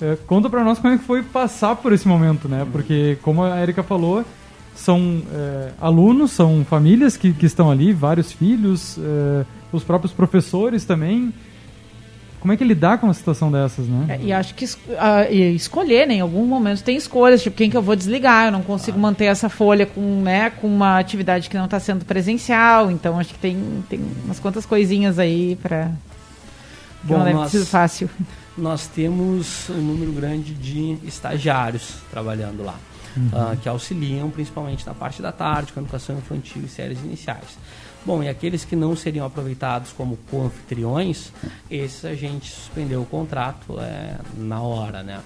É, 0.00 0.16
conta 0.26 0.48
para 0.48 0.64
nós 0.64 0.78
como 0.78 0.94
é 0.94 0.98
que 0.98 1.04
foi 1.04 1.22
passar 1.22 1.76
por 1.76 1.92
esse 1.92 2.08
momento, 2.08 2.48
né? 2.48 2.62
Uhum. 2.62 2.70
Porque, 2.70 3.18
como 3.20 3.42
a 3.42 3.60
Erika 3.60 3.82
falou, 3.82 4.24
são 4.76 5.22
é, 5.32 5.70
alunos, 5.80 6.32
são 6.32 6.64
famílias 6.64 7.16
que, 7.16 7.32
que 7.32 7.46
estão 7.46 7.70
ali, 7.70 7.92
vários 7.92 8.30
filhos, 8.30 8.98
é, 8.98 9.44
os 9.72 9.82
próprios 9.82 10.12
professores 10.12 10.84
também. 10.84 11.32
Como 12.38 12.52
é 12.52 12.56
que 12.56 12.62
lidar 12.62 12.98
com 12.98 13.06
uma 13.06 13.14
situação 13.14 13.50
dessas, 13.50 13.88
né? 13.88 14.18
É, 14.20 14.24
e 14.26 14.32
acho 14.32 14.54
que 14.54 14.64
uh, 14.66 15.32
escolher, 15.54 16.06
né? 16.06 16.14
Em 16.14 16.20
algum 16.20 16.46
momento 16.46 16.84
tem 16.84 16.96
escolhas, 16.96 17.42
tipo, 17.42 17.56
quem 17.56 17.68
que 17.68 17.76
eu 17.76 17.82
vou 17.82 17.96
desligar? 17.96 18.46
Eu 18.46 18.52
não 18.52 18.62
consigo 18.62 18.98
ah. 18.98 19.00
manter 19.00 19.24
essa 19.24 19.48
folha 19.48 19.84
com, 19.84 20.20
né, 20.20 20.50
com 20.50 20.68
uma 20.68 20.98
atividade 20.98 21.48
que 21.48 21.56
não 21.56 21.64
está 21.64 21.80
sendo 21.80 22.04
presencial. 22.04 22.90
Então, 22.90 23.18
acho 23.18 23.34
que 23.34 23.40
tem, 23.40 23.58
tem 23.88 24.00
umas 24.24 24.38
quantas 24.38 24.64
coisinhas 24.64 25.18
aí 25.18 25.58
para... 25.60 25.90
Bom, 27.02 27.18
não 27.18 27.26
é 27.26 27.32
nós, 27.32 27.68
fácil. 27.68 28.08
Nós 28.56 28.86
temos 28.86 29.68
um 29.70 29.80
número 29.80 30.12
grande 30.12 30.54
de 30.54 30.98
estagiários 31.04 31.94
trabalhando 32.10 32.62
lá 32.62 32.76
uhum. 33.16 33.52
uh, 33.52 33.56
que 33.56 33.68
auxiliam 33.68 34.30
principalmente 34.30 34.86
na 34.86 34.94
parte 34.94 35.22
da 35.22 35.32
tarde, 35.32 35.72
com 35.72 35.80
a 35.80 35.82
educação 35.82 36.16
infantil 36.18 36.62
e 36.64 36.68
séries 36.68 36.98
iniciais. 37.00 37.58
Bom, 38.04 38.22
e 38.22 38.28
aqueles 38.28 38.64
que 38.64 38.76
não 38.76 38.94
seriam 38.94 39.26
aproveitados 39.26 39.92
como 39.92 40.16
co-anfitriões, 40.30 41.32
esses 41.68 42.04
a 42.04 42.14
gente 42.14 42.50
suspendeu 42.50 43.02
o 43.02 43.06
contrato 43.06 43.80
é, 43.80 44.16
na 44.36 44.60
hora, 44.60 45.02
né? 45.02 45.20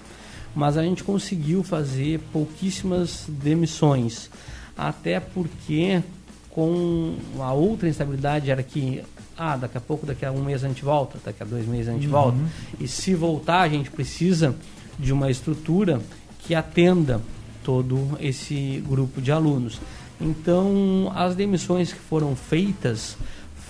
Mas 0.54 0.78
a 0.78 0.82
gente 0.82 1.04
conseguiu 1.04 1.62
fazer 1.62 2.20
pouquíssimas 2.32 3.24
demissões, 3.28 4.30
até 4.76 5.20
porque 5.20 6.02
com 6.50 7.16
a 7.38 7.52
outra 7.52 7.88
instabilidade 7.88 8.50
era 8.50 8.62
que 8.62 9.02
ah, 9.36 9.56
daqui 9.56 9.78
a 9.78 9.80
pouco, 9.80 10.04
daqui 10.04 10.24
a 10.24 10.32
um 10.32 10.42
mês 10.42 10.64
a 10.64 10.68
gente 10.68 10.84
volta, 10.84 11.18
daqui 11.24 11.42
a 11.42 11.46
dois 11.46 11.66
meses 11.66 11.88
a 11.88 11.92
gente 11.92 12.06
uhum. 12.06 12.12
volta. 12.12 12.38
E 12.78 12.88
se 12.88 13.14
voltar, 13.14 13.60
a 13.60 13.68
gente 13.68 13.90
precisa 13.90 14.54
de 14.98 15.12
uma 15.12 15.30
estrutura 15.30 16.00
que 16.40 16.54
atenda 16.54 17.20
todo 17.64 18.16
esse 18.20 18.82
grupo 18.86 19.20
de 19.20 19.32
alunos. 19.32 19.80
Então, 20.20 21.10
as 21.14 21.34
demissões 21.34 21.92
que 21.92 21.98
foram 21.98 22.36
feitas 22.36 23.16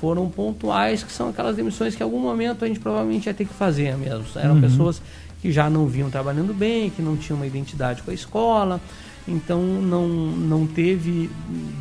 foram 0.00 0.28
pontuais, 0.30 1.02
que 1.02 1.12
são 1.12 1.28
aquelas 1.28 1.54
demissões 1.54 1.94
que 1.94 2.02
em 2.02 2.04
algum 2.04 2.18
momento 2.18 2.64
a 2.64 2.68
gente 2.68 2.80
provavelmente 2.80 3.26
ia 3.26 3.34
ter 3.34 3.44
que 3.44 3.52
fazer 3.52 3.96
mesmo. 3.96 4.24
Eram 4.34 4.54
uhum. 4.54 4.60
pessoas 4.60 5.02
que 5.42 5.52
já 5.52 5.68
não 5.68 5.86
vinham 5.86 6.10
trabalhando 6.10 6.54
bem, 6.54 6.90
que 6.90 7.02
não 7.02 7.16
tinham 7.16 7.36
uma 7.36 7.46
identidade 7.46 8.02
com 8.02 8.10
a 8.10 8.14
escola, 8.14 8.80
então 9.28 9.62
não, 9.62 10.08
não 10.08 10.66
teve 10.66 11.30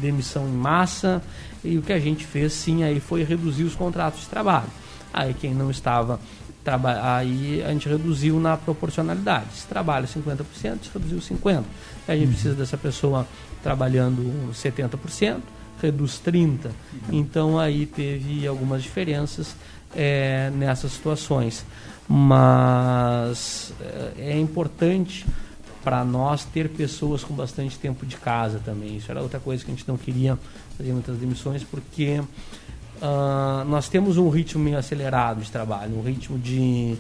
demissão 0.01 0.47
em 0.47 0.51
massa, 0.51 1.21
e 1.63 1.77
o 1.77 1.81
que 1.81 1.93
a 1.93 1.99
gente 1.99 2.25
fez 2.25 2.53
sim 2.53 2.83
aí 2.83 2.99
foi 2.99 3.23
reduzir 3.23 3.63
os 3.63 3.75
contratos 3.75 4.21
de 4.21 4.27
trabalho. 4.27 4.69
Aí 5.13 5.33
quem 5.33 5.53
não 5.53 5.71
estava 5.71 6.19
aí 7.15 7.63
a 7.63 7.71
gente 7.71 7.89
reduziu 7.89 8.39
na 8.39 8.55
proporcionalidade. 8.55 9.47
Se 9.55 9.67
trabalha 9.67 10.05
50%, 10.05 10.43
se 10.55 10.89
reduziu 10.93 11.19
50%. 11.19 11.63
A 12.09 12.15
gente 12.15 12.29
precisa 12.29 12.55
dessa 12.55 12.75
pessoa 12.75 13.27
trabalhando 13.61 14.51
70%, 14.51 15.41
reduz 15.79 16.19
30%. 16.25 16.71
Então 17.11 17.59
aí 17.59 17.85
teve 17.85 18.47
algumas 18.47 18.81
diferenças 18.81 19.55
é, 19.95 20.49
nessas 20.55 20.91
situações. 20.91 21.63
Mas 22.07 23.71
é, 24.17 24.31
é 24.31 24.39
importante 24.39 25.23
para 25.83 26.03
nós 26.03 26.43
ter 26.45 26.69
pessoas 26.69 27.23
com 27.23 27.35
bastante 27.35 27.77
tempo 27.77 28.05
de 28.05 28.17
casa 28.17 28.59
também. 28.59 28.97
Isso 28.97 29.11
era 29.11 29.21
outra 29.21 29.39
coisa 29.39 29.63
que 29.63 29.71
a 29.71 29.75
gente 29.75 29.87
não 29.87 29.95
queria 29.95 30.37
fazer 30.77 30.91
muitas 30.91 31.17
demissões, 31.17 31.63
porque 31.63 32.19
uh, 32.19 33.63
nós 33.65 33.87
temos 33.87 34.17
um 34.17 34.29
ritmo 34.29 34.63
meio 34.63 34.77
acelerado 34.77 35.41
de 35.41 35.51
trabalho, 35.51 35.97
um 35.97 36.01
ritmo 36.01 36.39
de, 36.39 36.95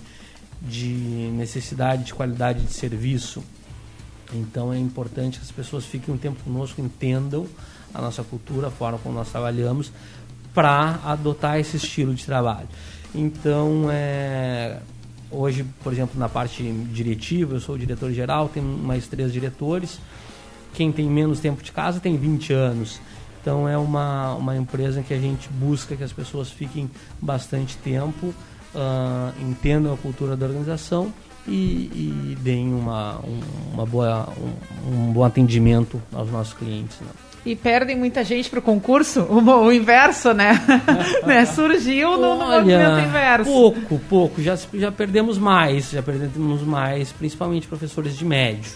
de 0.61 1.31
necessidade 1.33 2.03
de 2.03 2.13
qualidade 2.13 2.61
de 2.61 2.73
serviço 2.73 3.43
então 4.33 4.71
é 4.71 4.77
importante 4.77 5.39
que 5.39 5.45
as 5.45 5.51
pessoas 5.51 5.85
fiquem 5.85 6.13
um 6.13 6.17
tempo 6.17 6.41
conosco, 6.43 6.81
entendam 6.81 7.47
a 7.93 8.01
nossa 8.01 8.23
cultura, 8.23 8.67
a 8.67 8.71
forma 8.71 8.99
como 8.99 9.15
nós 9.15 9.29
trabalhamos, 9.29 9.91
para 10.53 10.99
adotar 11.03 11.59
esse 11.59 11.77
estilo 11.77 12.13
de 12.13 12.25
trabalho. 12.25 12.67
Então, 13.13 13.87
é, 13.89 14.79
hoje, 15.31 15.65
por 15.83 15.91
exemplo, 15.91 16.19
na 16.19 16.29
parte 16.29 16.63
diretiva, 16.91 17.55
eu 17.55 17.59
sou 17.59 17.75
o 17.75 17.79
diretor 17.79 18.11
geral, 18.11 18.49
tem 18.49 18.61
mais 18.61 19.07
três 19.07 19.33
diretores. 19.33 19.99
Quem 20.73 20.91
tem 20.91 21.09
menos 21.09 21.39
tempo 21.39 21.63
de 21.63 21.71
casa 21.71 21.99
tem 21.99 22.17
20 22.17 22.53
anos. 22.53 22.99
Então, 23.41 23.67
é 23.67 23.77
uma, 23.77 24.35
uma 24.35 24.55
empresa 24.55 25.01
que 25.01 25.13
a 25.13 25.19
gente 25.19 25.49
busca 25.49 25.95
que 25.95 26.03
as 26.03 26.13
pessoas 26.13 26.51
fiquem 26.51 26.89
bastante 27.19 27.77
tempo, 27.77 28.27
uh, 28.27 29.41
entendam 29.41 29.93
a 29.93 29.97
cultura 29.97 30.35
da 30.35 30.45
organização 30.45 31.11
e, 31.49 32.33
e 32.33 32.37
deem 32.41 32.73
uma, 32.73 33.19
um, 33.19 33.39
uma 33.73 33.85
boa, 33.85 34.29
um, 34.37 34.93
um, 34.93 35.11
bom 35.11 35.23
atendimento 35.23 36.01
aos 36.13 36.31
nossos 36.31 36.53
clientes. 36.53 36.97
Né? 37.01 37.07
e 37.45 37.55
perdem 37.55 37.95
muita 37.95 38.23
gente 38.23 38.49
para 38.49 38.59
o 38.59 38.61
concurso, 38.61 39.23
o 39.23 39.71
inverso, 39.71 40.33
né? 40.33 40.53
né? 41.25 41.45
Surgiu 41.45 42.11
no, 42.11 42.37
no 42.37 42.45
movimento 42.45 42.99
inverso. 42.99 43.49
Pouco, 43.49 43.99
pouco. 44.09 44.41
Já, 44.41 44.57
já 44.73 44.91
perdemos 44.91 45.37
mais, 45.37 45.89
já 45.89 46.03
perdemos 46.03 46.61
mais, 46.61 47.11
principalmente 47.11 47.67
professores 47.67 48.15
de 48.17 48.25
médio. 48.25 48.71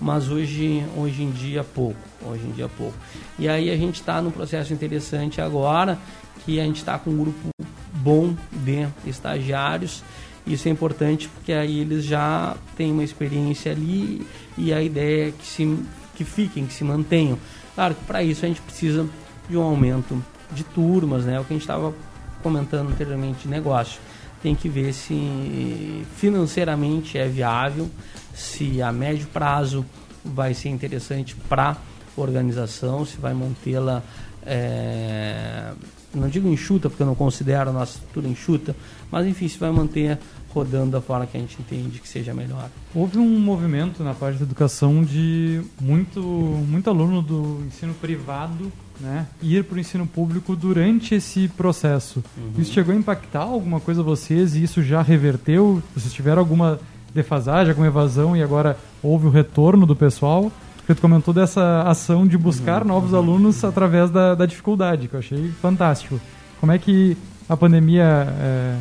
Mas 0.00 0.28
hoje, 0.28 0.84
hoje 0.96 1.22
em 1.22 1.30
dia, 1.30 1.64
pouco. 1.64 1.98
Hoje 2.24 2.42
em 2.44 2.50
dia, 2.50 2.68
pouco. 2.68 2.96
E 3.38 3.48
aí 3.48 3.70
a 3.70 3.76
gente 3.76 3.96
está 3.96 4.20
num 4.20 4.30
processo 4.30 4.72
interessante 4.72 5.40
agora, 5.40 5.98
que 6.44 6.60
a 6.60 6.64
gente 6.64 6.76
está 6.76 6.98
com 6.98 7.10
um 7.10 7.16
grupo 7.16 7.48
bom 7.94 8.34
de 8.52 8.86
estagiários. 9.06 10.02
Isso 10.46 10.68
é 10.68 10.70
importante 10.70 11.28
porque 11.28 11.52
aí 11.52 11.80
eles 11.80 12.04
já 12.04 12.56
têm 12.76 12.92
uma 12.92 13.04
experiência 13.04 13.72
ali 13.72 14.26
e 14.58 14.72
a 14.72 14.82
ideia 14.82 15.28
é 15.28 15.32
que, 15.32 15.46
se, 15.46 15.78
que 16.14 16.24
fiquem, 16.24 16.66
que 16.66 16.74
se 16.74 16.82
mantenham. 16.82 17.38
Claro 17.74 17.94
que 17.94 18.04
para 18.04 18.22
isso 18.22 18.44
a 18.44 18.48
gente 18.48 18.60
precisa 18.60 19.08
de 19.48 19.56
um 19.56 19.62
aumento 19.62 20.22
de 20.50 20.64
turmas, 20.64 21.24
né? 21.24 21.38
O 21.38 21.44
que 21.44 21.52
a 21.52 21.54
gente 21.54 21.62
estava 21.62 21.94
comentando 22.42 22.90
anteriormente 22.90 23.44
de 23.44 23.48
negócio. 23.48 24.00
Tem 24.42 24.54
que 24.54 24.68
ver 24.68 24.92
se 24.92 26.04
financeiramente 26.16 27.16
é 27.16 27.28
viável, 27.28 27.88
se 28.34 28.82
a 28.82 28.90
médio 28.90 29.28
prazo 29.28 29.86
vai 30.24 30.52
ser 30.52 30.68
interessante 30.68 31.36
para 31.48 31.70
a 31.70 31.76
organização, 32.20 33.06
se 33.06 33.16
vai 33.18 33.32
mantê-la, 33.32 34.02
é, 34.44 35.72
não 36.14 36.28
digo 36.28 36.48
enxuta, 36.48 36.88
porque 36.88 37.02
eu 37.02 37.06
não 37.06 37.14
considero 37.14 37.70
a 37.70 37.72
nossa 37.72 37.96
estrutura 37.96 38.28
enxuta, 38.28 38.76
mas 39.10 39.26
enfim, 39.26 39.48
se 39.48 39.58
vai 39.58 39.70
manter 39.70 40.18
rodando 40.52 40.90
da 40.90 41.00
forma 41.00 41.26
que 41.26 41.36
a 41.36 41.40
gente 41.40 41.56
entende 41.58 41.98
que 41.98 42.08
seja 42.08 42.34
melhor. 42.34 42.68
Houve 42.94 43.18
um 43.18 43.40
movimento 43.40 44.02
na 44.04 44.12
parte 44.12 44.38
da 44.38 44.44
educação 44.44 45.02
de 45.02 45.62
muito, 45.80 46.20
muito 46.20 46.90
aluno 46.90 47.22
do 47.22 47.62
ensino 47.66 47.94
privado 47.94 48.70
né, 49.00 49.26
ir 49.42 49.64
para 49.64 49.76
o 49.76 49.80
ensino 49.80 50.06
público 50.06 50.54
durante 50.54 51.14
esse 51.14 51.48
processo. 51.48 52.22
Uhum. 52.36 52.60
Isso 52.60 52.72
chegou 52.72 52.94
a 52.94 52.96
impactar 52.96 53.42
alguma 53.42 53.80
coisa 53.80 54.02
vocês 54.02 54.54
e 54.54 54.62
isso 54.62 54.82
já 54.82 55.02
reverteu? 55.02 55.82
Vocês 55.94 56.12
tiveram 56.12 56.40
alguma 56.40 56.78
defasagem, 57.14 57.70
alguma 57.70 57.88
evasão 57.88 58.36
e 58.36 58.42
agora 58.42 58.78
houve 59.02 59.26
o 59.26 59.30
retorno 59.30 59.86
do 59.86 59.96
pessoal? 59.96 60.52
Porque 60.82 60.94
tu 60.94 61.00
comentou 61.00 61.32
dessa 61.32 61.82
ação 61.82 62.26
de 62.26 62.36
buscar 62.36 62.82
uhum. 62.82 62.88
novos 62.88 63.12
uhum. 63.12 63.18
alunos 63.18 63.64
através 63.64 64.10
da, 64.10 64.34
da, 64.34 64.46
dificuldade, 64.46 65.08
que 65.08 65.14
eu 65.14 65.20
achei 65.20 65.50
fantástico. 65.62 66.20
Como 66.60 66.72
é 66.72 66.78
que 66.78 67.16
a 67.48 67.56
pandemia... 67.56 68.04
É, 68.04 68.76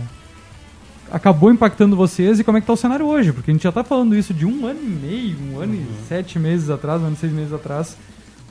acabou 1.11 1.51
impactando 1.51 1.95
vocês 1.95 2.39
e 2.39 2.43
como 2.43 2.57
é 2.57 2.61
que 2.61 2.63
está 2.63 2.73
o 2.73 2.77
cenário 2.77 3.05
hoje? 3.05 3.33
Porque 3.33 3.51
a 3.51 3.53
gente 3.53 3.63
já 3.63 3.69
está 3.69 3.83
falando 3.83 4.15
isso 4.15 4.33
de 4.33 4.45
um 4.45 4.65
ano 4.65 4.79
e 4.81 4.87
meio, 4.87 5.37
um 5.51 5.59
ano 5.59 5.73
uhum. 5.73 5.81
e 5.81 6.07
sete 6.07 6.39
meses 6.39 6.69
atrás, 6.69 7.01
um 7.01 7.05
ano 7.05 7.15
e 7.15 7.19
seis 7.19 7.33
meses 7.33 7.51
atrás, 7.51 7.97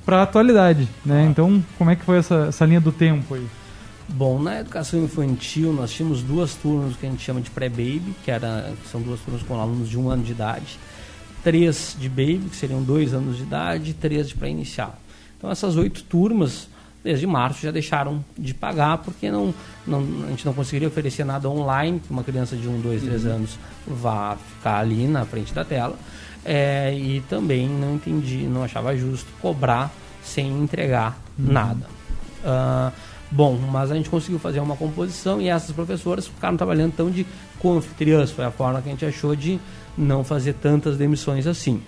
para 0.05 0.18
a 0.18 0.22
atualidade, 0.22 0.88
né? 1.05 1.26
Então, 1.30 1.62
como 1.78 1.90
é 1.90 1.96
que 1.96 2.05
foi 2.05 2.18
essa, 2.18 2.46
essa 2.48 2.64
linha 2.66 2.80
do 2.80 2.92
tempo 2.92 3.34
aí? 3.34 3.46
Bom, 4.09 4.42
na 4.42 4.61
educação 4.61 5.03
infantil 5.03 5.72
nós 5.72 5.92
tínhamos 5.92 6.22
duas 6.22 6.55
turmas 6.55 6.96
que 6.96 7.07
a 7.07 7.11
gente 7.11 7.22
chama 7.22 7.40
de 7.40 7.51
pré-baby, 7.51 8.14
que, 8.24 8.30
era, 8.30 8.72
que 8.82 8.88
são 8.88 9.01
duas 9.01 9.20
turmas 9.20 9.42
com 9.42 9.59
alunos 9.59 9.88
de 9.88 9.98
um 9.98 10.11
ano 10.11 10.22
de 10.22 10.32
idade, 10.32 10.78
três 11.43 11.97
de 11.99 12.09
baby, 12.09 12.49
que 12.51 12.57
seriam 12.57 12.82
dois 12.82 13.14
anos 13.14 13.36
de 13.36 13.43
idade, 13.43 13.91
e 13.91 13.95
três 13.95 14.28
de 14.28 14.34
pré-inicial. 14.34 14.99
Então 15.36 15.51
essas 15.51 15.76
oito 15.76 16.03
turmas 16.05 16.68
desde 17.03 17.26
março 17.26 17.62
já 17.62 17.70
deixaram 17.70 18.22
de 18.36 18.53
pagar 18.53 18.99
porque 18.99 19.30
não, 19.30 19.55
não, 19.86 20.01
a 20.26 20.30
gente 20.30 20.45
não 20.45 20.53
conseguiria 20.53 20.88
oferecer 20.88 21.24
nada 21.24 21.49
online 21.49 21.99
que 21.99 22.11
uma 22.11 22.22
criança 22.22 22.57
de 22.57 22.68
1, 22.68 22.80
2, 22.80 23.03
3 23.03 23.26
anos 23.26 23.59
vá 23.86 24.36
ficar 24.36 24.78
ali 24.78 25.07
na 25.07 25.24
frente 25.24 25.55
da 25.55 25.64
tela 25.64 25.97
é, 26.45 26.95
e 26.95 27.22
também 27.22 27.68
não 27.68 27.95
entendi, 27.95 28.45
não 28.45 28.62
achava 28.62 28.97
justo 28.97 29.30
cobrar 29.41 29.91
sem 30.22 30.49
entregar 30.62 31.18
uhum. 31.38 31.53
nada. 31.53 31.86
Uh, 32.45 32.93
bom, 33.30 33.57
mas 33.57 33.91
a 33.91 33.95
gente 33.95 34.09
conseguiu 34.09 34.38
fazer 34.38 34.61
uma 34.61 34.76
composição 34.76 35.41
e 35.41 35.49
essas 35.49 35.72
professoras 35.72 36.26
ficaram 36.26 36.57
trabalhando 36.57 36.93
tão 36.93 37.11
de 37.11 37.26
confitriãs, 37.59 38.30
foi 38.30 38.45
a 38.45 38.51
forma 38.51 38.80
que 38.80 38.88
a 38.88 38.93
gente 38.93 39.05
achou 39.05 39.36
de 39.36 39.61
não 40.01 40.24
fazer 40.24 40.55
tantas 40.55 40.96
demissões 40.96 41.46
assim. 41.46 41.82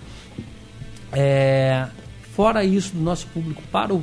É, 1.12 1.88
fora 2.34 2.64
isso, 2.64 2.94
do 2.94 3.02
nosso 3.02 3.26
público 3.28 3.62
para 3.70 3.94
o 3.94 4.02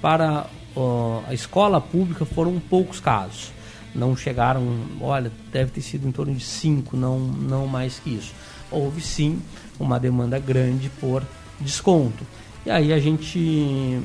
para 0.00 0.46
uh, 0.76 1.22
a 1.26 1.34
escola 1.34 1.80
pública 1.80 2.24
foram 2.24 2.58
poucos 2.60 3.00
casos. 3.00 3.52
Não 3.94 4.16
chegaram, 4.16 4.62
olha, 5.00 5.32
deve 5.50 5.72
ter 5.72 5.80
sido 5.80 6.06
em 6.06 6.12
torno 6.12 6.34
de 6.34 6.44
cinco, 6.44 6.96
não, 6.96 7.18
não 7.18 7.66
mais 7.66 7.98
que 7.98 8.10
isso. 8.10 8.32
Houve 8.70 9.00
sim 9.00 9.40
uma 9.78 9.98
demanda 9.98 10.38
grande 10.38 10.90
por 11.00 11.22
desconto. 11.60 12.24
E 12.64 12.70
aí 12.70 12.92
a 12.92 12.98
gente, 12.98 14.00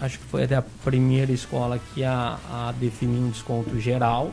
acho 0.00 0.18
que 0.18 0.24
foi 0.24 0.44
até 0.44 0.56
a 0.56 0.62
primeira 0.62 1.32
escola 1.32 1.78
que 1.94 2.02
a, 2.02 2.38
a 2.50 2.72
definir 2.72 3.18
um 3.18 3.30
desconto 3.30 3.78
geral 3.78 4.32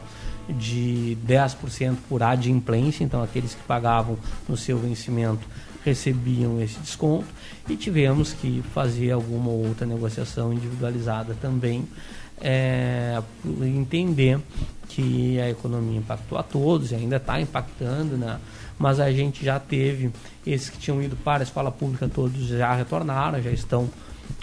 de 0.50 1.18
10% 1.26 1.98
por 2.10 2.22
adimplência, 2.24 3.04
então 3.04 3.24
aqueles 3.24 3.54
que 3.54 3.64
pagavam 3.64 4.18
no 4.48 4.58
seu 4.58 4.78
vencimento 4.78 5.48
recebiam 5.84 6.62
esse 6.62 6.80
desconto. 6.80 7.28
E 7.70 7.76
tivemos 7.76 8.34
que 8.34 8.64
fazer 8.74 9.12
alguma 9.12 9.50
outra 9.50 9.86
negociação 9.86 10.54
individualizada 10.54 11.36
também, 11.42 11.88
é, 12.42 13.22
entender 13.62 14.40
que 14.90 15.40
a 15.40 15.50
economia 15.50 16.00
impactou 16.00 16.38
a 16.38 16.44
todos 16.44 16.92
e 16.92 16.96
ainda 16.96 17.16
está 17.16 17.40
impactando, 17.40 18.18
né? 18.18 18.40
mas 18.78 19.00
a 19.00 19.12
gente 19.12 19.44
já 19.44 19.60
teve 19.60 20.12
esses 20.46 20.70
que 20.70 20.78
tinham 20.78 21.02
ido 21.02 21.16
para 21.16 21.42
a 21.42 21.46
escola 21.46 21.72
pública, 21.72 22.10
todos 22.14 22.48
já 22.48 22.74
retornaram, 22.74 23.42
já 23.42 23.52
estão 23.52 23.90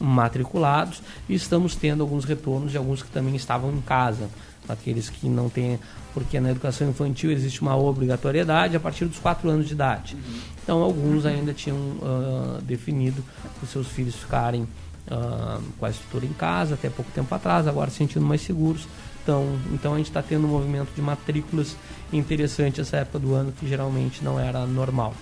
matriculados. 0.00 1.02
E 1.28 1.34
estamos 1.34 1.74
tendo 1.74 2.02
alguns 2.02 2.24
retornos 2.24 2.72
de 2.72 2.78
alguns 2.78 3.02
que 3.02 3.10
também 3.10 3.36
estavam 3.36 3.72
em 3.72 3.80
casa, 3.80 4.28
aqueles 4.70 5.08
que 5.08 5.28
não 5.28 5.48
têm 5.48 5.78
porque 6.12 6.40
na 6.40 6.50
educação 6.50 6.88
infantil 6.88 7.30
existe 7.30 7.62
uma 7.62 7.76
obrigatoriedade 7.76 8.76
a 8.76 8.80
partir 8.80 9.04
dos 9.04 9.18
4 9.18 9.48
anos 9.48 9.66
de 9.66 9.74
idade. 9.74 10.14
Uhum. 10.14 10.40
Então, 10.62 10.82
alguns 10.82 11.24
ainda 11.24 11.52
tinham 11.52 11.76
uh, 11.76 12.60
definido 12.62 13.22
os 13.62 13.70
seus 13.70 13.88
filhos 13.88 14.16
ficarem 14.16 14.62
uh, 14.62 15.62
com 15.78 15.86
a 15.86 15.90
estrutura 15.90 16.26
em 16.26 16.32
casa 16.32 16.74
até 16.74 16.88
pouco 16.90 17.10
tempo 17.12 17.32
atrás, 17.34 17.66
agora 17.66 17.90
se 17.90 17.96
sentindo 17.96 18.24
mais 18.24 18.40
seguros. 18.40 18.86
Então, 19.22 19.58
então 19.72 19.94
a 19.94 19.96
gente 19.98 20.06
está 20.06 20.22
tendo 20.22 20.46
um 20.46 20.50
movimento 20.50 20.88
de 20.94 21.02
matrículas 21.02 21.76
interessante 22.12 22.80
essa 22.80 22.96
época 22.96 23.18
do 23.18 23.34
ano 23.34 23.52
que 23.52 23.68
geralmente 23.68 24.24
não 24.24 24.40
era 24.40 24.66
normal. 24.66 25.14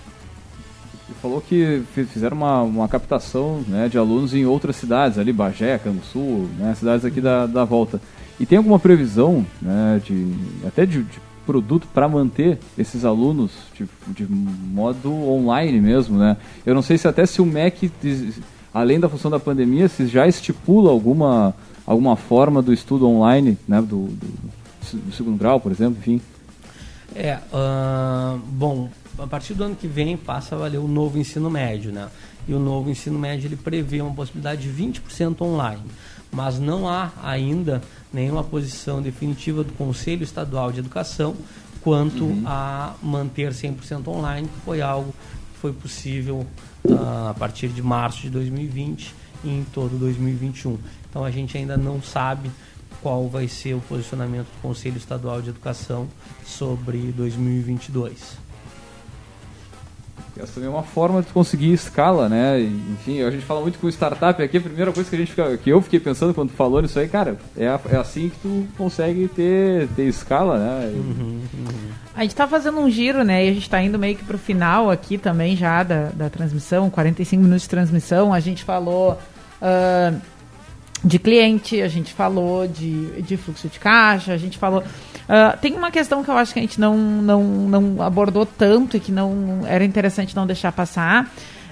Você 1.07 1.13
falou 1.21 1.41
que 1.41 1.83
fizeram 1.91 2.37
uma, 2.37 2.61
uma 2.61 2.87
captação 2.87 3.63
né, 3.67 3.89
de 3.89 3.97
alunos 3.97 4.33
em 4.33 4.45
outras 4.45 4.75
cidades, 4.75 5.17
ali 5.17 5.33
Bagé, 5.33 5.77
Canguçu, 5.79 6.47
né, 6.57 6.75
cidades 6.75 7.03
aqui 7.03 7.19
da, 7.19 7.45
da 7.45 7.65
volta. 7.65 7.99
E 8.39 8.45
tem 8.45 8.57
alguma 8.57 8.79
previsão, 8.79 9.45
né, 9.61 10.01
de, 10.03 10.33
até 10.65 10.85
de, 10.85 11.03
de 11.03 11.19
produto 11.45 11.87
para 11.93 12.07
manter 12.07 12.59
esses 12.77 13.03
alunos 13.03 13.51
de, 13.75 13.87
de, 14.07 14.25
modo 14.31 15.11
online 15.11 15.81
mesmo, 15.81 16.17
né? 16.17 16.37
Eu 16.65 16.75
não 16.75 16.81
sei 16.81 16.97
se 16.97 17.07
até 17.07 17.25
se 17.25 17.41
o 17.41 17.45
MEC, 17.45 17.91
além 18.73 18.99
da 18.99 19.09
função 19.09 19.31
da 19.31 19.39
pandemia, 19.39 19.89
se 19.89 20.05
já 20.07 20.27
estipula 20.27 20.91
alguma, 20.91 21.55
alguma 21.85 22.15
forma 22.15 22.61
do 22.61 22.71
estudo 22.71 23.07
online, 23.07 23.57
né, 23.67 23.81
do, 23.81 24.07
do, 24.07 24.27
do 24.93 25.11
segundo 25.11 25.37
grau, 25.37 25.59
por 25.59 25.71
exemplo, 25.71 25.97
enfim. 25.99 26.21
É, 27.15 27.39
uh, 27.51 28.37
bom, 28.37 28.89
a 29.17 29.27
partir 29.27 29.53
do 29.53 29.63
ano 29.63 29.75
que 29.75 29.87
vem 29.87 30.15
passa 30.15 30.55
a 30.55 30.57
valer 30.59 30.77
o 30.77 30.87
novo 30.87 31.17
ensino 31.17 31.49
médio, 31.49 31.91
né? 31.91 32.07
E 32.47 32.53
o 32.53 32.59
novo 32.59 32.89
ensino 32.89 33.17
médio 33.17 33.47
ele 33.47 33.55
prevê 33.55 34.01
uma 34.01 34.13
possibilidade 34.13 34.61
de 34.61 34.83
20% 34.83 35.41
online, 35.41 35.81
mas 36.31 36.59
não 36.59 36.87
há 36.87 37.11
ainda 37.23 37.81
nenhuma 38.13 38.43
posição 38.43 39.01
definitiva 39.01 39.63
do 39.63 39.73
Conselho 39.73 40.23
Estadual 40.23 40.71
de 40.71 40.79
Educação 40.79 41.35
quanto 41.81 42.25
uhum. 42.25 42.43
a 42.45 42.93
manter 43.01 43.51
100% 43.51 44.07
online, 44.07 44.47
que 44.47 44.59
foi 44.65 44.81
algo 44.81 45.13
que 45.53 45.59
foi 45.59 45.73
possível 45.73 46.45
uh, 46.83 47.29
a 47.29 47.33
partir 47.33 47.69
de 47.69 47.81
março 47.81 48.21
de 48.21 48.29
2020 48.29 49.15
e 49.43 49.49
em 49.49 49.65
todo 49.73 49.97
2021. 49.97 50.77
Então 51.09 51.23
a 51.23 51.31
gente 51.31 51.57
ainda 51.57 51.77
não 51.77 52.01
sabe 52.01 52.51
qual 53.01 53.27
vai 53.29 53.47
ser 53.47 53.75
o 53.75 53.81
posicionamento 53.81 54.47
do 54.47 54.61
Conselho 54.61 54.97
Estadual 54.97 55.41
de 55.41 55.49
Educação 55.49 56.07
sobre 56.45 56.97
2022. 57.13 58.48
Essa 60.41 60.53
também 60.53 60.69
é 60.69 60.71
uma 60.71 60.83
forma 60.83 61.21
de 61.21 61.27
conseguir 61.27 61.73
escala, 61.73 62.29
né? 62.29 62.61
Enfim, 62.61 63.21
a 63.21 63.29
gente 63.29 63.45
fala 63.45 63.61
muito 63.61 63.77
com 63.77 63.89
startup 63.89 64.41
aqui, 64.41 64.57
a 64.57 64.61
primeira 64.61 64.91
coisa 64.91 65.09
que, 65.09 65.15
a 65.15 65.19
gente 65.19 65.31
fica, 65.31 65.57
que 65.57 65.69
eu 65.69 65.81
fiquei 65.81 65.99
pensando 65.99 66.33
quando 66.33 66.51
falou 66.51 66.81
nisso 66.81 66.97
aí, 66.97 67.07
cara, 67.07 67.37
é, 67.57 67.65
é 67.65 67.95
assim 67.97 68.29
que 68.29 68.39
tu 68.39 68.67
consegue 68.77 69.27
ter, 69.27 69.87
ter 69.89 70.03
escala, 70.03 70.57
né? 70.57 70.93
Uhum, 70.95 71.41
uhum. 71.53 71.89
A 72.15 72.21
gente 72.21 72.35
tá 72.35 72.47
fazendo 72.47 72.79
um 72.79 72.89
giro, 72.89 73.23
né? 73.23 73.45
E 73.45 73.49
a 73.49 73.53
gente 73.53 73.69
tá 73.69 73.81
indo 73.81 73.99
meio 73.99 74.15
que 74.15 74.23
pro 74.23 74.37
final 74.37 74.89
aqui 74.89 75.17
também 75.17 75.55
já 75.57 75.83
da, 75.83 76.09
da 76.13 76.29
transmissão, 76.29 76.89
45 76.89 77.43
minutos 77.43 77.63
de 77.63 77.69
transmissão. 77.69 78.33
A 78.33 78.39
gente 78.39 78.63
falou. 78.63 79.19
Uh, 79.61 80.19
de 81.03 81.17
cliente, 81.17 81.81
a 81.81 81.87
gente 81.87 82.13
falou 82.13 82.67
de, 82.67 83.21
de 83.21 83.37
fluxo 83.37 83.69
de 83.69 83.79
caixa, 83.79 84.33
a 84.33 84.37
gente 84.37 84.57
falou 84.57 84.83
Uh, 85.29 85.55
tem 85.59 85.75
uma 85.75 85.91
questão 85.91 86.23
que 86.23 86.31
eu 86.31 86.35
acho 86.35 86.51
que 86.51 86.57
a 86.57 86.61
gente 86.63 86.79
não, 86.79 86.97
não, 86.97 87.43
não 87.43 88.01
abordou 88.01 88.47
tanto 88.47 88.97
e 88.97 88.99
que 88.99 89.11
não 89.11 89.61
era 89.67 89.85
interessante 89.85 90.35
não 90.35 90.47
deixar 90.47 90.71
passar. 90.71 91.25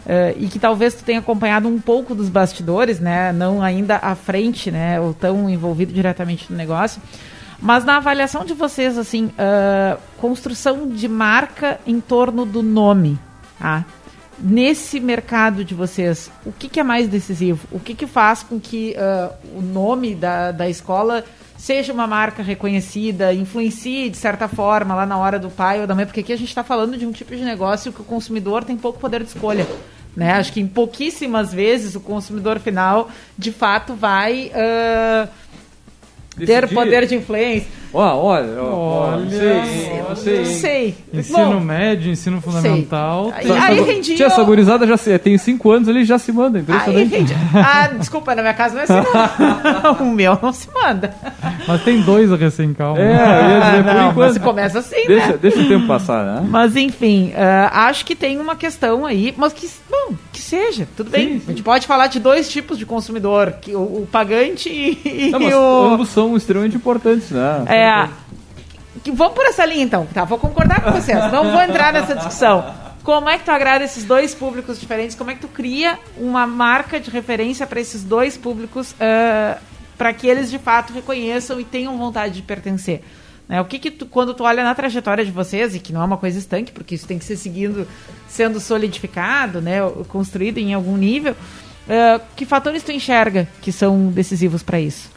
Uh, 0.05 0.37
e 0.37 0.47
que 0.47 0.59
talvez 0.59 0.93
tu 0.93 1.03
tenha 1.03 1.19
acompanhado 1.19 1.67
um 1.67 1.81
pouco 1.81 2.13
dos 2.13 2.29
bastidores, 2.29 2.99
né? 2.99 3.33
Não 3.33 3.61
ainda 3.61 3.97
à 3.97 4.13
frente, 4.13 4.69
né? 4.69 5.01
Ou 5.01 5.11
tão 5.11 5.49
envolvido 5.49 5.91
diretamente 5.91 6.51
no 6.51 6.55
negócio. 6.55 7.01
Mas 7.59 7.83
na 7.83 7.97
avaliação 7.97 8.45
de 8.45 8.53
vocês, 8.53 8.95
assim, 8.95 9.25
uh, 9.25 9.97
construção 10.21 10.87
de 10.87 11.07
marca 11.07 11.79
em 11.87 11.99
torno 11.99 12.45
do 12.45 12.61
nome, 12.61 13.17
tá? 13.59 13.83
Nesse 14.39 14.99
mercado 14.99 15.65
de 15.65 15.73
vocês, 15.73 16.31
o 16.45 16.51
que, 16.51 16.69
que 16.69 16.79
é 16.79 16.83
mais 16.83 17.07
decisivo? 17.07 17.67
O 17.71 17.79
que, 17.79 17.95
que 17.95 18.05
faz 18.05 18.43
com 18.43 18.59
que 18.59 18.95
uh, 18.95 19.33
o 19.57 19.61
nome 19.63 20.13
da, 20.13 20.51
da 20.51 20.69
escola 20.69 21.25
seja 21.57 21.91
uma 21.91 22.07
marca 22.07 22.43
reconhecida, 22.43 23.33
influencie 23.33 24.09
de 24.09 24.17
certa 24.17 24.47
forma 24.47 24.93
lá 24.95 25.05
na 25.05 25.17
hora 25.17 25.39
do 25.39 25.49
pai 25.49 25.81
ou 25.81 25.87
da 25.87 25.95
mãe? 25.95 26.05
Porque 26.05 26.19
aqui 26.19 26.31
a 26.31 26.37
gente 26.37 26.49
está 26.49 26.63
falando 26.63 26.97
de 26.97 27.05
um 27.05 27.11
tipo 27.11 27.35
de 27.35 27.43
negócio 27.43 27.91
que 27.91 28.01
o 28.01 28.05
consumidor 28.05 28.63
tem 28.63 28.77
pouco 28.77 28.99
poder 28.99 29.23
de 29.23 29.29
escolha. 29.29 29.67
Né? 30.15 30.31
Acho 30.31 30.51
que 30.51 30.59
em 30.59 30.67
pouquíssimas 30.67 31.53
vezes 31.53 31.93
o 31.93 31.99
consumidor 31.99 32.59
final, 32.59 33.09
de 33.37 33.51
fato, 33.51 33.93
vai 33.93 34.51
uh, 34.51 35.29
ter 36.45 36.67
poder 36.69 37.05
de 37.05 37.15
influência. 37.15 37.77
Olha, 37.93 38.13
olha, 38.15 38.61
olha, 38.61 39.15
Olha, 39.17 39.29
sei, 39.29 40.01
Não 40.07 40.15
sei. 40.15 40.45
sei. 40.45 40.95
Ensino 41.13 41.38
Bom, 41.38 41.59
médio, 41.61 42.11
ensino 42.11 42.41
fundamental. 42.41 43.31
Aí, 43.33 43.49
aí 43.49 43.81
rendi. 43.81 44.15
Tia, 44.15 44.25
essa 44.25 44.43
gurizada 44.43 44.85
já 44.85 44.97
se, 44.97 45.17
tem 45.17 45.38
5 45.38 45.71
anos, 45.71 45.88
ele 45.88 46.03
já 46.03 46.19
se 46.19 46.31
manda, 46.33 46.57
Aí 46.57 46.63
impressionante. 46.63 47.09
rendi. 47.15 47.33
Ah, 47.55 47.88
desculpa, 47.97 48.35
na 48.35 48.41
minha 48.41 48.53
casa 48.53 48.75
não 48.75 48.81
é 48.81 48.83
assim. 48.83 49.09
Não. 49.83 49.91
o 50.07 50.11
meu 50.11 50.38
não 50.41 50.51
se 50.51 50.67
manda. 50.73 51.13
Mas 51.65 51.81
tem 51.83 52.01
dois 52.01 52.29
recém-calma. 52.29 52.99
É, 52.99 53.03
eu 53.05 53.49
ia 53.49 53.59
dizer, 53.61 53.83
por 53.83 53.93
não, 53.93 54.11
enquanto. 54.11 54.15
mas 54.17 54.38
começa 54.38 54.79
assim, 54.79 55.07
Deixa, 55.07 55.27
né? 55.27 55.39
deixa 55.41 55.59
o 55.61 55.67
tempo 55.67 55.88
passar, 55.88 56.25
né? 56.25 56.47
Mas 56.49 56.75
enfim, 56.75 57.31
ah, 57.35 57.88
acho 57.88 58.05
que 58.05 58.15
tem 58.15 58.38
uma 58.38 58.55
questão 58.55 59.05
aí, 59.05 59.33
mas 59.38 59.53
que, 59.53 59.67
bom, 59.89 60.13
que 60.33 60.41
seja, 60.41 60.88
tudo 60.95 61.09
bem. 61.09 61.27
Sim, 61.27 61.39
sim. 61.39 61.43
A 61.47 61.49
gente 61.51 61.63
pode 61.63 61.88
falar 61.88 62.07
de 62.07 62.19
dois 62.19 62.49
tipos 62.49 62.77
de 62.77 62.85
consumidor, 62.85 63.53
que 63.61 63.73
o, 63.73 63.79
o 63.81 64.07
pagante 64.11 64.69
e, 64.69 65.31
Não, 65.31 65.39
mas 65.39 65.53
o... 65.53 65.93
ambos 65.93 66.09
são 66.09 66.26
extremamente 66.36 66.75
importantes, 66.75 67.32
né? 67.32 67.63
É, 67.67 68.09
vamos 69.13 69.34
por 69.34 69.45
essa 69.45 69.65
linha 69.65 69.84
então, 69.84 70.05
tá? 70.13 70.23
Vou 70.25 70.38
concordar 70.38 70.82
com 70.82 70.91
vocês, 70.91 71.32
não 71.32 71.51
vou 71.51 71.61
entrar 71.61 71.93
nessa 71.93 72.15
discussão. 72.15 72.65
Como 73.03 73.30
é 73.30 73.38
que 73.38 73.45
tu 73.45 73.51
agrada 73.51 73.86
esses 73.86 74.03
dois 74.03 74.36
públicos 74.36 74.80
diferentes? 74.80 75.15
Como 75.15 75.32
é 75.32 75.36
que 75.36 75.39
tu 75.39 75.47
cria 75.47 75.97
uma 76.17 76.45
marca 76.45 76.99
de 76.99 77.09
referência 77.09 77.65
para 77.65 77.80
esses 77.80 78.03
dois 78.03 78.36
públicos 78.36 78.93
para 79.97 80.13
que 80.13 80.28
eles 80.28 80.51
de 80.51 80.59
fato 80.59 80.91
reconheçam 80.91 81.59
e 81.59 81.63
tenham 81.63 81.97
vontade 81.97 82.34
de 82.36 82.41
pertencer? 82.41 83.01
Né? 83.47 83.61
O 83.61 83.65
que 83.65 83.80
que 83.80 83.89
tu, 83.91 84.05
quando 84.05 84.34
tu 84.34 84.43
olha 84.43 84.63
na 84.63 84.75
trajetória 84.75 85.23
de 85.23 85.32
vocês, 85.32 85.73
e 85.73 85.80
que 85.80 85.93
não 85.93 86.01
é 86.01 86.05
uma 86.05 86.17
coisa 86.17 86.38
estanque, 86.38 86.71
porque 86.71 86.95
isso 86.95 87.07
tem 87.07 87.17
que 87.17 87.25
ser 87.25 87.38
seguindo, 87.38 87.88
sendo 88.28 88.59
solidificado, 88.59 89.61
né, 89.61 89.78
construído 90.09 90.57
em 90.57 90.73
algum 90.73 90.97
nível, 90.97 91.36
eh, 91.88 92.19
que 92.36 92.45
fatores 92.45 92.84
tu 92.84 92.91
enxerga 92.91 93.47
que 93.61 93.71
são 93.71 94.07
decisivos 94.07 94.61
para 94.61 94.80
isso? 94.80 95.09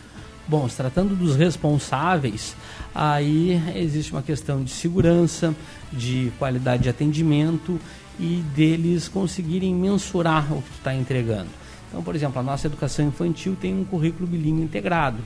Bom, 0.51 0.69
se 0.69 0.77
tratando 0.77 1.15
dos 1.15 1.37
responsáveis, 1.37 2.57
aí 2.93 3.63
existe 3.77 4.11
uma 4.11 4.21
questão 4.21 4.65
de 4.65 4.73
segurança, 4.73 5.55
de 5.93 6.33
qualidade 6.41 6.83
de 6.83 6.89
atendimento 6.89 7.79
e 8.19 8.43
deles 8.53 9.07
conseguirem 9.07 9.73
mensurar 9.73 10.53
o 10.53 10.61
que 10.61 10.71
está 10.77 10.93
entregando. 10.93 11.51
Então, 11.89 12.03
por 12.03 12.17
exemplo, 12.17 12.41
a 12.41 12.43
nossa 12.43 12.67
educação 12.67 13.07
infantil 13.07 13.57
tem 13.61 13.73
um 13.73 13.85
currículo 13.85 14.27
bilíngue 14.27 14.61
integrado. 14.61 15.19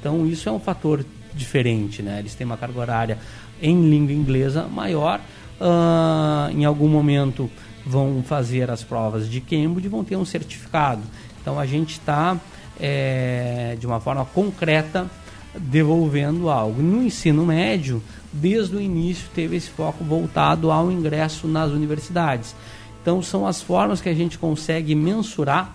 Então, 0.00 0.26
isso 0.26 0.48
é 0.48 0.52
um 0.52 0.58
fator 0.58 1.06
diferente, 1.32 2.02
né? 2.02 2.18
Eles 2.18 2.34
têm 2.34 2.44
uma 2.44 2.56
carga 2.56 2.80
horária 2.80 3.18
em 3.62 3.88
língua 3.88 4.12
inglesa 4.12 4.64
maior. 4.64 5.20
ah, 5.60 6.50
em 6.50 6.64
algum 6.64 6.88
momento 6.88 7.48
vão 7.86 8.24
fazer 8.26 8.72
as 8.72 8.82
provas 8.82 9.30
de 9.30 9.40
Cambridge 9.40 9.86
vão 9.86 10.02
ter 10.02 10.16
um 10.16 10.24
certificado. 10.24 11.02
Então, 11.40 11.60
a 11.60 11.64
gente 11.64 11.92
está, 11.92 12.36
é, 12.80 13.76
de 13.78 13.86
uma 13.86 14.00
forma 14.00 14.24
concreta, 14.24 15.10
devolvendo 15.56 16.50
algo. 16.50 16.82
No 16.82 17.02
ensino 17.02 17.46
médio, 17.46 18.02
desde 18.32 18.76
o 18.76 18.80
início, 18.80 19.28
teve 19.34 19.56
esse 19.56 19.70
foco 19.70 20.02
voltado 20.02 20.70
ao 20.70 20.90
ingresso 20.90 21.46
nas 21.46 21.70
universidades. 21.70 22.54
Então, 23.00 23.22
são 23.22 23.46
as 23.46 23.62
formas 23.62 24.00
que 24.00 24.08
a 24.08 24.14
gente 24.14 24.38
consegue 24.38 24.94
mensurar 24.94 25.74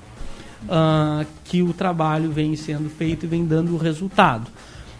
ah, 0.67 1.25
que 1.45 1.61
o 1.61 1.73
trabalho 1.73 2.31
vem 2.31 2.55
sendo 2.55 2.89
feito 2.89 3.25
e 3.25 3.29
vem 3.29 3.45
dando 3.45 3.77
resultado. 3.77 4.49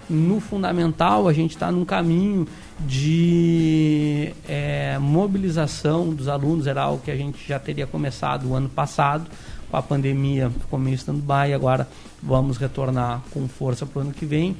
No 0.09 0.39
fundamental, 0.39 1.27
a 1.27 1.33
gente 1.33 1.51
está 1.51 1.71
num 1.71 1.85
caminho 1.85 2.47
de 2.79 4.33
eh, 4.47 4.97
mobilização 4.99 6.09
dos 6.09 6.27
alunos, 6.27 6.65
era 6.65 6.81
algo 6.81 7.03
que 7.03 7.11
a 7.11 7.15
gente 7.15 7.47
já 7.47 7.59
teria 7.59 7.85
começado 7.85 8.49
o 8.49 8.55
ano 8.55 8.69
passado, 8.69 9.29
com 9.69 9.77
a 9.77 9.81
pandemia 9.81 10.49
ficou 10.49 10.79
meio 10.79 10.95
stand-by, 10.95 11.53
agora 11.53 11.87
vamos 12.21 12.57
retornar 12.57 13.21
com 13.31 13.47
força 13.47 13.85
para 13.85 13.99
o 13.99 14.01
ano 14.01 14.11
que 14.11 14.25
vem, 14.25 14.55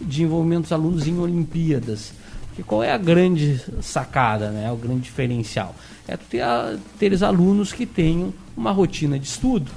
de 0.00 0.22
envolvimento 0.22 0.62
dos 0.62 0.72
alunos 0.72 1.06
em 1.06 1.18
Olimpíadas. 1.18 2.12
Porque 2.48 2.62
qual 2.62 2.82
é 2.82 2.92
a 2.92 2.98
grande 2.98 3.60
sacada, 3.80 4.50
né? 4.50 4.70
o 4.70 4.76
grande 4.76 5.00
diferencial? 5.00 5.74
É 6.06 6.16
ter, 6.16 6.42
ter 6.98 7.12
os 7.12 7.22
alunos 7.22 7.72
que 7.72 7.86
tenham 7.86 8.32
uma 8.56 8.72
rotina 8.72 9.18
de 9.18 9.26
estudo. 9.26 9.70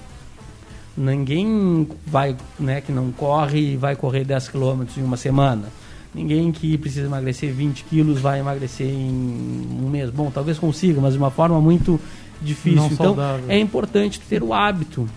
Ninguém 0.98 1.88
vai, 2.06 2.36
né, 2.60 2.80
que 2.80 2.92
não 2.92 3.12
corre 3.12 3.74
e 3.74 3.78
vai 3.78 3.96
correr 3.96 4.24
10 4.24 4.50
km 4.50 4.84
em 4.98 5.04
uma 5.04 5.18
semana. 5.18 5.68
Ninguém 6.14 6.52
que 6.52 6.78
precisa 6.78 7.08
emagrecer 7.08 7.54
20 7.54 7.84
quilos 7.84 8.22
vai 8.22 8.40
emagrecer 8.40 8.88
em 8.88 9.68
um 9.84 9.90
mês. 9.90 10.10
Bom, 10.10 10.32
talvez 10.32 10.58
consiga, 10.58 11.02
mas 11.02 11.14
de 11.14 11.20
uma 11.20 11.30
forma 11.30 11.60
muito 11.60 12.00
difícil. 12.42 12.90
Então, 12.92 13.16
é 13.48 13.60
importante 13.60 14.20
ter 14.20 14.44
o 14.44 14.54
hábito. 14.54 15.08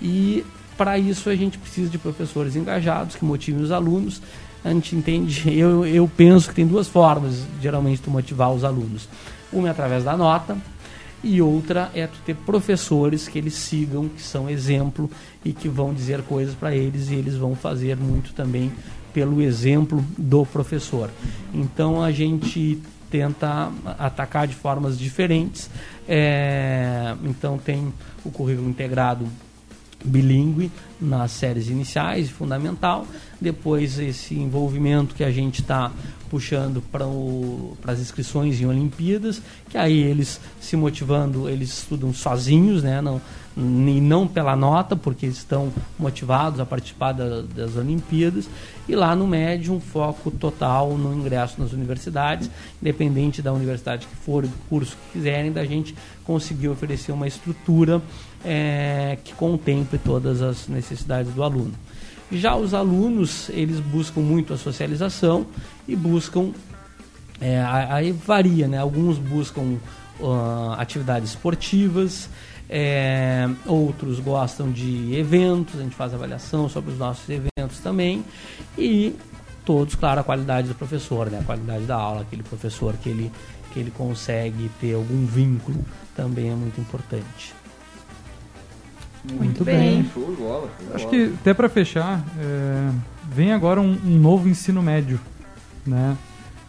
E 0.00 0.44
para 0.76 0.98
isso 0.98 1.30
a 1.30 1.36
gente 1.36 1.58
precisa 1.58 1.88
de 1.88 1.98
professores 1.98 2.56
engajados 2.56 3.16
que 3.16 3.24
motivem 3.24 3.62
os 3.62 3.70
alunos. 3.70 4.20
A 4.64 4.70
gente 4.70 4.96
entende, 4.96 5.42
eu, 5.56 5.86
eu 5.86 6.10
penso 6.16 6.48
que 6.48 6.54
tem 6.54 6.66
duas 6.66 6.88
formas, 6.88 7.44
geralmente, 7.60 8.02
de 8.02 8.10
motivar 8.10 8.52
os 8.52 8.64
alunos. 8.64 9.08
Uma 9.52 9.68
é 9.68 9.70
através 9.70 10.04
da 10.04 10.16
nota, 10.16 10.56
e 11.24 11.40
outra 11.40 11.90
é 11.94 12.06
tu 12.06 12.18
ter 12.26 12.34
professores 12.36 13.26
que 13.26 13.38
eles 13.38 13.54
sigam, 13.54 14.08
que 14.08 14.20
são 14.20 14.48
exemplo 14.50 15.10
e 15.42 15.52
que 15.54 15.68
vão 15.68 15.94
dizer 15.94 16.22
coisas 16.22 16.54
para 16.54 16.76
eles 16.76 17.08
e 17.08 17.14
eles 17.14 17.34
vão 17.34 17.56
fazer 17.56 17.96
muito 17.96 18.34
também 18.34 18.70
pelo 19.14 19.40
exemplo 19.40 20.04
do 20.18 20.44
professor. 20.44 21.08
Então 21.54 22.02
a 22.02 22.12
gente 22.12 22.78
tenta 23.14 23.70
atacar 23.96 24.48
de 24.48 24.56
formas 24.56 24.98
diferentes. 24.98 25.70
É, 26.08 27.14
então 27.22 27.56
tem 27.56 27.94
o 28.24 28.30
currículo 28.32 28.68
integrado 28.68 29.24
bilíngue 30.04 30.68
nas 31.00 31.30
séries 31.30 31.68
iniciais, 31.68 32.28
fundamental. 32.28 33.06
Depois 33.40 34.00
esse 34.00 34.34
envolvimento 34.34 35.14
que 35.14 35.22
a 35.22 35.30
gente 35.30 35.60
está 35.60 35.92
puxando 36.28 36.82
para 36.90 37.92
as 37.92 38.00
inscrições 38.00 38.60
em 38.60 38.66
Olimpíadas, 38.66 39.40
que 39.70 39.78
aí 39.78 40.02
eles 40.02 40.40
se 40.60 40.76
motivando, 40.76 41.48
eles 41.48 41.68
estudam 41.68 42.12
sozinhos, 42.12 42.82
né? 42.82 43.00
Não, 43.00 43.20
e 43.56 44.00
não 44.00 44.26
pela 44.26 44.56
nota, 44.56 44.96
porque 44.96 45.26
eles 45.26 45.36
estão 45.38 45.72
motivados 45.98 46.58
a 46.58 46.66
participar 46.66 47.12
da- 47.12 47.42
das 47.42 47.76
Olimpíadas. 47.76 48.48
E 48.88 48.96
lá 48.96 49.14
no 49.14 49.26
médio, 49.28 49.72
um 49.72 49.80
foco 49.80 50.30
total 50.30 50.96
no 50.98 51.14
ingresso 51.14 51.60
nas 51.60 51.72
universidades, 51.72 52.50
independente 52.82 53.40
da 53.40 53.52
universidade 53.52 54.06
que 54.06 54.16
for, 54.16 54.42
do 54.42 54.52
curso 54.68 54.96
que 54.96 55.18
quiserem, 55.18 55.52
da 55.52 55.64
gente 55.64 55.94
conseguir 56.24 56.68
oferecer 56.68 57.12
uma 57.12 57.28
estrutura 57.28 58.02
eh, 58.44 59.18
que 59.22 59.32
contemple 59.34 59.98
todas 59.98 60.42
as 60.42 60.66
necessidades 60.68 61.32
do 61.32 61.42
aluno. 61.42 61.72
Já 62.32 62.56
os 62.56 62.74
alunos, 62.74 63.48
eles 63.50 63.78
buscam 63.78 64.20
muito 64.20 64.52
a 64.52 64.58
socialização 64.58 65.46
e 65.86 65.94
buscam 65.94 66.50
é, 67.40 67.62
aí 67.62 68.12
varia, 68.12 68.66
né? 68.66 68.78
Alguns 68.78 69.18
buscam 69.18 69.76
ah, 70.22 70.76
atividades 70.78 71.30
esportivas, 71.30 72.28
é, 72.68 73.48
outros 73.66 74.20
gostam 74.20 74.70
de 74.70 75.14
eventos, 75.14 75.78
a 75.78 75.82
gente 75.82 75.94
faz 75.94 76.14
avaliação 76.14 76.68
sobre 76.68 76.92
os 76.92 76.98
nossos 76.98 77.28
eventos 77.28 77.78
também, 77.82 78.24
e 78.76 79.14
todos, 79.64 79.94
claro, 79.94 80.20
a 80.20 80.24
qualidade 80.24 80.68
do 80.68 80.74
professor, 80.74 81.30
né? 81.30 81.38
A 81.40 81.44
qualidade 81.44 81.84
da 81.84 81.96
aula, 81.96 82.22
aquele 82.22 82.42
professor 82.42 82.94
que 82.94 83.08
ele, 83.08 83.32
que 83.72 83.80
ele 83.80 83.90
consegue 83.90 84.70
ter 84.80 84.94
algum 84.94 85.24
vínculo 85.24 85.84
também 86.14 86.50
é 86.50 86.54
muito 86.54 86.80
importante. 86.80 87.54
Muito 89.32 89.64
bem. 89.64 90.04
Show 90.12 90.30
de 90.30 90.42
bola. 90.42 90.68
show 90.78 90.86
de 90.86 90.94
Acho 90.94 91.04
bola. 91.06 91.16
que 91.16 91.34
até 91.40 91.54
para 91.54 91.68
fechar, 91.68 92.22
é, 92.38 92.90
vem 93.30 93.52
agora 93.52 93.80
um, 93.80 93.98
um 94.04 94.18
novo 94.18 94.48
ensino 94.48 94.82
médio, 94.82 95.18
né? 95.86 96.16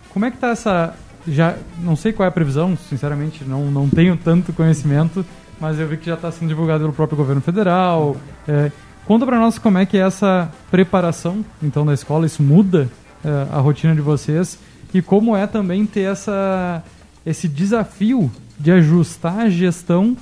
Como 0.10 0.26
é 0.26 0.32
que 0.32 0.38
tá 0.38 0.50
essa 0.50 0.96
já 1.28 1.58
não 1.80 1.96
sei 1.96 2.14
qual 2.14 2.26
é 2.26 2.30
a 2.30 2.32
previsão, 2.32 2.78
sinceramente, 2.78 3.44
não 3.44 3.72
não 3.72 3.90
tenho 3.90 4.16
tanto 4.16 4.54
conhecimento, 4.54 5.26
mas 5.60 5.80
eu 5.80 5.88
vi 5.88 5.98
que 5.98 6.06
já 6.06 6.16
está 6.16 6.32
sendo 6.32 6.50
divulgado 6.50 6.82
pelo 6.82 6.94
próprio 6.94 7.18
governo 7.18 7.42
federal. 7.42 8.18
É, 8.48 8.72
conta 9.06 9.26
para 9.26 9.40
nós 9.40 9.58
como 9.58 9.78
é 9.78 9.86
que 9.86 9.98
é 9.98 10.02
essa 10.02 10.52
preparação 10.70 11.44
então 11.62 11.86
da 11.86 11.94
escola, 11.94 12.26
isso 12.26 12.44
muda 12.44 12.90
é, 13.24 13.48
a 13.52 13.60
rotina 13.60 13.96
de 13.96 14.02
vocês 14.02 14.60
e 14.94 15.02
como 15.02 15.36
é 15.36 15.46
também 15.48 15.86
ter 15.86 16.02
essa 16.02 16.84
esse 17.26 17.48
desafio 17.48 18.32
de 18.60 18.72
ajustar 18.72 19.40
a 19.40 19.50
gestão 19.50 20.16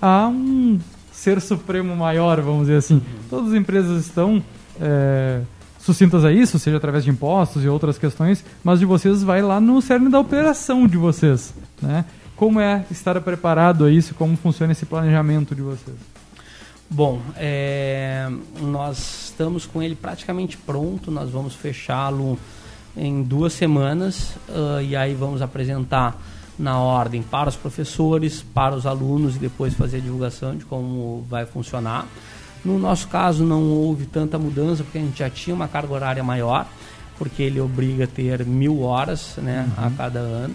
há 0.00 0.28
um 0.28 0.78
ser 1.10 1.40
supremo 1.40 1.96
maior, 1.96 2.40
vamos 2.40 2.62
dizer 2.62 2.76
assim. 2.76 3.02
Todas 3.30 3.52
as 3.52 3.54
empresas 3.54 4.04
estão 4.04 4.42
é, 4.80 5.40
sucintas 5.80 6.24
a 6.24 6.32
isso, 6.32 6.58
seja 6.58 6.76
através 6.76 7.04
de 7.04 7.10
impostos 7.10 7.64
e 7.64 7.68
outras 7.68 7.96
questões, 7.96 8.44
mas 8.62 8.80
de 8.80 8.84
vocês 8.84 9.22
vai 9.22 9.40
lá 9.40 9.60
no 9.60 9.80
cerne 9.80 10.08
da 10.08 10.20
operação 10.20 10.86
de 10.86 10.96
vocês, 10.96 11.54
né? 11.80 12.04
Como 12.36 12.60
é 12.60 12.84
estar 12.90 13.18
preparado 13.22 13.86
a 13.86 13.90
isso? 13.90 14.14
Como 14.14 14.36
funciona 14.36 14.72
esse 14.72 14.84
planejamento 14.84 15.54
de 15.54 15.62
vocês? 15.62 15.96
Bom, 16.88 17.20
é, 17.34 18.30
nós 18.60 19.28
estamos 19.30 19.64
com 19.66 19.82
ele 19.82 19.96
praticamente 19.96 20.56
pronto. 20.58 21.10
Nós 21.10 21.30
vamos 21.30 21.54
fechá-lo 21.54 22.38
em 22.96 23.22
duas 23.22 23.54
semanas 23.54 24.36
uh, 24.48 24.80
e 24.82 24.94
aí 24.94 25.14
vamos 25.14 25.40
apresentar 25.40 26.20
na 26.58 26.78
ordem 26.78 27.22
para 27.22 27.48
os 27.48 27.56
professores, 27.56 28.42
para 28.54 28.74
os 28.74 28.86
alunos 28.86 29.36
e 29.36 29.38
depois 29.38 29.74
fazer 29.74 29.98
a 29.98 30.00
divulgação 30.00 30.56
de 30.56 30.64
como 30.64 31.24
vai 31.28 31.46
funcionar. 31.46 32.06
No 32.64 32.78
nosso 32.78 33.08
caso 33.08 33.44
não 33.44 33.62
houve 33.62 34.06
tanta 34.06 34.38
mudança 34.38 34.82
porque 34.82 34.98
a 34.98 35.00
gente 35.00 35.18
já 35.18 35.30
tinha 35.30 35.54
uma 35.54 35.68
carga 35.68 35.92
horária 35.92 36.22
maior, 36.22 36.66
porque 37.18 37.42
ele 37.42 37.60
obriga 37.60 38.04
a 38.04 38.06
ter 38.06 38.44
mil 38.44 38.82
horas 38.82 39.34
né, 39.38 39.68
uhum. 39.76 39.86
a 39.86 39.90
cada 39.90 40.18
ano. 40.18 40.54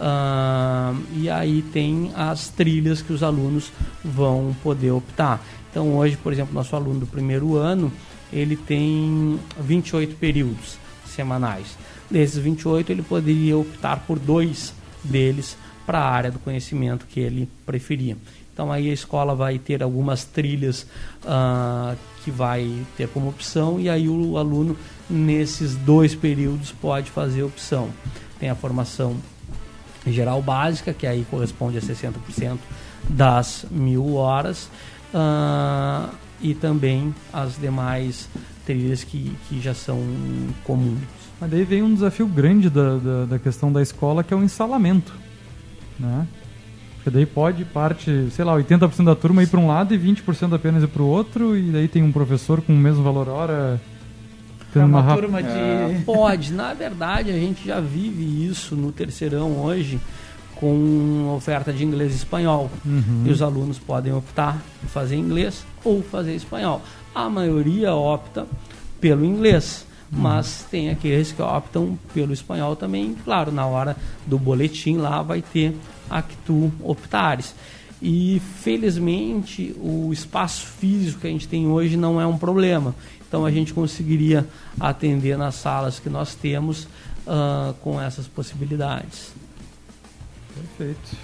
Uh, 0.00 1.00
e 1.14 1.30
aí 1.30 1.62
tem 1.72 2.10
as 2.14 2.48
trilhas 2.48 3.00
que 3.00 3.12
os 3.12 3.22
alunos 3.22 3.70
vão 4.04 4.54
poder 4.62 4.90
optar. 4.90 5.40
Então 5.70 5.96
hoje, 5.96 6.16
por 6.16 6.32
exemplo, 6.32 6.52
nosso 6.52 6.74
aluno 6.74 7.00
do 7.00 7.06
primeiro 7.06 7.56
ano, 7.56 7.92
ele 8.32 8.56
tem 8.56 9.38
28 9.60 10.16
períodos 10.16 10.78
semanais. 11.06 11.76
Desses 12.10 12.38
28, 12.38 12.90
ele 12.90 13.02
poderia 13.02 13.56
optar 13.56 14.00
por 14.06 14.18
dois 14.18 14.74
deles 15.02 15.56
para 15.86 16.00
a 16.00 16.10
área 16.10 16.30
do 16.30 16.38
conhecimento 16.38 17.06
que 17.06 17.20
ele 17.20 17.48
preferia. 17.64 18.16
Então 18.52 18.70
aí 18.70 18.88
a 18.88 18.92
escola 18.92 19.34
vai 19.34 19.58
ter 19.58 19.82
algumas 19.82 20.24
trilhas 20.24 20.86
uh, 21.24 21.96
que 22.22 22.30
vai 22.30 22.86
ter 22.96 23.08
como 23.08 23.28
opção 23.28 23.80
e 23.80 23.88
aí 23.88 24.08
o 24.08 24.38
aluno 24.38 24.76
nesses 25.10 25.74
dois 25.74 26.14
períodos 26.14 26.70
pode 26.70 27.10
fazer 27.10 27.42
opção. 27.42 27.90
Tem 28.38 28.48
a 28.48 28.54
formação 28.54 29.16
geral 30.06 30.42
básica, 30.42 30.92
que 30.92 31.06
aí 31.06 31.26
corresponde 31.30 31.78
a 31.78 31.80
60% 31.80 32.58
das 33.08 33.66
mil 33.70 34.14
horas, 34.14 34.70
uh, 35.14 36.12
e 36.40 36.54
também 36.54 37.14
as 37.32 37.58
demais 37.58 38.28
trilhas 38.66 39.04
que, 39.04 39.36
que 39.48 39.60
já 39.60 39.74
são 39.74 40.00
comuns. 40.64 41.00
Mas 41.40 41.50
daí 41.50 41.64
vem 41.64 41.82
um 41.82 41.92
desafio 41.92 42.26
grande 42.26 42.70
da, 42.70 42.96
da, 42.96 43.24
da 43.26 43.38
questão 43.38 43.72
da 43.72 43.82
escola, 43.82 44.22
que 44.22 44.32
é 44.32 44.36
o 44.36 44.42
instalamento. 44.42 45.12
Né? 45.98 46.26
Porque 46.96 47.10
daí 47.10 47.26
pode 47.26 47.64
parte, 47.66 48.28
sei 48.30 48.44
lá, 48.44 48.54
80% 48.54 49.04
da 49.04 49.14
turma 49.14 49.42
ir 49.42 49.48
para 49.48 49.60
um 49.60 49.66
lado 49.66 49.94
e 49.94 49.98
20% 49.98 50.54
apenas 50.54 50.82
ir 50.82 50.88
para 50.88 51.02
o 51.02 51.06
outro, 51.06 51.56
e 51.56 51.70
daí 51.70 51.86
tem 51.86 52.02
um 52.02 52.12
professor 52.12 52.62
com 52.62 52.72
o 52.72 52.76
mesmo 52.76 53.02
valor 53.02 53.28
hora. 53.28 53.80
É 54.74 54.84
uma, 54.84 55.00
uma 55.00 55.14
turma 55.14 55.42
de. 55.42 55.48
É, 55.48 56.02
pode, 56.04 56.52
na 56.52 56.74
verdade 56.74 57.30
a 57.30 57.34
gente 57.34 57.66
já 57.66 57.80
vive 57.80 58.46
isso 58.48 58.74
no 58.74 58.92
terceirão 58.92 59.58
hoje 59.58 60.00
com 60.54 61.34
oferta 61.36 61.72
de 61.72 61.84
inglês 61.84 62.12
e 62.12 62.16
espanhol. 62.16 62.70
Uhum. 62.84 63.24
E 63.26 63.30
os 63.30 63.42
alunos 63.42 63.78
podem 63.78 64.12
optar 64.12 64.62
por 64.80 64.88
fazer 64.88 65.16
inglês 65.16 65.64
ou 65.84 66.02
fazer 66.02 66.34
espanhol. 66.34 66.82
A 67.14 67.28
maioria 67.28 67.94
opta 67.94 68.46
pelo 69.00 69.24
inglês 69.24 69.86
mas 70.16 70.64
tem 70.70 70.90
aqueles 70.90 71.32
que 71.32 71.42
optam 71.42 71.98
pelo 72.12 72.32
espanhol 72.32 72.76
também. 72.76 73.16
Claro, 73.24 73.50
na 73.50 73.66
hora 73.66 73.96
do 74.26 74.38
boletim 74.38 74.96
lá 74.96 75.22
vai 75.22 75.42
ter 75.42 75.76
a 76.08 76.22
que 76.22 76.36
tu 76.46 76.72
optares. 76.82 77.54
E 78.00 78.40
felizmente 78.60 79.74
o 79.78 80.12
espaço 80.12 80.66
físico 80.66 81.20
que 81.20 81.26
a 81.26 81.30
gente 81.30 81.48
tem 81.48 81.66
hoje 81.66 81.96
não 81.96 82.20
é 82.20 82.26
um 82.26 82.36
problema. 82.36 82.94
Então 83.34 83.44
a 83.44 83.50
gente 83.50 83.74
conseguiria 83.74 84.46
atender 84.78 85.36
nas 85.36 85.56
salas 85.56 85.98
que 85.98 86.08
nós 86.08 86.36
temos 86.36 86.84
uh, 87.26 87.74
com 87.80 88.00
essas 88.00 88.28
possibilidades. 88.28 89.32
Perfeito. 90.54 91.16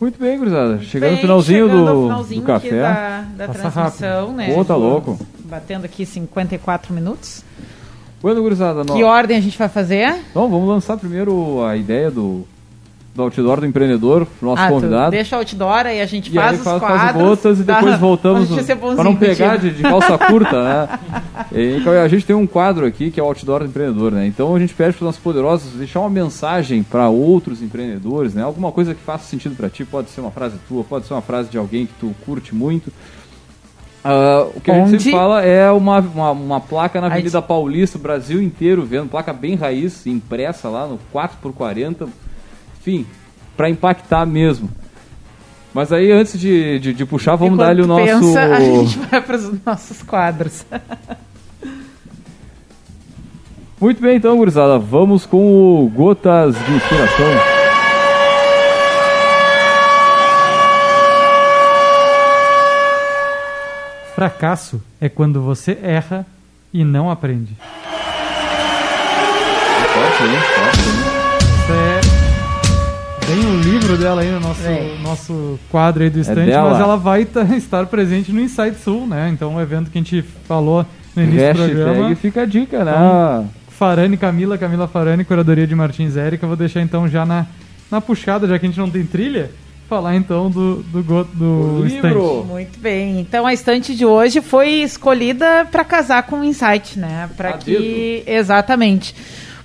Muito 0.00 0.18
bem, 0.18 0.36
gurizada. 0.36 0.82
Chegando 0.82 1.12
no 1.12 1.18
finalzinho, 1.18 1.68
chegando 1.68 1.86
do, 1.86 2.02
finalzinho 2.08 2.40
do 2.40 2.46
café. 2.48 2.82
Da, 2.82 3.20
da 3.36 3.48
transmissão, 3.52 4.20
rápido. 4.26 4.36
né? 4.36 4.52
Pô, 4.52 4.64
tá 4.64 4.74
louco. 4.74 5.16
Batendo 5.44 5.84
aqui 5.84 6.04
54 6.04 6.92
minutos. 6.92 7.44
Bueno, 8.20 8.42
gurizada, 8.42 8.84
que 8.84 9.04
ordem 9.04 9.36
a 9.36 9.40
gente 9.40 9.56
vai 9.56 9.68
fazer? 9.68 10.12
Então, 10.32 10.50
vamos 10.50 10.68
lançar 10.68 10.96
primeiro 10.96 11.64
a 11.64 11.76
ideia 11.76 12.10
do, 12.10 12.44
do 13.14 13.22
outdoor 13.22 13.60
do 13.60 13.66
empreendedor, 13.66 14.26
nosso 14.42 14.62
ah, 14.62 14.68
convidado. 14.68 15.12
Deixa 15.12 15.36
o 15.36 15.38
outdoor 15.38 15.86
e 15.86 16.00
a 16.00 16.06
gente 16.06 16.30
e 16.30 16.34
faz 16.34 16.58
os 16.58 16.64
faz, 16.64 16.80
quadros. 16.80 17.00
Faz 17.00 17.16
gotas 17.16 17.60
e 17.60 17.62
depois 17.62 17.98
voltamos 17.98 18.48
para 18.96 19.04
não 19.04 19.14
pegar 19.14 19.56
de, 19.56 19.70
de, 19.70 19.82
calça 19.82 20.18
curta, 20.18 20.62
né? 20.62 20.98
E, 21.52 21.76
então, 21.76 21.92
a 21.92 22.08
gente 22.08 22.24
tem 22.24 22.34
um 22.34 22.46
quadro 22.46 22.86
aqui 22.86 23.10
que 23.10 23.20
é 23.20 23.22
o 23.22 23.26
outdoor 23.26 23.60
do 23.60 23.66
empreendedor, 23.66 24.10
né? 24.10 24.26
Então 24.26 24.54
a 24.54 24.58
gente 24.58 24.74
pede 24.74 24.92
para 24.92 25.04
os 25.04 25.06
nossos 25.06 25.20
poderosos 25.20 25.72
deixar 25.74 26.00
uma 26.00 26.10
mensagem 26.10 26.82
para 26.82 27.08
outros 27.08 27.62
empreendedores, 27.62 28.34
né? 28.34 28.42
Alguma 28.42 28.72
coisa 28.72 28.94
que 28.94 29.00
faça 29.00 29.24
sentido 29.24 29.54
para 29.54 29.68
ti, 29.68 29.84
pode 29.84 30.10
ser 30.10 30.20
uma 30.20 30.30
frase 30.32 30.56
tua, 30.68 30.82
pode 30.82 31.06
ser 31.06 31.14
uma 31.14 31.22
frase 31.22 31.48
de 31.48 31.58
alguém 31.58 31.86
que 31.86 31.92
tu 32.00 32.14
curte 32.24 32.54
muito. 32.54 32.88
Uh, 34.04 34.52
o 34.56 34.60
que 34.60 34.70
Onde? 34.70 34.80
a 34.80 34.86
gente 34.86 35.02
sempre 35.02 35.18
fala 35.18 35.42
é 35.42 35.70
uma, 35.70 36.00
uma, 36.00 36.30
uma 36.32 36.60
placa 36.60 37.00
na 37.00 37.06
Avenida 37.06 37.38
Aí... 37.38 37.44
Paulista, 37.44 37.98
o 37.98 38.00
Brasil 38.00 38.42
inteiro 38.42 38.84
vendo, 38.84 39.08
placa 39.08 39.32
bem 39.32 39.54
raiz, 39.54 40.06
impressa 40.06 40.68
lá 40.68 40.86
no 40.86 40.98
4x40, 41.12 42.08
enfim, 42.84 43.06
para 43.56 43.70
impactar 43.70 44.26
mesmo. 44.26 44.68
Mas 45.72 45.90
aí, 45.90 46.12
antes 46.12 46.38
de, 46.38 46.78
de, 46.78 46.92
de 46.92 47.06
puxar, 47.06 47.34
vamos 47.34 47.58
dar 47.58 47.70
ali 47.70 47.80
o 47.82 47.86
nosso. 47.86 48.04
Pensa, 48.04 48.42
a 48.42 48.60
gente 48.60 48.98
vai 48.98 49.20
para 49.22 49.36
os 49.36 49.64
nossos 49.64 50.02
quadros. 50.02 50.66
Muito 53.80 54.00
bem, 54.00 54.16
então, 54.16 54.36
gurizada, 54.36 54.78
vamos 54.78 55.26
com 55.26 55.84
o 55.84 55.88
Gotas 55.88 56.54
de 56.54 56.72
Inspiração. 56.74 57.26
Fracasso 64.14 64.80
é 65.00 65.08
quando 65.08 65.42
você 65.42 65.76
erra 65.82 66.24
e 66.72 66.84
não 66.84 67.10
aprende. 67.10 67.56
Isso 71.64 71.72
é. 71.72 72.03
Tem 73.26 73.38
um 73.38 73.60
livro 73.60 73.96
dela 73.96 74.20
aí 74.20 74.30
no 74.30 74.40
nosso, 74.40 74.66
é. 74.66 74.98
nosso 75.02 75.58
quadro 75.70 76.02
aí 76.02 76.10
do 76.10 76.20
estante, 76.20 76.50
é 76.50 76.60
mas 76.60 76.78
ela 76.78 76.96
vai 76.96 77.26
estar 77.56 77.86
presente 77.86 78.30
no 78.32 78.40
Insight 78.40 78.76
Sul, 78.76 79.06
né? 79.06 79.30
Então, 79.32 79.54
um 79.54 79.60
evento 79.60 79.90
que 79.90 79.98
a 79.98 80.00
gente 80.02 80.22
falou 80.46 80.84
no 81.16 81.22
início 81.22 81.46
Hashtag 81.46 81.74
do 81.74 81.82
programa. 81.82 82.16
fica 82.16 82.42
a 82.42 82.46
dica, 82.46 82.84
né? 82.84 82.92
Então, 82.92 83.50
Farane 83.68 84.16
Camila, 84.16 84.58
Camila 84.58 84.86
Farane, 84.86 85.24
curadoria 85.24 85.66
de 85.66 85.74
Martins 85.74 86.16
Érica. 86.16 86.46
Vou 86.46 86.56
deixar 86.56 86.82
então 86.82 87.08
já 87.08 87.24
na, 87.24 87.46
na 87.90 88.00
puxada, 88.00 88.46
já 88.46 88.58
que 88.58 88.66
a 88.66 88.68
gente 88.68 88.78
não 88.78 88.90
tem 88.90 89.04
trilha 89.04 89.50
falar 89.88 90.16
então 90.16 90.50
do, 90.50 90.82
do, 90.82 91.24
do 91.24 91.84
livro. 91.84 92.44
Muito 92.44 92.78
bem. 92.78 93.20
Então 93.20 93.46
a 93.46 93.52
estante 93.52 93.94
de 93.94 94.04
hoje 94.04 94.40
foi 94.40 94.82
escolhida 94.82 95.66
para 95.70 95.84
casar 95.84 96.24
com 96.24 96.40
o 96.40 96.44
Insight, 96.44 96.98
né? 96.98 97.28
Para 97.36 97.54
que 97.54 98.22
exatamente. 98.26 99.14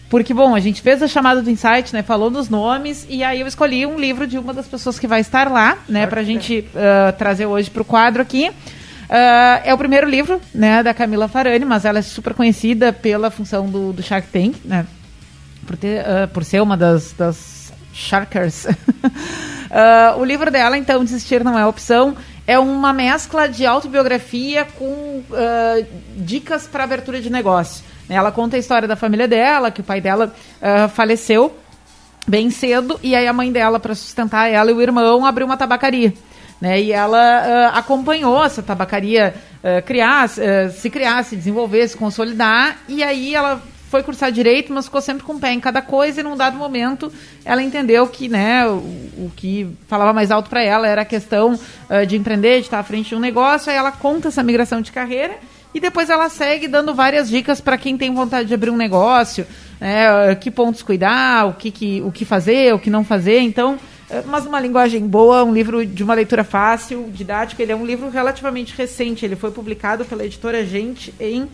Porque, 0.10 0.34
bom, 0.34 0.56
a 0.56 0.60
gente 0.60 0.82
fez 0.82 1.04
a 1.04 1.08
chamada 1.08 1.42
do 1.42 1.50
Insight, 1.52 1.94
né? 1.94 2.02
Falou 2.02 2.32
dos 2.32 2.50
nomes, 2.50 3.06
e 3.08 3.24
aí 3.24 3.42
eu 3.42 3.48
escolhi 3.48 3.86
um 3.86 3.96
livro 3.96 4.26
de 4.26 4.40
uma 4.40 4.52
das 4.52 4.68
pessoas 4.68 4.98
que 4.98 5.06
vai 5.06 5.22
estar 5.22 5.50
lá, 5.52 5.78
né? 5.88 6.08
Para 6.08 6.22
a 6.22 6.24
gente 6.24 6.68
uh, 6.74 7.16
trazer 7.16 7.46
hoje 7.46 7.70
para 7.70 7.84
o 7.84 7.86
quadro 7.86 8.20
aqui. 8.20 8.50
Uh, 8.50 9.62
é 9.64 9.72
o 9.72 9.78
primeiro 9.78 10.10
livro, 10.10 10.42
né, 10.54 10.84
da 10.84 10.94
Camila 10.94 11.28
Farani, 11.28 11.66
mas 11.66 11.86
ela 11.86 12.00
é 12.00 12.02
super 12.02 12.34
conhecida 12.34 12.92
pela 12.92 13.30
função 13.30 13.68
do, 13.68 13.94
do 13.94 14.02
Shark 14.02 14.28
Tank, 14.30 14.56
né? 14.66 14.88
Por, 15.68 15.78
ter, 15.78 16.02
uh, 16.02 16.28
por 16.28 16.44
ser 16.44 16.62
uma 16.62 16.76
das, 16.76 17.14
das 17.14 17.72
Sharkers. 17.94 18.66
O 20.18 20.26
livro 20.26 20.50
dela, 20.50 20.76
então, 20.80 21.04
Desistir 21.04 21.44
Não 21.44 21.58
É 21.58 21.64
Opção, 21.64 22.18
é 22.48 22.58
uma 22.58 22.92
mescla 22.92 23.48
de 23.48 23.68
autobiografia 23.68 24.66
com 24.66 25.24
dicas 26.18 26.66
para 26.66 26.86
abertura 26.86 27.22
de 27.22 27.30
negócio. 27.30 27.84
Ela 28.10 28.32
conta 28.32 28.56
a 28.56 28.60
história 28.60 28.88
da 28.88 28.96
família 28.96 29.28
dela, 29.28 29.70
que 29.70 29.82
o 29.82 29.84
pai 29.84 30.02
dela 30.02 30.34
uh, 30.62 30.90
faleceu 30.90 31.56
bem 32.28 32.50
cedo, 32.50 33.00
e 33.02 33.16
aí 33.16 33.28
a 33.28 33.34
mãe 33.34 33.52
dela, 33.52 33.80
para 33.80 33.96
sustentar 33.96 34.48
ela 34.48 34.70
e 34.72 34.74
o 34.74 34.82
irmão, 34.82 35.26
abriu 35.26 35.48
uma 35.48 35.58
tabacaria. 35.58 36.14
Né? 36.62 36.82
E 36.82 36.92
ela 36.92 37.18
uh, 37.18 37.78
acompanhou 37.78 38.44
essa 38.44 38.62
tabacaria 38.62 39.34
uh, 39.64 39.84
criar, 39.84 40.28
uh, 40.28 40.72
se 40.72 40.90
criar, 40.90 41.24
se 41.24 41.36
desenvolver, 41.36 41.88
se 41.88 41.98
consolidar, 41.98 42.78
e 42.88 43.02
aí 43.02 43.34
ela 43.34 43.62
foi 43.90 44.04
cursar 44.04 44.32
direito, 44.32 44.72
mas 44.72 44.86
ficou 44.86 45.02
sempre 45.02 45.24
com 45.24 45.34
o 45.34 45.40
pé 45.40 45.52
em 45.52 45.60
cada 45.60 45.82
coisa 45.82 46.20
e 46.20 46.24
num 46.24 46.38
dado 46.38 46.56
momento 46.56 47.12
ela 47.44 47.64
entendeu 47.64 48.06
que, 48.06 48.30
né, 48.30 48.68
o, 48.68 48.76
o 48.76 49.32
que 49.36 49.68
falava 49.88 50.14
mais 50.14 50.30
alto 50.30 50.48
para 50.48 50.62
ela 50.62 50.88
era 50.88 51.02
a 51.02 51.06
questão 51.06 51.60
de 52.08 52.16
empreender, 52.16 52.60
de 52.60 52.66
estar 52.66 52.78
à 52.78 52.84
frente 52.84 53.10
de 53.10 53.16
um 53.16 53.20
negócio, 53.20 53.72
aí 53.72 53.76
ela 53.76 53.92
conta 53.92 54.28
essa 54.28 54.44
migração 54.44 54.80
de 54.80 54.92
carreira 54.92 55.40
e 55.74 55.80
depois 55.80 56.10
ela 56.10 56.30
segue 56.30 56.68
dando 56.68 56.94
várias 56.94 57.30
dicas 57.30 57.62
para 57.62 57.78
quem 57.78 57.98
tem 57.98 58.14
vontade 58.14 58.48
de 58.48 58.54
abrir 58.54 58.72
um 58.72 58.78
negócio, 58.78 59.46
né, 59.80 60.34
que 60.36 60.50
pontos 60.50 60.82
cuidar, 60.82 61.48
o 61.48 61.54
que, 61.54 61.70
que, 61.70 62.02
o 62.02 62.12
que 62.12 62.26
fazer, 62.26 62.74
o 62.74 62.80
que 62.80 62.90
não 62.90 63.04
fazer. 63.04 63.40
Então, 63.40 63.78
eh, 64.10 64.24
mas 64.26 64.46
uma 64.46 64.60
linguagem 64.60 65.08
boa, 65.08 65.44
um 65.44 65.54
livro 65.54 65.86
de 65.86 66.04
uma 66.04 66.14
leitura 66.14 66.44
fácil, 66.44 67.10
didático. 67.14 67.62
Ele 67.62 67.72
é 67.72 67.76
um 67.76 67.86
livro 67.86 68.10
relativamente 68.10 68.76
recente. 68.76 69.24
Ele 69.26 69.36
foi 69.36 69.52
publicado 69.52 70.04
pela 70.06 70.26
editora 70.26 70.66
Gente 70.66 71.14
em. 71.20 71.48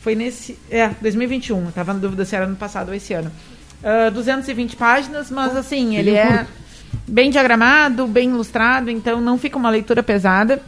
Foi 0.00 0.14
nesse. 0.14 0.56
É, 0.70 0.88
2021. 1.00 1.68
Estava 1.68 1.92
na 1.92 1.98
dúvida 1.98 2.24
se 2.24 2.36
era 2.36 2.44
ano 2.44 2.56
passado 2.56 2.90
ou 2.90 2.94
esse 2.94 3.12
ano. 3.12 3.30
Uh, 3.82 4.10
220 4.10 4.76
páginas, 4.76 5.30
mas 5.30 5.56
assim, 5.56 5.96
ele 5.96 6.10
é 6.10 6.46
bem 7.06 7.30
diagramado, 7.30 8.08
bem 8.08 8.30
ilustrado, 8.30 8.90
então 8.90 9.20
não 9.20 9.38
fica 9.38 9.56
uma 9.56 9.70
leitura 9.70 10.02
pesada. 10.02 10.60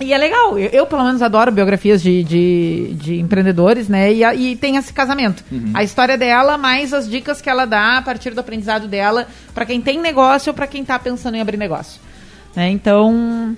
E 0.00 0.14
é 0.14 0.18
legal, 0.18 0.58
eu, 0.58 0.70
eu, 0.70 0.86
pelo 0.86 1.04
menos 1.04 1.20
adoro 1.20 1.52
biografias 1.52 2.00
de, 2.00 2.24
de, 2.24 2.94
de 2.94 3.20
empreendedores, 3.20 3.86
né? 3.86 4.10
E, 4.10 4.24
e, 4.24 4.56
tem 4.56 4.76
esse 4.76 4.92
casamento. 4.92 5.44
Uhum. 5.52 5.72
A 5.74 5.82
história 5.82 6.16
dela, 6.16 6.56
mais 6.56 6.94
as 6.94 7.08
dicas 7.08 7.42
que 7.42 7.50
ela 7.50 7.66
dá 7.66 7.98
a 7.98 8.02
partir 8.02 8.30
do 8.30 8.40
aprendizado 8.40 8.88
dela, 8.88 9.28
para 9.52 9.66
quem 9.66 9.80
tem 9.80 10.00
negócio 10.00 10.50
ou 10.50 10.54
para 10.54 10.66
quem 10.66 10.80
está 10.80 10.98
pensando 10.98 11.34
em 11.34 11.40
abrir 11.42 11.58
negócio. 11.58 12.00
Né? 12.56 12.70
Então, 12.70 13.54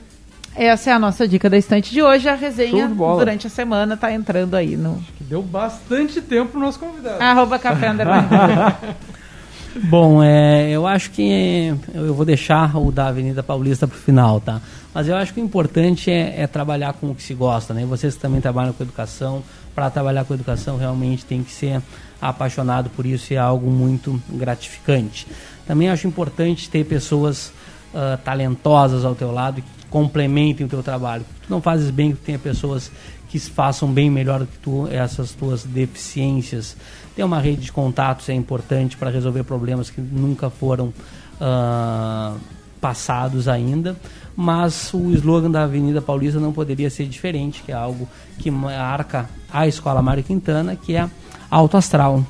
essa 0.55 0.91
é 0.91 0.93
a 0.93 0.99
nossa 0.99 1.29
dica 1.29 1.49
da 1.49 1.57
estante 1.57 1.93
de 1.93 2.03
hoje. 2.03 2.29
A 2.29 2.35
resenha 2.35 2.89
durante 2.89 3.47
a 3.47 3.51
semana 3.51 3.95
está 3.95 4.13
entrando 4.13 4.55
aí 4.55 4.77
no. 4.77 4.95
Acho 4.95 5.13
que 5.13 5.25
deu 5.25 5.43
bastante 5.43 6.21
tempo 6.21 6.53
pro 6.53 6.61
nosso 6.61 6.79
convidado. 6.79 7.23
Arroba 7.23 7.59
café 7.59 7.89
Bom, 9.85 10.23
é, 10.23 10.71
eu 10.71 10.87
acho 10.87 11.11
que 11.13 11.75
eu 11.95 12.13
vou 12.13 12.27
deixar 12.27 12.77
o 12.77 12.93
da 12.93 13.09
Avenida 13.09 13.43
Paulista 13.43 13.87
para 13.87 13.97
o 13.97 13.99
final, 13.99 14.39
tá? 14.39 14.61
Mas 14.95 15.09
eu 15.09 15.17
acho 15.17 15.33
que 15.33 15.41
o 15.41 15.45
importante 15.45 16.11
é, 16.11 16.43
é, 16.43 16.47
trabalhar 16.47 16.93
com 16.95 17.11
o 17.11 17.15
que 17.15 17.23
se 17.23 17.35
gosta, 17.35 17.73
né? 17.73 17.85
Vocês 17.87 18.15
também 18.17 18.41
trabalham 18.41 18.73
com 18.73 18.83
educação, 18.83 19.43
para 19.75 19.89
trabalhar 19.91 20.25
com 20.25 20.35
educação 20.35 20.77
realmente 20.77 21.25
tem 21.25 21.43
que 21.43 21.51
ser 21.51 21.81
apaixonado 22.21 22.91
por 22.91 23.07
isso 23.07 23.33
e 23.33 23.37
é 23.37 23.39
algo 23.39 23.71
muito 23.71 24.21
gratificante. 24.29 25.27
Também 25.67 25.89
acho 25.89 26.07
importante 26.07 26.69
ter 26.69 26.85
pessoas 26.85 27.53
uh, 27.95 28.19
talentosas 28.23 29.05
ao 29.05 29.15
teu 29.15 29.33
lado 29.33 29.63
que 29.63 29.69
complementem 29.89 30.67
o 30.67 30.69
teu 30.69 30.83
trabalho. 30.83 31.25
Tu 31.43 31.51
não 31.51 31.61
fazes 31.61 31.91
bem 31.91 32.13
que 32.13 32.19
tenha 32.19 32.39
pessoas 32.39 32.91
que 33.29 33.39
façam 33.39 33.91
bem 33.91 34.11
melhor 34.11 34.41
do 34.41 34.47
que 34.47 34.59
tu 34.59 34.87
essas 34.89 35.33
tuas 35.33 35.65
deficiências. 35.65 36.77
Ter 37.17 37.25
uma 37.25 37.41
rede 37.41 37.63
de 37.63 37.73
contatos 37.73 38.29
é 38.29 38.35
importante 38.35 38.97
para 38.97 39.11
resolver 39.11 39.43
problemas 39.43 39.89
que 39.89 40.03
nunca 40.03 40.51
foram 40.51 40.93
uh, 41.41 42.39
passados 42.81 43.49
ainda, 43.49 43.97
mas 44.37 44.93
o 44.95 45.11
slogan 45.11 45.51
da 45.51 45.65
Avenida 45.65 46.01
Paulista 46.01 46.41
não 46.41 46.53
poderia 46.53 46.91
ser 46.91 47.07
diferente, 47.07 47.63
que 47.63 47.73
é 47.73 47.75
algo 47.75 48.09
que 48.39 48.51
marca 48.51 49.29
a 49.53 49.67
Escola 49.67 50.03
Mário 50.03 50.25
Quintana, 50.25 50.77
que 50.77 50.97
é 50.97 51.09
Alto 51.51 51.77
Astral. 51.77 52.25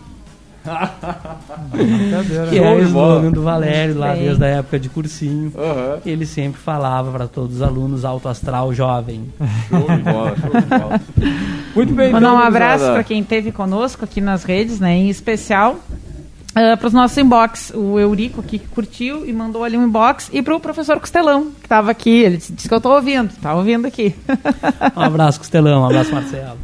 que 2.50 2.59
é 2.59 2.70
o 2.70 2.80
slogan 2.82 3.32
do 3.32 3.42
Valério, 3.42 3.98
lá 3.98 4.14
desde 4.14 4.44
a 4.44 4.48
época 4.48 4.78
de 4.78 4.88
cursinho. 4.88 5.53
Uhum. 5.55 6.00
Ele 6.07 6.24
sempre 6.24 6.61
falava 6.61 7.11
para 7.11 7.26
todos 7.26 7.57
os 7.57 7.62
alunos 7.62 8.05
alto 8.05 8.28
astral 8.28 8.72
jovem. 8.72 9.32
Show 9.68 9.80
de 9.80 10.03
bola, 10.03 10.36
show 10.36 10.61
de 10.61 10.66
bola. 10.66 11.00
Muito 11.74 11.94
bem, 11.94 12.12
Mandar 12.12 12.28
então, 12.28 12.36
um 12.36 12.46
abraço 12.46 12.84
para 12.84 13.03
quem 13.03 13.20
esteve 13.20 13.50
conosco 13.50 14.05
aqui 14.05 14.20
nas 14.20 14.44
redes, 14.44 14.78
né? 14.78 14.94
Em 14.94 15.09
especial 15.09 15.78
Uh, 16.55 16.72
ah, 16.72 16.76
para 16.76 16.86
os 16.86 16.92
nossos 16.92 17.16
inbox. 17.16 17.72
O 17.74 17.98
Eurico 17.98 18.40
aqui 18.40 18.59
que 18.59 18.68
curtiu 18.68 19.26
e 19.26 19.32
mandou 19.32 19.64
ali 19.64 19.76
um 19.76 19.84
inbox. 19.84 20.28
E 20.32 20.42
para 20.42 20.55
o 20.55 20.61
professor 20.61 21.00
Costelão, 21.00 21.50
que 21.53 21.66
estava 21.66 21.90
aqui. 21.90 22.11
Ele 22.11 22.36
disse 22.36 22.68
que 22.68 22.74
eu 22.74 22.78
estou 22.78 22.92
ouvindo. 22.92 23.30
Está 23.30 23.55
ouvindo 23.55 23.86
aqui. 23.86 24.14
um 24.96 25.00
abraço, 25.00 25.38
Costelão. 25.38 25.82
Um 25.82 25.86
abraço, 25.86 26.12
Marcelo. 26.12 26.59